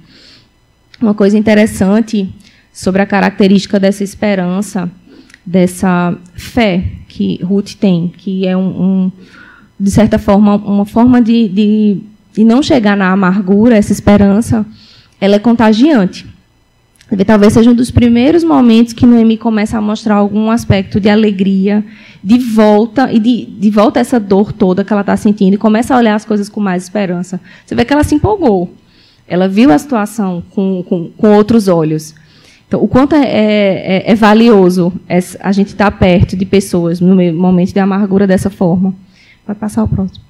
Uma 1.01 1.15
coisa 1.15 1.39
interessante 1.39 2.29
sobre 2.71 3.01
a 3.01 3.07
característica 3.07 3.81
dessa 3.81 4.05
esperança, 4.05 4.91
dessa 5.45 6.15
fé 6.35 6.85
que 7.09 7.43
Ruth 7.43 7.73
tem, 7.81 8.13
que 8.15 8.47
é 8.47 8.55
um, 8.55 8.83
um 9.07 9.13
de 9.81 9.91
certa 9.91 10.19
forma 10.19 10.57
uma 10.57 10.85
forma 10.85 11.23
de, 11.23 11.49
de, 11.49 11.97
de 12.35 12.45
não 12.45 12.63
chegar 12.63 12.95
na 12.95 13.11
amargura, 13.11 13.75
essa 13.75 13.91
esperança, 13.91 14.67
ela 15.19 15.37
é 15.37 15.39
contagiante. 15.39 16.27
Talvez 17.27 17.55
seja 17.55 17.71
um 17.71 17.75
dos 17.75 17.91
primeiros 17.91 18.45
momentos 18.45 18.93
que 18.93 19.07
Noemi 19.07 19.39
começa 19.39 19.79
a 19.79 19.81
mostrar 19.81 20.17
algum 20.17 20.51
aspecto 20.51 21.01
de 21.01 21.09
alegria, 21.09 21.83
de 22.23 22.39
volta, 22.39 23.11
e 23.11 23.19
de, 23.19 23.47
de 23.47 23.71
volta 23.71 23.99
a 23.99 24.03
essa 24.03 24.21
dor 24.21 24.53
toda 24.53 24.85
que 24.85 24.93
ela 24.93 25.01
está 25.01 25.17
sentindo, 25.17 25.55
e 25.55 25.57
começa 25.57 25.95
a 25.95 25.99
olhar 25.99 26.15
as 26.15 26.27
coisas 26.27 26.51
com 26.51 26.61
mais 26.61 26.83
esperança. 26.83 27.41
Você 27.65 27.75
vê 27.75 27.85
que 27.85 27.93
ela 27.95 28.05
se 28.05 28.15
empolgou. 28.15 28.75
Ela 29.27 29.49
viu 29.49 29.73
a 29.73 29.79
situação 29.79 30.43
com, 30.51 30.83
com, 30.87 31.11
com 31.17 31.35
outros 31.35 31.67
olhos. 31.67 32.15
Então, 32.67 32.83
o 32.83 32.87
quanto 32.87 33.15
é, 33.15 33.25
é, 33.25 34.13
é 34.13 34.15
valioso 34.15 34.93
a 35.41 35.53
gente 35.53 35.69
estar 35.69 35.91
tá 35.91 35.97
perto 35.97 36.37
de 36.37 36.45
pessoas 36.45 37.01
no 37.01 37.17
momento 37.33 37.73
de 37.73 37.81
amargura 37.81 38.27
dessa 38.27 38.51
forma. 38.51 38.95
Pode 39.47 39.59
passar 39.59 39.83
o 39.83 39.89
próximo. 39.89 40.23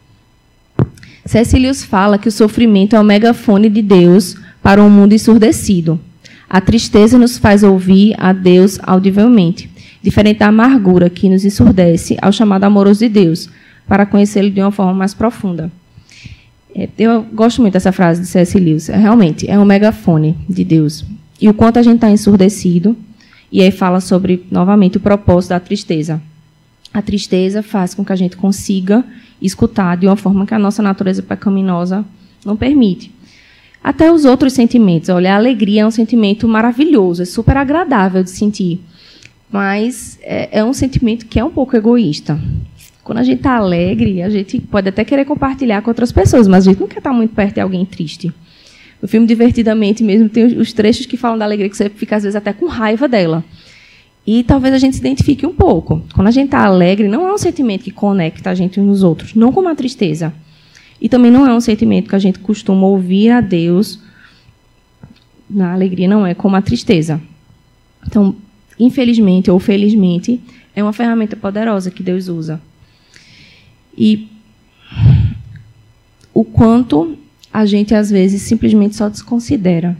Lewis 1.55 1.85
fala 1.85 2.17
que 2.19 2.29
o 2.29 2.33
sofrimento 2.33 2.95
é 2.95 3.01
o 3.01 3.05
megafone 3.05 3.69
de 3.69 3.83
Deus 3.83 4.37
para 4.63 4.83
um 4.83 4.89
mundo 4.89 5.13
ensurdecido. 5.13 6.01
A 6.49 6.61
tristeza 6.61 7.19
nos 7.19 7.37
faz 7.37 7.63
ouvir 7.63 8.15
a 8.19 8.33
Deus 8.33 8.79
audivelmente, 8.83 9.71
diferente 10.03 10.39
da 10.39 10.47
amargura 10.47 11.11
que 11.11 11.29
nos 11.29 11.45
ensurdece 11.45 12.17
ao 12.23 12.33
chamado 12.33 12.65
amoroso 12.65 13.01
de 13.01 13.09
Deus, 13.09 13.51
para 13.87 14.07
conhecê-lo 14.07 14.51
de 14.51 14.61
uma 14.61 14.71
forma 14.71 14.95
mais 14.95 15.13
profunda. 15.13 15.71
É, 16.75 16.89
eu 16.99 17.23
gosto 17.23 17.61
muito 17.61 17.75
dessa 17.75 17.93
frase 17.93 18.21
de 18.23 18.29
C.S. 18.29 18.59
Lewis. 18.59 18.89
É, 18.89 18.97
realmente, 18.97 19.51
é 19.51 19.59
um 19.59 19.65
megafone 19.65 20.37
de 20.49 20.65
Deus. 20.65 21.05
E 21.41 21.49
o 21.49 21.55
quanto 21.55 21.79
a 21.79 21.83
gente 21.83 21.97
está 21.97 22.11
ensurdecido. 22.11 22.97
E 23.51 23.63
aí 23.63 23.71
fala 23.71 24.01
sobre, 24.01 24.45
novamente, 24.51 24.99
o 24.99 25.01
propósito 25.01 25.51
da 25.51 25.61
tristeza. 25.61 26.21
A 26.93 27.03
tristeza 27.03 27.63
faz 27.63 27.95
com 27.95 28.05
que 28.05 28.13
a 28.13 28.17
gente 28.17 28.37
consiga 28.37 29.05
escutar 29.41 29.97
de 29.97 30.07
uma 30.07 30.17
forma 30.17 30.47
que 30.47 30.55
a 30.55 30.59
nossa 30.59 30.83
natureza 30.83 31.23
pecaminosa 31.23 32.05
não 32.45 32.57
permite. 32.57 33.11
Até 33.83 34.13
os 34.13 34.25
outros 34.25 34.53
sentimentos. 34.53 35.09
Olha, 35.09 35.35
a 35.35 35.37
alegria 35.37 35.83
é 35.83 35.87
um 35.87 35.91
sentimento 35.91 36.47
maravilhoso, 36.49 37.23
é 37.23 37.25
super 37.25 37.57
agradável 37.57 38.23
de 38.23 38.31
sentir. 38.31 38.81
Mas 39.51 40.19
é, 40.23 40.59
é 40.59 40.65
um 40.65 40.73
sentimento 40.73 41.27
que 41.27 41.39
é 41.39 41.45
um 41.45 41.51
pouco 41.51 41.77
egoísta. 41.77 42.39
Quando 43.03 43.19
a 43.19 43.23
gente 43.23 43.39
está 43.39 43.57
alegre, 43.57 44.23
a 44.23 44.29
gente 44.29 44.61
pode 44.61 44.89
até 44.91 45.03
querer 45.05 45.25
compartilhar 45.25 45.81
com 45.81 45.91
outras 45.91 46.13
pessoas, 46.13 46.47
mas 46.47 46.67
a 46.67 46.71
gente 46.71 46.81
não 46.81 46.87
quer 46.87 46.99
estar 46.99 47.11
tá 47.11 47.17
muito 47.17 47.35
perto 47.35 47.55
de 47.55 47.61
alguém 47.61 47.87
triste. 47.87 48.31
No 49.01 49.09
filme 49.09 49.27
Divertidamente 49.27 50.03
mesmo 50.03 50.29
tem 50.29 50.45
os 50.45 50.73
trechos 50.73 51.07
que 51.07 51.17
falam 51.17 51.39
da 51.39 51.45
alegria 51.45 51.71
que 51.71 51.77
você 51.77 51.89
fica 51.89 52.17
às 52.17 52.25
vezes 52.25 52.37
até 52.37 52.53
com 52.53 52.67
raiva 52.67 53.09
dela. 53.09 53.45
E 54.27 54.43
talvez 54.43 54.75
a 54.75 54.79
gente 54.79 54.95
se 54.95 55.01
identifique 55.01 55.47
um 55.47 55.55
pouco. 55.55 56.03
Quando 56.15 56.27
a 56.27 56.31
gente 56.31 56.47
está 56.47 56.67
alegre, 56.67 57.09
não 57.09 57.27
é 57.27 57.33
um 57.33 57.39
sentimento 57.39 57.85
que 57.85 57.91
conecta 57.91 58.51
a 58.51 58.55
gente 58.55 58.79
uns 58.79 58.87
nos 58.87 59.03
outros, 59.03 59.35
não 59.35 59.53
como 59.53 59.71
a 59.71 59.75
tristeza. 59.75 60.35
E 61.01 61.09
também 61.09 61.31
não 61.31 61.47
é 61.47 61.55
um 61.55 61.61
sentimento 61.61 62.09
que 62.09 62.17
a 62.17 62.19
gente 62.19 62.39
costuma 62.39 62.87
ouvir 62.87 63.31
a 63.31 63.41
Deus 63.41 64.01
na 65.49 65.73
alegria, 65.73 66.09
não 66.09 66.27
é 66.27 66.35
como 66.35 66.57
a 66.57 66.63
tristeza. 66.63 67.21
Então, 68.07 68.35
infelizmente 68.79 69.51
ou 69.51 69.59
felizmente, 69.59 70.41
é 70.75 70.83
uma 70.83 70.93
ferramenta 70.93 71.37
poderosa 71.37 71.91
que 71.91 72.03
Deus 72.03 72.29
usa. 72.29 72.61
E 73.97 74.29
o 76.35 76.45
quanto 76.45 77.17
a 77.53 77.65
gente 77.67 77.95
às 77.95 78.11
vezes 78.11 78.43
simplesmente 78.43 78.95
só 78.95 79.09
desconsidera. 79.09 79.97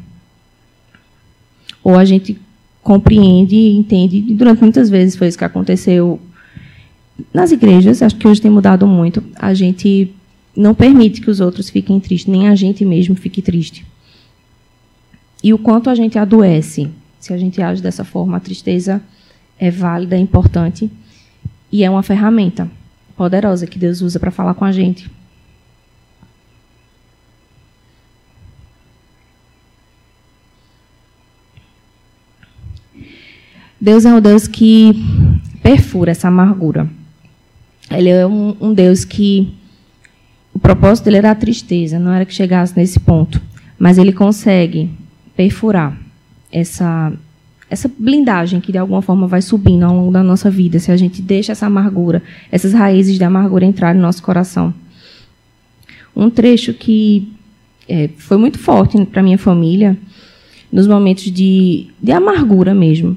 Ou 1.83 1.97
a 1.97 2.05
gente 2.05 2.39
compreende 2.83 3.57
e 3.57 3.77
entende, 3.77 4.19
e 4.19 4.35
durante 4.35 4.63
muitas 4.63 4.89
vezes 4.89 5.17
foi 5.17 5.29
isso 5.29 5.39
que 5.39 5.45
aconteceu 5.45 6.21
nas 7.35 7.51
igrejas, 7.51 8.03
acho 8.03 8.17
que 8.17 8.29
hoje 8.29 8.41
tem 8.41 8.51
mudado 8.51 8.87
muito. 8.87 9.23
A 9.37 9.53
gente 9.53 10.15
não 10.59 10.75
permite 10.75 11.21
que 11.21 11.31
os 11.31 11.39
outros 11.39 11.71
fiquem 11.71 12.01
tristes, 12.01 12.27
nem 12.27 12.49
a 12.49 12.55
gente 12.57 12.85
mesmo 12.85 13.15
fique 13.15 13.41
triste. 13.41 13.87
E 15.43 15.55
o 15.55 15.59
quanto 15.59 15.89
a 15.89 15.95
gente 15.95 16.19
adoece, 16.19 16.91
se 17.21 17.33
a 17.33 17.39
gente 17.39 17.63
age 17.63 17.81
dessa 17.81 18.05
forma, 18.05 18.37
a 18.37 18.41
tristeza 18.41 19.01
é 19.57 19.71
válida, 19.71 20.17
é 20.17 20.19
importante 20.19 20.91
e 21.71 21.85
é 21.85 21.89
uma 21.89 22.03
ferramenta 22.03 22.69
poderosa 23.17 23.69
que 23.69 23.79
Deus 23.79 24.01
usa 24.01 24.19
para 24.19 24.33
falar 24.33 24.55
com 24.55 24.65
a 24.65 24.73
gente. 24.73 25.09
Deus 33.81 34.05
é 34.05 34.13
um 34.13 34.21
Deus 34.21 34.49
que 34.49 34.93
perfura 35.63 36.11
essa 36.11 36.27
amargura. 36.27 36.91
Ele 37.89 38.09
é 38.09 38.27
um, 38.27 38.57
um 38.61 38.75
Deus 38.75 39.05
que 39.05 39.57
o 40.59 40.61
propósito 40.61 41.05
dele 41.05 41.19
era 41.19 41.31
a 41.31 41.37
tristeza, 41.37 42.01
não 42.01 42.13
era 42.13 42.27
que 42.27 42.35
chegasse 42.35 42.77
nesse 42.77 42.99
ponto, 42.99 43.41
mas 43.79 43.97
ele 43.97 44.13
consegue 44.13 44.91
perfurar 45.37 45.97
essa 46.51 47.13
essa 47.71 47.89
blindagem 47.97 48.61
que 48.61 48.73
de 48.73 48.79
alguma 48.79 49.01
forma 49.01 49.29
vai 49.29 49.41
subindo 49.41 49.85
ao 49.85 49.95
longo 49.95 50.11
da 50.11 50.23
nossa 50.23 50.51
vida, 50.51 50.81
se 50.81 50.91
a 50.91 50.97
gente 50.97 51.23
deixa 51.23 51.53
essa 51.53 51.67
amargura, 51.67 52.23
essas 52.51 52.73
raízes 52.73 53.17
de 53.17 53.23
amargura 53.23 53.65
entrar 53.65 53.95
no 53.95 54.01
nosso 54.01 54.21
coração. 54.21 54.75
Um 56.17 56.29
trecho 56.29 56.75
que 56.75 57.33
é, 57.87 58.09
foi 58.17 58.37
muito 58.37 58.59
forte 58.59 59.05
para 59.05 59.23
minha 59.23 59.39
família, 59.39 59.97
nos 60.73 60.89
momentos 60.89 61.31
de, 61.31 61.89
de 62.03 62.11
amargura 62.11 62.75
mesmo, 62.75 63.17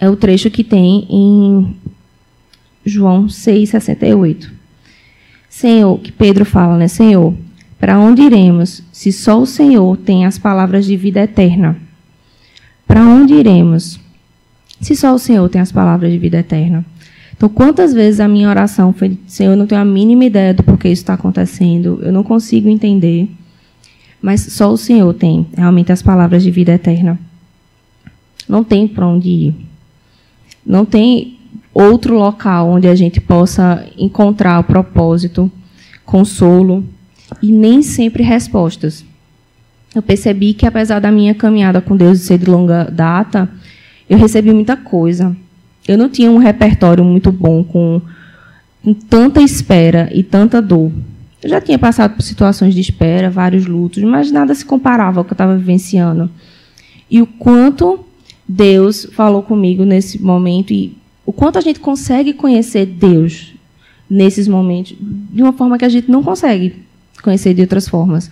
é 0.00 0.10
o 0.10 0.16
trecho 0.16 0.50
que 0.50 0.64
tem 0.64 1.06
em 1.08 1.76
João 2.84 3.26
6,68. 3.26 4.63
Senhor, 5.54 6.00
que 6.00 6.10
Pedro 6.10 6.44
fala, 6.44 6.76
né? 6.76 6.88
Senhor, 6.88 7.32
para 7.78 7.96
onde 7.96 8.22
iremos 8.22 8.82
se 8.90 9.12
só 9.12 9.40
o 9.40 9.46
Senhor 9.46 9.96
tem 9.96 10.26
as 10.26 10.36
palavras 10.36 10.84
de 10.84 10.96
vida 10.96 11.20
eterna? 11.20 11.76
Para 12.84 13.00
onde 13.06 13.34
iremos 13.34 14.00
se 14.80 14.96
só 14.96 15.14
o 15.14 15.18
Senhor 15.18 15.48
tem 15.48 15.60
as 15.60 15.70
palavras 15.70 16.10
de 16.10 16.18
vida 16.18 16.38
eterna? 16.38 16.84
Então, 17.36 17.48
quantas 17.48 17.94
vezes 17.94 18.18
a 18.18 18.26
minha 18.26 18.48
oração 18.48 18.92
foi: 18.92 19.16
Senhor, 19.28 19.52
eu 19.52 19.56
não 19.56 19.64
tenho 19.64 19.80
a 19.80 19.84
mínima 19.84 20.24
ideia 20.24 20.52
do 20.52 20.64
porquê 20.64 20.88
isso 20.88 21.02
está 21.02 21.14
acontecendo, 21.14 22.00
eu 22.02 22.12
não 22.12 22.24
consigo 22.24 22.68
entender, 22.68 23.30
mas 24.20 24.40
só 24.40 24.72
o 24.72 24.76
Senhor 24.76 25.14
tem 25.14 25.46
realmente 25.56 25.92
as 25.92 26.02
palavras 26.02 26.42
de 26.42 26.50
vida 26.50 26.72
eterna. 26.72 27.16
Não 28.48 28.64
tem 28.64 28.88
para 28.88 29.06
onde 29.06 29.28
ir. 29.28 29.54
Não 30.66 30.84
tem 30.84 31.38
outro 31.74 32.16
local 32.16 32.68
onde 32.70 32.86
a 32.86 32.94
gente 32.94 33.20
possa 33.20 33.84
encontrar 33.98 34.60
o 34.60 34.64
propósito, 34.64 35.50
consolo 36.06 36.84
e 37.42 37.50
nem 37.50 37.82
sempre 37.82 38.22
respostas. 38.22 39.04
Eu 39.94 40.00
percebi 40.00 40.54
que, 40.54 40.66
apesar 40.66 41.00
da 41.00 41.10
minha 41.10 41.34
caminhada 41.34 41.80
com 41.80 41.96
Deus 41.96 42.20
ser 42.20 42.38
de 42.38 42.46
longa 42.46 42.84
data, 42.84 43.50
eu 44.08 44.16
recebi 44.16 44.52
muita 44.52 44.76
coisa. 44.76 45.36
Eu 45.86 45.98
não 45.98 46.08
tinha 46.08 46.30
um 46.30 46.38
repertório 46.38 47.04
muito 47.04 47.30
bom 47.30 47.62
com, 47.62 48.00
com 48.82 48.94
tanta 48.94 49.42
espera 49.42 50.08
e 50.12 50.22
tanta 50.22 50.62
dor. 50.62 50.90
Eu 51.42 51.50
já 51.50 51.60
tinha 51.60 51.78
passado 51.78 52.16
por 52.16 52.22
situações 52.22 52.74
de 52.74 52.80
espera, 52.80 53.30
vários 53.30 53.66
lutos, 53.66 54.02
mas 54.02 54.32
nada 54.32 54.54
se 54.54 54.64
comparava 54.64 55.20
ao 55.20 55.24
que 55.24 55.32
eu 55.32 55.34
estava 55.34 55.56
vivenciando. 55.56 56.30
E 57.10 57.20
o 57.20 57.26
quanto 57.26 58.04
Deus 58.48 59.06
falou 59.12 59.42
comigo 59.42 59.84
nesse 59.84 60.20
momento 60.22 60.72
e 60.72 60.96
o 61.26 61.32
quanto 61.32 61.58
a 61.58 61.60
gente 61.60 61.80
consegue 61.80 62.32
conhecer 62.32 62.86
Deus 62.86 63.54
nesses 64.08 64.46
momentos 64.46 64.94
de 64.98 65.42
uma 65.42 65.52
forma 65.52 65.78
que 65.78 65.84
a 65.84 65.88
gente 65.88 66.10
não 66.10 66.22
consegue 66.22 66.82
conhecer 67.22 67.54
de 67.54 67.62
outras 67.62 67.88
formas. 67.88 68.30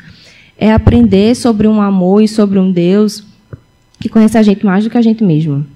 É 0.58 0.72
aprender 0.72 1.34
sobre 1.34 1.66
um 1.66 1.80
amor 1.80 2.22
e 2.22 2.28
sobre 2.28 2.58
um 2.58 2.70
Deus 2.70 3.24
que 3.98 4.08
conhece 4.08 4.36
a 4.36 4.42
gente 4.42 4.64
mais 4.66 4.84
do 4.84 4.90
que 4.90 4.98
a 4.98 5.02
gente 5.02 5.24
mesmo. 5.24 5.66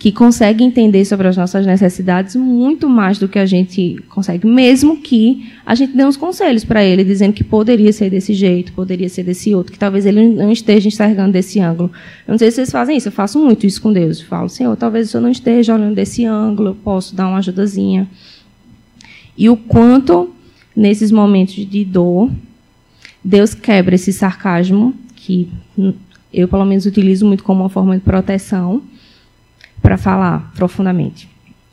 Que 0.00 0.10
consegue 0.10 0.64
entender 0.64 1.04
sobre 1.04 1.28
as 1.28 1.36
nossas 1.36 1.66
necessidades 1.66 2.34
muito 2.34 2.88
mais 2.88 3.18
do 3.18 3.28
que 3.28 3.38
a 3.38 3.44
gente 3.44 4.02
consegue, 4.08 4.46
mesmo 4.46 4.96
que 4.96 5.52
a 5.64 5.74
gente 5.74 5.94
dê 5.94 6.02
uns 6.06 6.16
conselhos 6.16 6.64
para 6.64 6.82
ele, 6.82 7.04
dizendo 7.04 7.34
que 7.34 7.44
poderia 7.44 7.92
ser 7.92 8.08
desse 8.08 8.32
jeito, 8.32 8.72
poderia 8.72 9.10
ser 9.10 9.24
desse 9.24 9.54
outro, 9.54 9.70
que 9.70 9.78
talvez 9.78 10.06
ele 10.06 10.26
não 10.30 10.50
esteja 10.50 10.88
enxergando 10.88 11.32
desse 11.32 11.60
ângulo. 11.60 11.92
Eu 12.26 12.32
não 12.32 12.38
sei 12.38 12.50
se 12.50 12.56
vocês 12.56 12.70
fazem 12.70 12.96
isso, 12.96 13.08
eu 13.08 13.12
faço 13.12 13.38
muito 13.38 13.66
isso 13.66 13.82
com 13.82 13.92
Deus. 13.92 14.20
Eu 14.20 14.26
falo, 14.26 14.48
Senhor, 14.48 14.74
talvez 14.74 15.12
eu 15.12 15.20
não 15.20 15.30
esteja 15.30 15.74
olhando 15.74 15.94
desse 15.94 16.24
ângulo, 16.24 16.70
eu 16.70 16.74
posso 16.76 17.14
dar 17.14 17.28
uma 17.28 17.36
ajudazinha. 17.36 18.08
E 19.36 19.50
o 19.50 19.56
quanto 19.56 20.30
nesses 20.74 21.12
momentos 21.12 21.54
de 21.56 21.84
dor, 21.84 22.30
Deus 23.22 23.52
quebra 23.52 23.96
esse 23.96 24.14
sarcasmo, 24.14 24.94
que 25.14 25.46
eu, 26.32 26.48
pelo 26.48 26.64
menos, 26.64 26.86
utilizo 26.86 27.26
muito 27.26 27.44
como 27.44 27.60
uma 27.60 27.68
forma 27.68 27.94
de 27.94 28.02
proteção, 28.02 28.82
para 29.82 29.96
falar 29.96 30.52
profundamente. 30.54 31.28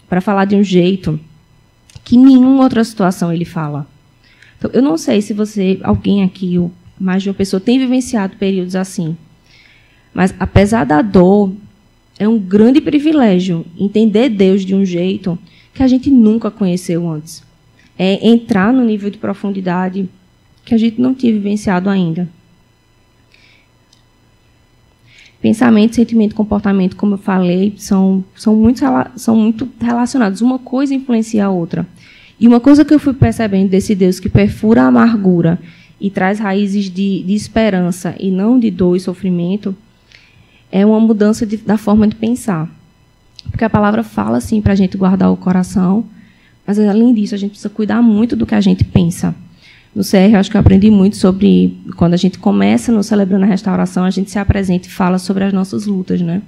Para 0.07 0.21
falar 0.21 0.45
de 0.45 0.55
um 0.55 0.63
jeito 0.63 1.19
que 2.03 2.17
nenhuma 2.17 2.63
outra 2.63 2.83
situação 2.83 3.31
ele 3.33 3.45
fala. 3.45 3.85
Então, 4.57 4.71
eu 4.73 4.81
não 4.81 4.97
sei 4.97 5.21
se 5.21 5.33
você, 5.33 5.79
alguém 5.83 6.23
aqui, 6.23 6.57
ou 6.57 6.71
mais 6.99 7.21
de 7.21 7.29
uma 7.29 7.35
pessoa, 7.35 7.59
tem 7.59 7.77
vivenciado 7.77 8.37
períodos 8.37 8.75
assim. 8.75 9.15
Mas, 10.13 10.33
apesar 10.39 10.85
da 10.85 11.01
dor, 11.01 11.53
é 12.17 12.27
um 12.27 12.39
grande 12.39 12.81
privilégio 12.81 13.65
entender 13.77 14.29
Deus 14.29 14.65
de 14.65 14.73
um 14.73 14.85
jeito 14.85 15.37
que 15.73 15.83
a 15.83 15.87
gente 15.87 16.09
nunca 16.09 16.49
conheceu 16.49 17.07
antes 17.07 17.45
é 17.97 18.27
entrar 18.27 18.71
no 18.71 18.85
nível 18.85 19.09
de 19.09 19.17
profundidade 19.17 20.07
que 20.63 20.75
a 20.75 20.77
gente 20.77 21.01
não 21.01 21.15
tinha 21.15 21.33
vivenciado 21.33 21.89
ainda. 21.89 22.29
Pensamento, 25.47 25.95
sentimento, 25.95 26.35
comportamento, 26.35 26.95
como 26.95 27.13
eu 27.13 27.17
falei, 27.17 27.73
são, 27.77 28.23
são, 28.35 28.55
muito, 28.55 28.81
são 29.15 29.35
muito 29.35 29.67
relacionados. 29.79 30.41
Uma 30.41 30.59
coisa 30.59 30.93
influencia 30.93 31.45
a 31.45 31.49
outra. 31.49 31.87
E 32.39 32.47
uma 32.47 32.59
coisa 32.59 32.83
que 32.83 32.93
eu 32.93 32.99
fui 32.99 33.13
percebendo 33.13 33.69
desse 33.69 33.95
Deus 33.95 34.19
que 34.19 34.29
perfura 34.29 34.83
a 34.83 34.87
amargura 34.87 35.59
e 35.99 36.09
traz 36.09 36.39
raízes 36.39 36.85
de, 36.85 37.23
de 37.23 37.33
esperança 37.33 38.15
e 38.19 38.29
não 38.29 38.59
de 38.59 38.69
dor 38.69 38.95
e 38.95 38.99
sofrimento 38.99 39.75
é 40.71 40.85
uma 40.85 40.99
mudança 40.99 41.45
de, 41.45 41.57
da 41.57 41.77
forma 41.77 42.07
de 42.07 42.15
pensar. 42.15 42.69
Porque 43.49 43.63
a 43.63 43.69
palavra 43.69 44.03
fala 44.03 44.37
assim 44.37 44.61
para 44.61 44.73
a 44.73 44.75
gente 44.75 44.97
guardar 44.97 45.31
o 45.31 45.37
coração 45.37 46.05
mas, 46.67 46.77
além 46.77 47.13
disso, 47.13 47.33
a 47.33 47.37
gente 47.37 47.51
precisa 47.51 47.69
cuidar 47.69 48.01
muito 48.01 48.35
do 48.35 48.45
que 48.45 48.53
a 48.53 48.59
gente 48.59 48.83
pensa. 48.83 49.33
No 49.97 50.03
CR, 50.03 50.31
eu 50.31 50.39
acho 50.39 50.51
que 50.51 50.55
eu 50.55 50.61
aprendi 50.61 50.91
muito 50.91 51.17
sobre 51.17 51.75
quando 51.95 52.13
a 52.13 52.17
gente 52.17 52.37
começa 52.37 52.91
no 52.91 53.01
Celebrando 53.01 53.45
a 53.45 53.47
Restauração, 53.47 54.03
a 54.03 54.11
gente 54.11 54.29
se 54.29 54.37
apresenta 54.37 54.85
e 54.85 54.91
fala 54.91 55.17
sobre 55.17 55.43
as 55.43 55.51
nossas 55.51 55.87
lutas, 55.87 56.21
né? 56.21 56.43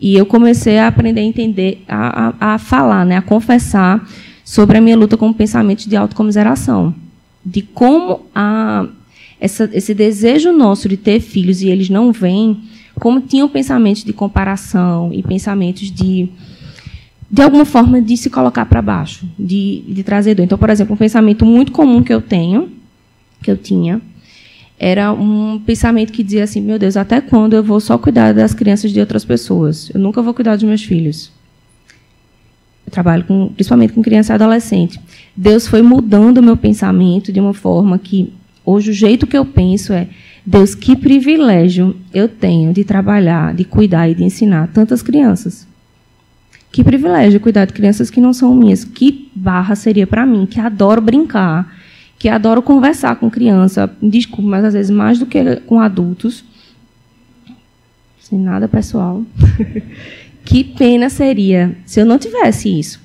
E 0.00 0.14
eu 0.14 0.24
comecei 0.24 0.78
a 0.78 0.86
aprender 0.86 1.20
a 1.20 1.24
entender, 1.24 1.82
a, 1.88 2.28
a, 2.38 2.54
a 2.54 2.58
falar, 2.58 3.04
né, 3.04 3.16
a 3.16 3.20
confessar 3.20 4.08
sobre 4.44 4.78
a 4.78 4.80
minha 4.80 4.96
luta 4.96 5.16
com 5.16 5.32
pensamentos 5.32 5.86
de 5.86 5.96
autocomiseração, 5.96 6.94
de 7.44 7.62
como 7.62 8.26
a, 8.32 8.86
essa, 9.40 9.68
esse 9.72 9.92
desejo 9.92 10.52
nosso 10.52 10.88
de 10.88 10.96
ter 10.96 11.18
filhos 11.18 11.60
e 11.62 11.68
eles 11.68 11.90
não 11.90 12.12
vêm, 12.12 12.60
como 12.94 13.20
tinham 13.20 13.48
pensamentos 13.48 14.04
de 14.04 14.12
comparação 14.12 15.12
e 15.12 15.20
pensamentos 15.20 15.90
de 15.90 16.28
de 17.30 17.42
alguma 17.42 17.64
forma, 17.64 18.00
de 18.00 18.16
se 18.16 18.30
colocar 18.30 18.64
para 18.66 18.80
baixo, 18.80 19.28
de, 19.38 19.84
de 19.86 20.02
trazer 20.02 20.34
dor. 20.34 20.44
Então, 20.44 20.56
por 20.56 20.70
exemplo, 20.70 20.94
um 20.94 20.96
pensamento 20.96 21.44
muito 21.44 21.72
comum 21.72 22.02
que 22.02 22.12
eu 22.12 22.22
tenho, 22.22 22.70
que 23.42 23.50
eu 23.50 23.56
tinha, 23.56 24.00
era 24.78 25.12
um 25.12 25.58
pensamento 25.58 26.12
que 26.12 26.22
dizia 26.22 26.44
assim: 26.44 26.60
meu 26.60 26.78
Deus, 26.78 26.96
até 26.96 27.20
quando 27.20 27.54
eu 27.54 27.62
vou 27.62 27.80
só 27.80 27.98
cuidar 27.98 28.32
das 28.32 28.54
crianças 28.54 28.92
de 28.92 29.00
outras 29.00 29.24
pessoas? 29.24 29.90
Eu 29.92 30.00
nunca 30.00 30.22
vou 30.22 30.32
cuidar 30.32 30.54
dos 30.54 30.64
meus 30.64 30.82
filhos. 30.82 31.30
Eu 32.86 32.92
trabalho 32.92 33.24
com, 33.24 33.48
principalmente 33.48 33.92
com 33.92 34.02
criança 34.02 34.32
e 34.32 34.34
adolescente. 34.34 34.98
Deus 35.36 35.66
foi 35.66 35.82
mudando 35.82 36.38
o 36.38 36.42
meu 36.42 36.56
pensamento 36.56 37.30
de 37.30 37.40
uma 37.40 37.52
forma 37.52 37.98
que 37.98 38.32
hoje 38.64 38.90
o 38.90 38.94
jeito 38.94 39.26
que 39.26 39.36
eu 39.36 39.44
penso 39.44 39.92
é 39.92 40.08
Deus, 40.46 40.74
que 40.74 40.96
privilégio 40.96 41.94
eu 42.14 42.26
tenho 42.26 42.72
de 42.72 42.84
trabalhar, 42.84 43.52
de 43.52 43.64
cuidar 43.64 44.08
e 44.08 44.14
de 44.14 44.24
ensinar 44.24 44.68
tantas 44.68 45.02
crianças. 45.02 45.66
Que 46.70 46.84
privilégio 46.84 47.40
cuidar 47.40 47.64
de 47.64 47.72
crianças 47.72 48.10
que 48.10 48.20
não 48.20 48.32
são 48.32 48.54
minhas. 48.54 48.84
Que 48.84 49.30
barra 49.34 49.74
seria 49.74 50.06
para 50.06 50.26
mim, 50.26 50.46
que 50.46 50.60
adoro 50.60 51.00
brincar, 51.00 51.74
que 52.18 52.28
adoro 52.28 52.60
conversar 52.60 53.16
com 53.16 53.30
criança, 53.30 53.90
desculpa, 54.02 54.48
mas 54.48 54.64
às 54.64 54.74
vezes 54.74 54.90
mais 54.90 55.18
do 55.18 55.26
que 55.26 55.56
com 55.60 55.80
adultos. 55.80 56.44
Sem 58.20 58.38
nada 58.38 58.68
pessoal. 58.68 59.22
que 60.44 60.64
pena 60.64 61.08
seria 61.08 61.76
se 61.86 62.00
eu 62.00 62.06
não 62.06 62.18
tivesse 62.18 62.78
isso. 62.78 63.00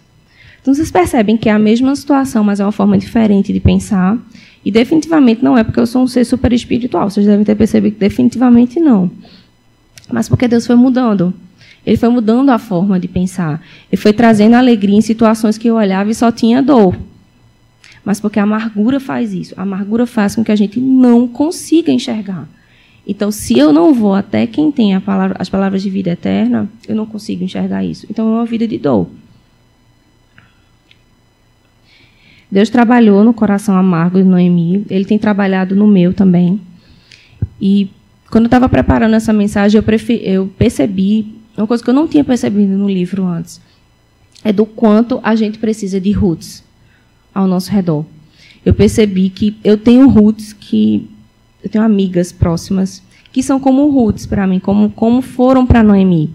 Então, 0.61 0.73
vocês 0.73 0.89
percebem 0.89 1.35
que 1.35 1.49
é 1.49 1.51
a 1.51 1.59
mesma 1.59 1.93
situação, 1.93 2.41
mas 2.41 2.61
é 2.61 2.65
uma 2.65 2.71
forma 2.71 2.97
diferente 2.97 3.51
de 3.51 3.59
pensar. 3.59 4.17
E 4.63 4.71
definitivamente 4.71 5.43
não 5.43 5.57
é 5.57 5.63
porque 5.63 5.79
eu 5.79 5.85
sou 5.85 6.03
um 6.03 6.07
ser 6.07 6.23
super 6.23 6.53
espiritual. 6.53 7.09
Vocês 7.09 7.25
devem 7.25 7.43
ter 7.43 7.55
percebido 7.55 7.95
que 7.95 7.99
definitivamente 7.99 8.79
não. 8.79 9.11
Mas 10.09 10.29
porque 10.29 10.47
Deus 10.47 10.65
foi 10.65 10.77
mudando. 10.77 11.33
Ele 11.85 11.97
foi 11.97 12.09
mudando 12.09 12.49
a 12.49 12.57
forma 12.57 12.99
de 12.99 13.07
pensar. 13.07 13.61
Ele 13.91 14.01
foi 14.01 14.13
trazendo 14.13 14.55
alegria 14.55 14.97
em 14.97 15.01
situações 15.01 15.57
que 15.57 15.67
eu 15.67 15.75
olhava 15.75 16.09
e 16.09 16.15
só 16.15 16.31
tinha 16.31 16.61
dor. 16.61 16.95
Mas 18.05 18.19
porque 18.19 18.39
a 18.39 18.43
amargura 18.43 18.99
faz 18.99 19.33
isso. 19.33 19.53
A 19.57 19.63
amargura 19.63 20.05
faz 20.05 20.35
com 20.35 20.43
que 20.43 20.51
a 20.51 20.55
gente 20.55 20.79
não 20.79 21.27
consiga 21.27 21.91
enxergar. 21.91 22.47
Então, 23.05 23.31
se 23.31 23.57
eu 23.57 23.73
não 23.73 23.93
vou 23.93 24.13
até 24.13 24.47
quem 24.47 24.71
tem 24.71 24.97
palavra, 25.01 25.35
as 25.37 25.49
palavras 25.49 25.81
de 25.81 25.89
vida 25.89 26.11
eterna, 26.11 26.69
eu 26.87 26.95
não 26.95 27.05
consigo 27.05 27.43
enxergar 27.43 27.83
isso. 27.83 28.07
Então, 28.09 28.27
é 28.29 28.31
uma 28.31 28.45
vida 28.45 28.65
de 28.65 28.77
dor. 28.77 29.09
Deus 32.49 32.69
trabalhou 32.69 33.23
no 33.23 33.33
coração 33.33 33.75
amargo 33.75 34.19
de 34.19 34.23
Noemi. 34.23 34.85
Ele 34.89 35.03
tem 35.03 35.17
trabalhado 35.17 35.75
no 35.75 35.87
meu 35.87 36.13
também. 36.13 36.61
E 37.59 37.89
quando 38.29 38.45
eu 38.45 38.47
estava 38.47 38.69
preparando 38.69 39.15
essa 39.15 39.33
mensagem, 39.33 39.81
eu, 39.81 40.17
eu 40.21 40.47
percebi 40.57 41.42
uma 41.61 41.67
coisa 41.67 41.83
que 41.83 41.89
eu 41.89 41.93
não 41.93 42.07
tinha 42.07 42.23
percebido 42.23 42.77
no 42.77 42.87
livro 42.87 43.25
antes. 43.25 43.61
É 44.43 44.51
do 44.51 44.65
quanto 44.65 45.19
a 45.23 45.35
gente 45.35 45.57
precisa 45.57 46.01
de 46.01 46.11
roots 46.11 46.63
ao 47.33 47.47
nosso 47.47 47.71
redor. 47.71 48.05
Eu 48.65 48.73
percebi 48.73 49.29
que 49.29 49.55
eu 49.63 49.77
tenho 49.77 50.07
roots 50.07 50.53
que 50.53 51.09
eu 51.63 51.69
tenho 51.69 51.83
amigas 51.83 52.31
próximas 52.31 53.01
que 53.31 53.41
são 53.41 53.59
como 53.59 53.89
roots 53.89 54.25
para 54.25 54.45
mim, 54.45 54.59
como 54.59 54.89
como 54.91 55.21
foram 55.21 55.65
para 55.65 55.81
Noemi, 55.81 56.29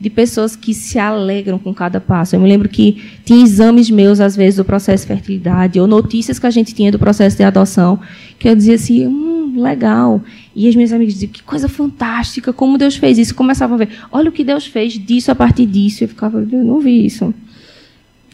de 0.00 0.08
pessoas 0.08 0.54
que 0.54 0.72
se 0.72 0.98
alegram 0.98 1.58
com 1.58 1.74
cada 1.74 2.00
passo. 2.00 2.36
Eu 2.36 2.40
me 2.40 2.48
lembro 2.48 2.68
que 2.68 3.02
tinha 3.24 3.42
exames 3.42 3.90
meus 3.90 4.20
às 4.20 4.36
vezes 4.36 4.56
do 4.56 4.64
processo 4.64 5.04
de 5.04 5.08
fertilidade 5.08 5.80
ou 5.80 5.86
notícias 5.86 6.38
que 6.38 6.46
a 6.46 6.50
gente 6.50 6.74
tinha 6.74 6.92
do 6.92 6.98
processo 6.98 7.36
de 7.36 7.42
adoção 7.42 7.98
que 8.38 8.48
eu 8.48 8.54
dizia 8.54 8.74
assim, 8.74 9.06
hum, 9.06 9.60
legal. 9.60 10.20
E 10.54 10.68
as 10.68 10.76
minhas 10.76 10.92
amigas 10.92 11.14
diziam, 11.14 11.32
que 11.32 11.42
coisa 11.42 11.68
fantástica, 11.68 12.52
como 12.52 12.78
Deus 12.78 12.96
fez 12.96 13.18
isso. 13.18 13.34
Começavam 13.34 13.74
a 13.74 13.78
ver, 13.78 13.88
olha 14.12 14.28
o 14.28 14.32
que 14.32 14.44
Deus 14.44 14.66
fez 14.66 14.92
disso 14.92 15.30
a 15.30 15.34
partir 15.34 15.66
disso. 15.66 16.04
Eu 16.04 16.08
ficava, 16.08 16.38
eu 16.38 16.64
não 16.64 16.80
vi 16.80 17.04
isso. 17.04 17.34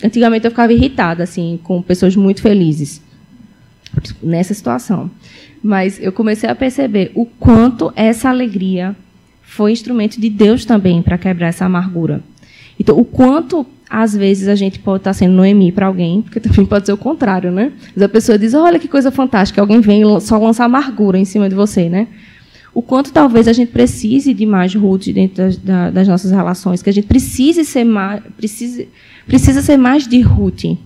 Antigamente 0.05 0.45
eu 0.45 0.51
ficava 0.51 0.73
irritada, 0.73 1.23
assim, 1.23 1.59
com 1.63 1.81
pessoas 1.81 2.15
muito 2.17 2.43
felizes 2.43 3.03
nessa 4.23 4.55
situação. 4.55 5.11
Mas 5.63 6.01
eu 6.01 6.13
comecei 6.13 6.49
a 6.49 6.55
perceber 6.55 7.11
o 7.15 7.25
quanto 7.27 7.93
essa 7.97 8.29
alegria 8.29 8.97
foi 9.43 9.73
instrumento 9.73 10.21
de 10.21 10.31
Deus 10.31 10.65
também 10.65 11.03
para 11.03 11.19
quebrar 11.19 11.49
essa 11.49 11.65
amargura. 11.65 12.23
Então, 12.79 12.99
o 12.99 13.05
quanto 13.05 13.67
às 13.91 14.17
vezes 14.17 14.47
a 14.47 14.55
gente 14.55 14.79
pode 14.79 15.01
estar 15.01 15.13
sendo 15.13 15.35
Noemi 15.35 15.73
para 15.73 15.87
alguém, 15.87 16.23
porque 16.23 16.39
também 16.39 16.65
pode 16.65 16.87
ser 16.87 16.93
o 16.93 16.97
contrário, 16.97 17.51
né? 17.51 17.73
Mas 17.95 18.03
a 18.03 18.09
pessoa 18.09 18.39
diz: 18.39 18.55
"Olha 18.55 18.79
que 18.79 18.87
coisa 18.87 19.11
fantástica", 19.11 19.61
alguém 19.61 19.81
vem 19.81 20.03
só 20.21 20.39
lança 20.39 20.65
amargura 20.65 21.19
em 21.19 21.25
cima 21.25 21.49
de 21.49 21.55
você, 21.55 21.89
né? 21.89 22.07
O 22.73 22.81
quanto 22.83 23.13
talvez 23.13 23.49
a 23.49 23.53
gente 23.53 23.73
precise 23.73 24.33
de 24.33 24.47
mais 24.47 24.73
roots 24.75 25.13
dentro 25.13 25.37
das, 25.59 25.93
das 25.93 26.07
nossas 26.07 26.31
relações, 26.31 26.81
que 26.81 26.89
a 26.89 26.93
gente 26.93 27.09
precise 27.09 27.65
ser 27.65 27.83
mais, 27.83 28.23
precise 28.37 28.89
precisa 29.27 29.61
ser 29.61 29.77
mais 29.77 30.07
de 30.07 30.21
root. 30.21 30.79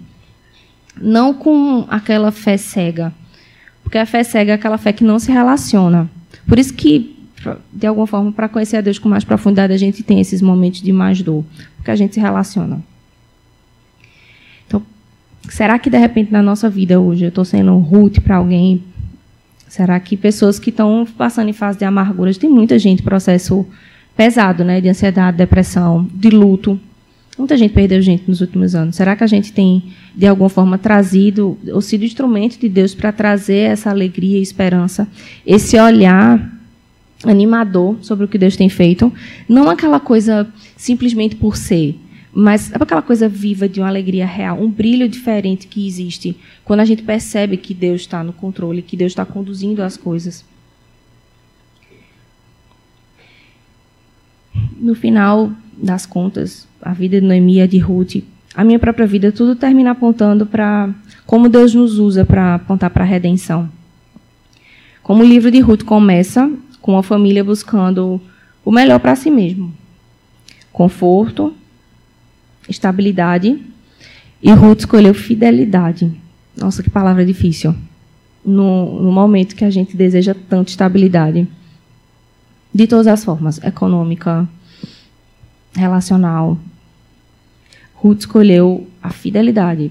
Não 1.00 1.34
com 1.34 1.84
aquela 1.88 2.30
fé 2.30 2.57
cega. 2.57 3.12
Porque 3.82 3.98
a 3.98 4.07
fé 4.07 4.22
cega 4.22 4.52
é 4.52 4.55
aquela 4.55 4.78
fé 4.78 4.92
que 4.92 5.05
não 5.05 5.18
se 5.18 5.30
relaciona. 5.30 6.09
Por 6.46 6.59
isso 6.59 6.72
que, 6.72 7.16
de 7.72 7.86
alguma 7.86 8.07
forma, 8.07 8.32
para 8.32 8.48
conhecer 8.48 8.76
a 8.76 8.80
Deus 8.80 8.98
com 8.98 9.09
mais 9.09 9.24
profundidade, 9.24 9.72
a 9.72 9.78
gente 9.78 10.02
tem 10.02 10.20
esses 10.20 10.40
momentos 10.40 10.80
de 10.80 10.92
mais 10.92 11.20
dor. 11.20 11.44
Porque 11.76 11.90
a 11.90 11.96
gente 11.96 12.14
se 12.14 12.20
relaciona. 12.20 12.82
Será 15.49 15.78
que, 15.78 15.90
de 15.90 15.99
repente, 15.99 16.32
na 16.32 16.42
nossa 16.42 16.70
vida 16.70 17.01
hoje, 17.01 17.24
eu 17.24 17.28
estou 17.28 17.45
sendo 17.45 17.76
root 17.78 18.20
para 18.20 18.36
alguém? 18.36 18.82
Será 19.68 19.99
que 20.01 20.16
pessoas 20.16 20.59
que 20.59 20.70
estão 20.70 21.07
passando 21.16 21.49
em 21.49 21.53
fase 21.53 21.78
de 21.78 21.84
amargura, 21.84 22.32
tem 22.34 22.51
muita 22.51 22.78
gente 22.78 23.03
processo 23.03 23.66
pesado, 24.16 24.64
né, 24.64 24.80
de 24.80 24.88
ansiedade, 24.88 25.36
depressão, 25.36 26.09
de 26.14 26.30
luto, 26.30 26.78
Muita 27.36 27.57
gente 27.57 27.72
perdeu 27.74 28.01
gente 28.01 28.24
nos 28.28 28.40
últimos 28.40 28.74
anos. 28.74 28.95
Será 28.95 29.16
que 29.16 29.24
a 29.24 29.26
gente 29.26 29.53
tem, 29.53 29.82
de 30.14 30.26
alguma 30.26 30.49
forma, 30.49 30.78
trazido, 30.78 31.59
ou 31.72 31.80
sido 31.80 32.05
instrumento 32.05 32.59
de 32.59 32.68
Deus 32.68 32.95
para 32.95 33.11
trazer 33.11 33.70
essa 33.70 33.90
alegria 33.90 34.38
e 34.38 34.42
esperança, 34.42 35.09
esse 35.45 35.76
olhar 35.78 36.53
animador 37.24 37.97
sobre 38.03 38.24
o 38.24 38.28
que 38.28 38.38
Deus 38.38 38.57
tem 38.57 38.68
feito? 38.68 39.12
Não 39.49 39.68
aquela 39.68 39.99
coisa 39.99 40.47
simplesmente 40.76 41.34
por 41.34 41.57
ser, 41.57 41.99
mas 42.35 42.72
aquela 42.74 43.01
coisa 43.01 43.28
viva 43.28 43.68
de 43.68 43.78
uma 43.78 43.89
alegria 43.89 44.26
real, 44.26 44.61
um 44.61 44.68
brilho 44.68 45.09
diferente 45.09 45.68
que 45.68 45.87
existe 45.87 46.37
quando 46.64 46.80
a 46.80 46.85
gente 46.85 47.05
percebe 47.05 47.57
que 47.57 47.72
Deus 47.72 48.01
está 48.01 48.24
no 48.24 48.32
controle, 48.32 48.82
que 48.82 48.97
Deus 48.97 49.12
está 49.12 49.24
conduzindo 49.24 49.80
as 49.80 49.97
coisas. 49.97 50.45
No 54.76 54.97
final 54.97 55.53
das 55.76 56.05
contas, 56.05 56.66
a 56.82 56.93
vida 56.93 57.20
de 57.20 57.26
Noemi 57.26 57.61
e 57.61 57.68
de 57.68 57.78
Ruth, 57.78 58.24
a 58.53 58.64
minha 58.64 58.80
própria 58.80 59.07
vida, 59.07 59.30
tudo 59.30 59.55
termina 59.55 59.93
apontando 59.93 60.45
para 60.45 60.93
como 61.24 61.49
Deus 61.49 61.72
nos 61.72 61.99
usa 61.99 62.24
para 62.24 62.57
apontar 62.57 62.91
para 62.91 63.05
a 63.05 63.07
redenção. 63.07 63.70
Como 65.03 65.22
o 65.22 65.26
livro 65.26 65.51
de 65.51 65.61
Ruth 65.61 65.85
começa 65.85 66.51
com 66.80 66.99
a 66.99 67.03
família 67.03 67.45
buscando 67.45 68.20
o 68.64 68.72
melhor 68.72 68.99
para 68.99 69.14
si 69.14 69.30
mesmo. 69.30 69.72
Conforto, 70.72 71.55
estabilidade, 72.69 73.61
e 74.43 74.53
Ruth 74.53 74.81
escolheu 74.81 75.15
fidelidade. 75.15 76.12
Nossa, 76.57 76.83
que 76.83 76.91
palavra 76.91 77.25
difícil. 77.25 77.75
No, 78.45 79.01
no 79.01 79.11
momento 79.11 79.57
que 79.57 79.65
a 79.65 79.71
gente 79.71 79.97
deseja 79.97 80.35
tanto 80.49 80.69
estabilidade. 80.69 81.49
De 82.73 82.87
todas 82.87 83.07
as 83.07 83.25
formas, 83.25 83.62
econômica, 83.62 84.49
relacional, 85.75 86.59
Ruth 87.95 88.21
escolheu 88.21 88.87
a 89.03 89.11
fidelidade. 89.11 89.91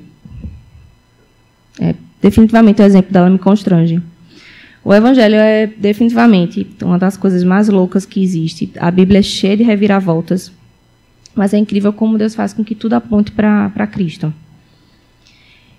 É, 1.80 1.96
definitivamente 2.22 2.82
o 2.82 2.86
exemplo 2.86 3.12
dela 3.12 3.30
me 3.30 3.40
constrange. 3.40 4.02
O 4.84 4.94
Evangelho 4.94 5.36
é 5.36 5.66
definitivamente 5.66 6.68
uma 6.82 7.00
das 7.00 7.16
coisas 7.16 7.44
mais 7.44 7.70
loucas 7.70 8.06
que 8.06 8.22
existe. 8.22 8.72
A 8.78 8.92
Bíblia 8.92 9.20
é 9.20 9.24
cheia 9.24 9.56
de 9.56 9.64
reviravoltas, 9.64 10.52
mas 11.36 11.54
é 11.54 11.58
incrível 11.58 11.94
como 11.94 12.18
Deus 12.18 12.36
faz 12.36 12.54
com 12.54 12.64
que 12.64 12.76
tudo 12.76 12.94
aponte 12.94 13.32
para 13.32 13.88
Cristo. 13.88 14.34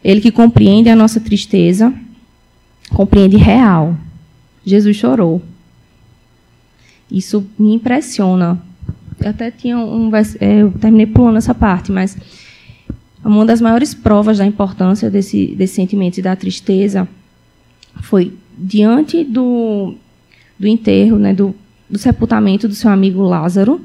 Ele 0.02 0.20
que 0.20 0.30
compreende 0.30 0.88
a 0.88 0.96
nossa 0.96 1.20
tristeza, 1.20 1.92
compreende 2.90 3.36
real. 3.36 3.96
Jesus 4.64 4.96
chorou. 4.96 5.42
Isso 7.10 7.46
me 7.58 7.74
impressiona, 7.74 8.60
eu 9.20 9.30
até 9.30 9.50
tinha 9.50 9.78
um. 9.78 10.10
É, 10.40 10.62
eu 10.62 10.72
terminei 10.72 11.06
pulando 11.06 11.38
essa 11.38 11.54
parte, 11.54 11.92
mas 11.92 12.16
uma 13.24 13.46
das 13.46 13.60
maiores 13.60 13.94
provas 13.94 14.38
da 14.38 14.46
importância 14.46 15.10
desse, 15.10 15.54
desse 15.54 15.74
sentimento 15.74 16.20
da 16.20 16.36
tristeza 16.36 17.08
foi 18.02 18.32
diante 18.56 19.24
do, 19.24 19.94
do 20.58 20.66
enterro, 20.66 21.18
né, 21.18 21.32
do, 21.32 21.54
do 21.88 21.98
sepultamento 21.98 22.68
do 22.68 22.74
seu 22.74 22.90
amigo 22.90 23.22
Lázaro. 23.22 23.80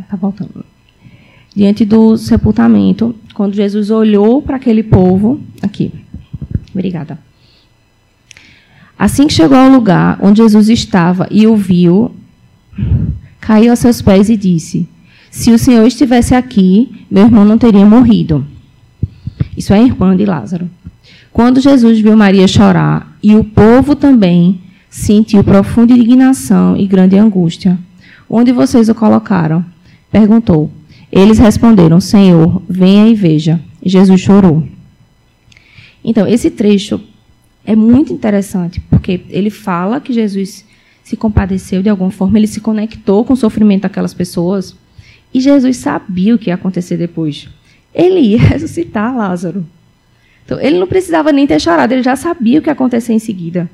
Está 0.00 0.16
voltando. 0.16 0.64
Diante 1.54 1.84
do 1.84 2.16
sepultamento, 2.16 3.14
quando 3.34 3.54
Jesus 3.54 3.90
olhou 3.90 4.40
para 4.42 4.56
aquele 4.56 4.82
povo. 4.82 5.40
Aqui. 5.62 5.92
Obrigada. 6.72 7.18
Assim 8.98 9.26
que 9.26 9.32
chegou 9.32 9.56
ao 9.56 9.70
lugar 9.70 10.18
onde 10.20 10.42
Jesus 10.42 10.68
estava 10.68 11.26
e 11.30 11.46
o 11.46 11.56
viu, 11.56 12.14
caiu 13.40 13.72
a 13.72 13.76
seus 13.76 14.02
pés 14.02 14.28
e 14.28 14.36
disse: 14.36 14.88
Se 15.30 15.50
o 15.50 15.58
Senhor 15.58 15.86
estivesse 15.86 16.34
aqui, 16.34 17.06
meu 17.10 17.24
irmão 17.24 17.44
não 17.44 17.58
teria 17.58 17.86
morrido. 17.86 18.44
Isso 19.56 19.72
é 19.72 19.82
irmã 19.82 20.16
de 20.16 20.24
Lázaro. 20.24 20.70
Quando 21.32 21.60
Jesus 21.60 21.98
viu 22.00 22.16
Maria 22.16 22.46
chorar 22.46 23.16
e 23.22 23.34
o 23.34 23.42
povo 23.42 23.96
também, 23.96 24.60
sentiu 24.90 25.42
profunda 25.44 25.92
indignação 25.92 26.76
e 26.76 26.86
grande 26.86 27.16
angústia. 27.16 27.78
Onde 28.28 28.52
vocês 28.52 28.88
o 28.88 28.94
colocaram? 28.94 29.64
Perguntou. 30.10 30.70
Eles 31.10 31.38
responderam: 31.38 32.00
Senhor, 32.00 32.62
venha 32.68 33.08
e 33.08 33.14
veja. 33.14 33.60
Jesus 33.84 34.20
chorou. 34.20 34.66
Então, 36.04 36.26
esse 36.26 36.50
trecho 36.50 37.00
é 37.64 37.76
muito 37.76 38.12
interessante, 38.12 38.80
porque 38.80 39.20
ele 39.28 39.50
fala 39.50 40.00
que 40.00 40.12
Jesus 40.12 40.64
se 41.02 41.16
compadeceu 41.16 41.82
de 41.82 41.88
alguma 41.88 42.10
forma, 42.10 42.38
ele 42.38 42.46
se 42.46 42.60
conectou 42.60 43.24
com 43.24 43.32
o 43.32 43.36
sofrimento 43.36 43.82
daquelas 43.82 44.14
pessoas. 44.14 44.76
E 45.32 45.40
Jesus 45.40 45.76
sabia 45.76 46.34
o 46.34 46.38
que 46.38 46.50
ia 46.50 46.54
acontecer 46.54 46.96
depois. 46.96 47.48
Ele 47.94 48.20
ia 48.20 48.38
ressuscitar 48.40 49.16
Lázaro. 49.16 49.66
Então, 50.44 50.60
ele 50.60 50.78
não 50.78 50.86
precisava 50.86 51.32
nem 51.32 51.46
ter 51.46 51.60
chorado, 51.60 51.92
ele 51.92 52.02
já 52.02 52.16
sabia 52.16 52.58
o 52.58 52.62
que 52.62 52.68
ia 52.68 52.72
acontecer 52.72 53.12
em 53.12 53.18
seguida. 53.18 53.70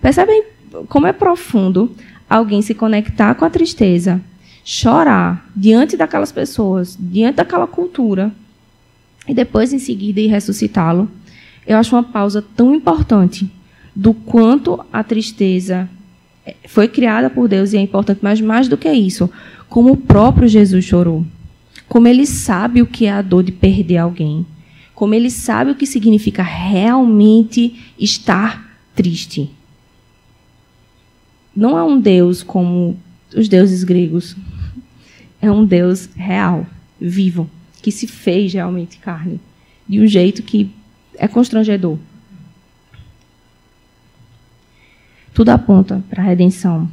Percebem 0.00 0.44
como 0.88 1.06
é 1.06 1.12
profundo 1.12 1.90
alguém 2.28 2.62
se 2.62 2.74
conectar 2.74 3.34
com 3.34 3.44
a 3.44 3.50
tristeza, 3.50 4.20
chorar 4.64 5.50
diante 5.54 5.96
daquelas 5.96 6.32
pessoas, 6.32 6.96
diante 6.98 7.36
daquela 7.36 7.66
cultura, 7.66 8.32
e 9.26 9.34
depois, 9.34 9.72
em 9.72 9.78
seguida, 9.78 10.20
ir 10.20 10.28
ressuscitá-lo, 10.28 11.08
eu 11.66 11.76
acho 11.76 11.94
uma 11.94 12.02
pausa 12.02 12.42
tão 12.56 12.74
importante 12.74 13.50
do 13.94 14.12
quanto 14.12 14.84
a 14.92 15.04
tristeza 15.04 15.88
foi 16.66 16.88
criada 16.88 17.30
por 17.30 17.48
Deus 17.48 17.72
e 17.72 17.76
é 17.76 17.80
importante, 17.80 18.20
mas 18.22 18.40
mais 18.40 18.66
do 18.66 18.76
que 18.76 18.90
isso, 18.90 19.30
como 19.68 19.92
o 19.92 19.96
próprio 19.96 20.48
Jesus 20.48 20.84
chorou. 20.84 21.24
Como 21.88 22.08
ele 22.08 22.26
sabe 22.26 22.82
o 22.82 22.86
que 22.86 23.06
é 23.06 23.12
a 23.12 23.22
dor 23.22 23.42
de 23.42 23.52
perder 23.52 23.98
alguém. 23.98 24.46
Como 24.94 25.14
ele 25.14 25.30
sabe 25.30 25.70
o 25.70 25.74
que 25.74 25.86
significa 25.86 26.42
realmente 26.42 27.92
estar 27.98 28.78
triste. 28.94 29.50
Não 31.54 31.76
é 31.76 31.82
um 31.82 32.00
Deus 32.00 32.42
como 32.42 32.96
os 33.36 33.48
deuses 33.48 33.84
gregos. 33.84 34.36
É 35.42 35.50
um 35.50 35.64
Deus 35.64 36.08
real, 36.14 36.64
vivo, 37.00 37.50
que 37.82 37.90
se 37.90 38.06
fez 38.06 38.54
realmente 38.54 38.98
carne. 38.98 39.40
De 39.88 40.00
um 40.00 40.06
jeito 40.06 40.40
que 40.44 40.70
é 41.18 41.26
constrangedor. 41.26 41.98
Tudo 45.34 45.48
aponta 45.48 46.02
para 46.08 46.22
a 46.22 46.26
redenção. 46.26 46.88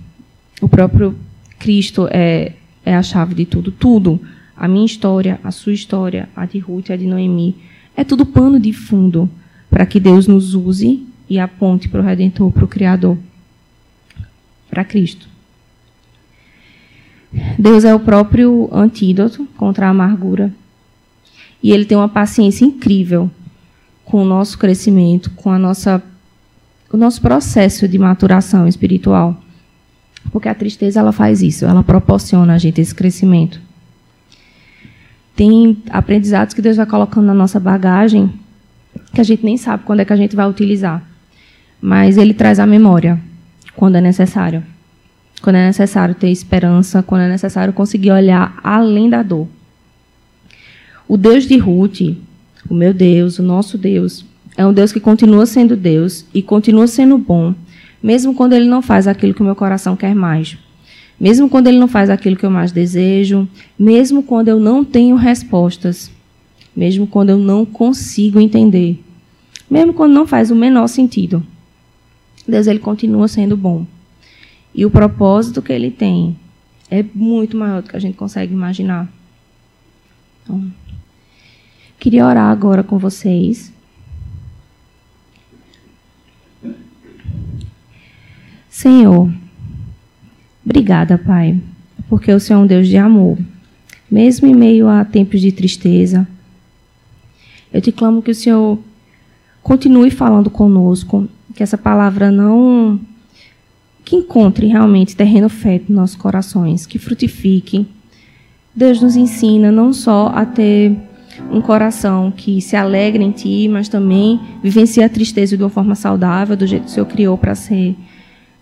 O 0.60 0.68
próprio 0.68 1.16
Cristo 1.60 2.08
é, 2.10 2.54
é 2.84 2.95
a 2.95 3.04
chave 3.04 3.36
de 3.36 3.45
tudo. 3.45 3.72
Tudo. 3.72 4.20
A 4.58 4.68
minha 4.68 4.86
história, 4.86 5.39
a 5.43 5.52
sua 5.52 5.74
história, 5.74 6.28
a 6.36 6.47
de 6.47 6.58
Ruth, 6.58 6.89
a 6.89 6.95
de 6.95 7.06
Noemi. 7.06 7.56
É 7.95 8.04
tudo 8.04 8.26
pano 8.26 8.60
de 8.60 8.74
fundo 8.74 9.30
para 9.70 9.86
que 9.86 10.00
Deus 10.00 10.26
nos 10.26 10.56
use 10.56 11.06
e 11.30 11.38
aponte 11.38 11.88
para 11.88 12.02
o 12.02 12.04
Redentor, 12.04 12.52
para 12.52 12.66
o 12.66 12.68
Criador, 12.68 13.16
para 14.70 14.84
Cristo. 14.84 15.28
Deus 17.57 17.84
é 17.84 17.93
o 17.93 17.99
próprio 17.99 18.69
antídoto 18.71 19.47
contra 19.57 19.88
a 19.88 19.89
amargura. 19.89 20.51
E 21.61 21.71
ele 21.71 21.86
tem 21.86 21.97
uma 21.97 22.09
paciência 22.09 22.65
incrível 22.65 23.30
com 24.05 24.23
o 24.23 24.25
nosso 24.25 24.57
crescimento, 24.57 25.30
com 25.32 25.51
a 25.51 25.59
nossa, 25.59 26.01
o 26.91 26.97
nosso 26.97 27.21
processo 27.21 27.88
de 27.88 27.99
maturação 27.99 28.67
espiritual. 28.67 29.39
Porque 30.32 30.49
a 30.49 30.55
tristeza 30.55 30.99
ela 30.99 31.11
faz 31.11 31.41
isso, 31.41 31.65
ela 31.65 31.84
proporciona 31.84 32.55
a 32.55 32.57
gente 32.57 32.82
esse 32.82 32.93
crescimento. 32.93 33.61
Tem 35.36 35.77
aprendizados 35.89 36.53
que 36.53 36.61
Deus 36.61 36.77
vai 36.77 36.86
colocando 36.86 37.25
na 37.25 37.34
nossa 37.34 37.59
bagagem 37.59 38.32
que 39.13 39.21
a 39.21 39.23
gente 39.23 39.43
nem 39.43 39.57
sabe 39.57 39.84
quando 39.84 40.01
é 40.01 40.05
que 40.05 40.13
a 40.13 40.17
gente 40.17 40.36
vai 40.36 40.47
utilizar. 40.49 41.03
Mas 41.82 42.17
ele 42.17 42.34
traz 42.34 42.59
a 42.59 42.65
memória 42.65 43.19
quando 43.75 43.95
é 43.95 44.01
necessário. 44.01 44.63
Quando 45.42 45.56
é 45.56 45.68
necessário 45.68 46.16
ter 46.16 46.30
esperança, 46.30 47.02
quando 47.02 47.22
é 47.22 47.30
necessário 47.30 47.74
conseguir 47.74 48.12
olhar 48.12 48.60
além 48.64 49.10
da 49.10 49.24
dor. 49.24 49.48
O 51.08 51.18
Deus 51.18 51.46
de 51.46 51.58
Ruth, 51.58 52.02
o 52.70 52.74
meu 52.74 52.94
Deus, 52.94 53.40
o 53.40 53.44
nosso 53.44 53.78
Deus, 53.78 54.26
é 54.56 54.66
um 54.66 54.74
Deus 54.74 54.92
que 54.92 55.00
continua 55.00 55.46
sendo 55.46 55.76
Deus 55.76 56.26
e 56.34 56.42
continua 56.42 56.86
sendo 56.86 57.18
bom, 57.18 57.56
mesmo 58.04 58.34
quando 58.34 58.54
ele 58.54 58.68
não 58.68 58.82
faz 58.82 59.08
aquilo 59.08 59.34
que 59.34 59.42
o 59.42 59.46
meu 59.46 59.56
coração 59.56 59.96
quer 59.96 60.14
mais. 60.14 60.58
Mesmo 61.20 61.50
quando 61.50 61.68
ele 61.68 61.80
não 61.80 61.88
faz 61.88 62.10
aquilo 62.10 62.36
que 62.36 62.46
eu 62.46 62.52
mais 62.52 62.72
desejo, 62.72 63.48
mesmo 63.78 64.24
quando 64.24 64.50
eu 64.50 64.60
não 64.60 64.86
tenho 64.86 65.16
respostas, 65.16 66.12
mesmo 66.76 67.08
quando 67.08 67.30
eu 67.30 67.38
não 67.38 67.66
consigo 67.66 68.40
entender, 68.40 69.04
mesmo 69.70 69.94
quando 69.94 70.14
não 70.14 70.28
faz 70.28 70.52
o 70.52 70.56
menor 70.56 70.88
sentido. 70.88 71.44
Deus 72.48 72.68
ele 72.68 72.80
continua 72.80 73.28
sendo 73.28 73.58
bom. 73.58 73.86
E 74.74 74.86
o 74.86 74.91
propósito 74.91 75.61
que 75.61 75.74
ele 75.74 75.91
tem 75.91 76.38
é 76.89 77.03
muito 77.13 77.57
maior 77.57 77.82
do 77.82 77.89
que 77.89 77.95
a 77.95 77.99
gente 77.99 78.15
consegue 78.15 78.53
imaginar. 78.53 79.07
Então, 80.43 80.72
queria 81.99 82.26
orar 82.26 82.51
agora 82.51 82.84
com 82.84 82.97
vocês. 82.97 83.72
Senhor, 88.70 89.32
obrigada, 90.65 91.17
Pai, 91.17 91.59
porque 92.07 92.32
o 92.32 92.39
Senhor 92.39 92.59
é 92.59 92.63
um 92.63 92.67
Deus 92.67 92.88
de 92.88 92.97
amor. 92.97 93.38
Mesmo 94.09 94.47
em 94.47 94.55
meio 94.55 94.88
a 94.88 95.03
tempos 95.03 95.41
de 95.41 95.51
tristeza, 95.51 96.28
eu 97.72 97.82
te 97.82 97.91
clamo 97.91 98.22
que 98.22 98.32
o 98.32 98.36
Senhor 98.36 98.80
continue 99.61 100.09
falando 100.09 100.49
conosco, 100.49 101.28
que 101.53 101.61
essa 101.61 101.78
palavra 101.78 102.32
não 102.32 102.99
que 104.10 104.16
encontre 104.16 104.66
realmente 104.66 105.16
terreno 105.16 105.47
fértil 105.49 105.89
nos 105.89 105.97
nossos 105.97 106.16
corações, 106.16 106.88
que 106.88 106.97
frutifique. 106.97 107.86
Deus 108.74 108.99
nos 108.99 109.16
ensina 109.16 109.72
não 109.72 109.93
só 109.93 110.32
a 110.34 110.47
ter 110.47 110.97
um 111.51 111.62
coração 111.62 112.34
que 112.36 112.60
se 112.60 112.76
alegra 112.76 113.22
em 113.22 113.30
Ti, 113.30 113.68
mas 113.70 113.88
também 113.88 114.39
vivencia 114.64 115.05
a 115.05 115.10
tristeza 115.10 115.55
de 115.55 115.62
uma 115.62 115.70
forma 115.70 115.93
saudável, 115.93 116.57
do 116.57 116.66
jeito 116.66 116.86
que 116.86 116.89
o 116.89 116.91
Senhor 116.91 117.05
criou 117.05 117.38
para 117.38 117.53
ser. 117.53 117.95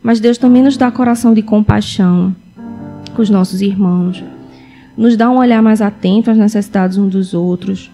Mas 0.04 0.20
Deus 0.20 0.38
também 0.38 0.62
nos 0.62 0.76
dá 0.76 0.92
coração 0.92 1.34
de 1.34 1.42
compaixão 1.42 2.36
com 3.16 3.22
os 3.22 3.30
nossos 3.30 3.62
irmãos, 3.62 4.22
nos 4.98 5.16
dá 5.16 5.32
um 5.32 5.38
olhar 5.38 5.62
mais 5.62 5.82
atento 5.82 6.30
às 6.30 6.38
necessidades 6.38 6.98
uns 6.98 7.14
dos 7.14 7.34
outros. 7.34 7.90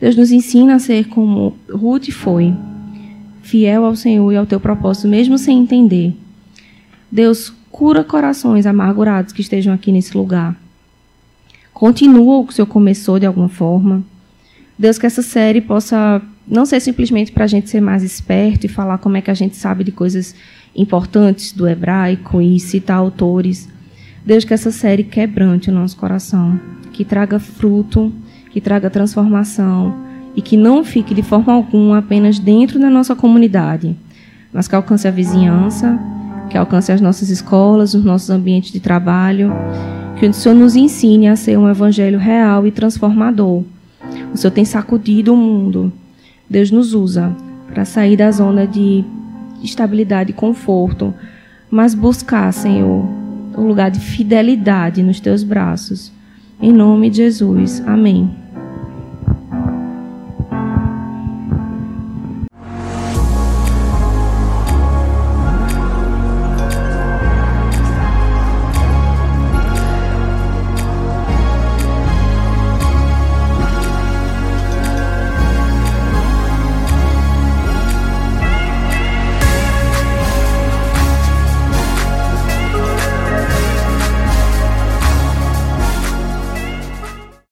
Deus 0.00 0.16
nos 0.16 0.32
ensina 0.32 0.74
a 0.74 0.78
ser 0.80 1.06
como 1.06 1.54
Ruth 1.70 2.10
foi, 2.10 2.52
fiel 3.40 3.84
ao 3.84 3.94
Senhor 3.94 4.32
e 4.32 4.36
ao 4.36 4.46
teu 4.46 4.58
propósito, 4.58 5.06
mesmo 5.06 5.38
sem 5.38 5.60
entender. 5.60 6.12
Deus, 7.10 7.52
cura 7.70 8.04
corações 8.04 8.66
amargurados 8.66 9.32
que 9.32 9.40
estejam 9.40 9.72
aqui 9.72 9.90
nesse 9.90 10.16
lugar. 10.16 10.56
Continua 11.72 12.38
o 12.38 12.44
que 12.44 12.52
o 12.52 12.56
Senhor 12.56 12.66
começou 12.66 13.18
de 13.18 13.26
alguma 13.26 13.48
forma. 13.48 14.02
Deus, 14.78 14.98
que 14.98 15.06
essa 15.06 15.22
série 15.22 15.60
possa 15.60 16.20
não 16.46 16.64
ser 16.64 16.80
simplesmente 16.80 17.30
para 17.30 17.44
a 17.44 17.48
gente 17.48 17.68
ser 17.68 17.80
mais 17.80 18.02
esperto 18.02 18.64
e 18.64 18.68
falar 18.68 18.98
como 18.98 19.16
é 19.16 19.20
que 19.20 19.30
a 19.30 19.34
gente 19.34 19.56
sabe 19.56 19.84
de 19.84 19.92
coisas 19.92 20.34
importantes 20.74 21.52
do 21.52 21.68
hebraico 21.68 22.40
e 22.40 22.58
citar 22.58 22.96
autores. 22.96 23.68
Deus, 24.24 24.44
que 24.44 24.54
essa 24.54 24.70
série 24.70 25.04
quebrante 25.04 25.70
o 25.70 25.72
nosso 25.72 25.96
coração, 25.96 26.60
que 26.92 27.04
traga 27.04 27.38
fruto, 27.38 28.12
que 28.50 28.60
traga 28.60 28.90
transformação 28.90 29.96
e 30.34 30.42
que 30.42 30.56
não 30.56 30.84
fique 30.84 31.14
de 31.14 31.22
forma 31.22 31.52
alguma 31.52 31.98
apenas 31.98 32.38
dentro 32.38 32.78
da 32.78 32.90
nossa 32.90 33.14
comunidade, 33.14 33.96
mas 34.52 34.68
que 34.68 34.74
alcance 34.74 35.06
a 35.06 35.10
vizinhança, 35.10 35.98
que 36.48 36.56
alcance 36.56 36.90
as 36.90 37.00
nossas 37.00 37.30
escolas, 37.30 37.94
os 37.94 38.04
nossos 38.04 38.30
ambientes 38.30 38.72
de 38.72 38.80
trabalho, 38.80 39.52
que 40.18 40.26
o 40.26 40.34
Senhor 40.34 40.54
nos 40.54 40.74
ensine 40.74 41.28
a 41.28 41.36
ser 41.36 41.58
um 41.58 41.68
evangelho 41.68 42.18
real 42.18 42.66
e 42.66 42.70
transformador. 42.70 43.62
O 44.32 44.36
Senhor 44.36 44.52
tem 44.52 44.64
sacudido 44.64 45.32
o 45.32 45.36
mundo. 45.36 45.92
Deus 46.48 46.70
nos 46.70 46.94
usa 46.94 47.34
para 47.72 47.84
sair 47.84 48.16
da 48.16 48.30
zona 48.30 48.66
de 48.66 49.04
estabilidade 49.62 50.30
e 50.30 50.34
conforto, 50.34 51.14
mas 51.70 51.94
buscar, 51.94 52.52
Senhor, 52.52 53.06
um 53.56 53.66
lugar 53.66 53.90
de 53.90 54.00
fidelidade 54.00 55.02
nos 55.02 55.20
teus 55.20 55.42
braços. 55.42 56.12
Em 56.60 56.72
nome 56.72 57.10
de 57.10 57.18
Jesus. 57.18 57.82
Amém. 57.86 58.47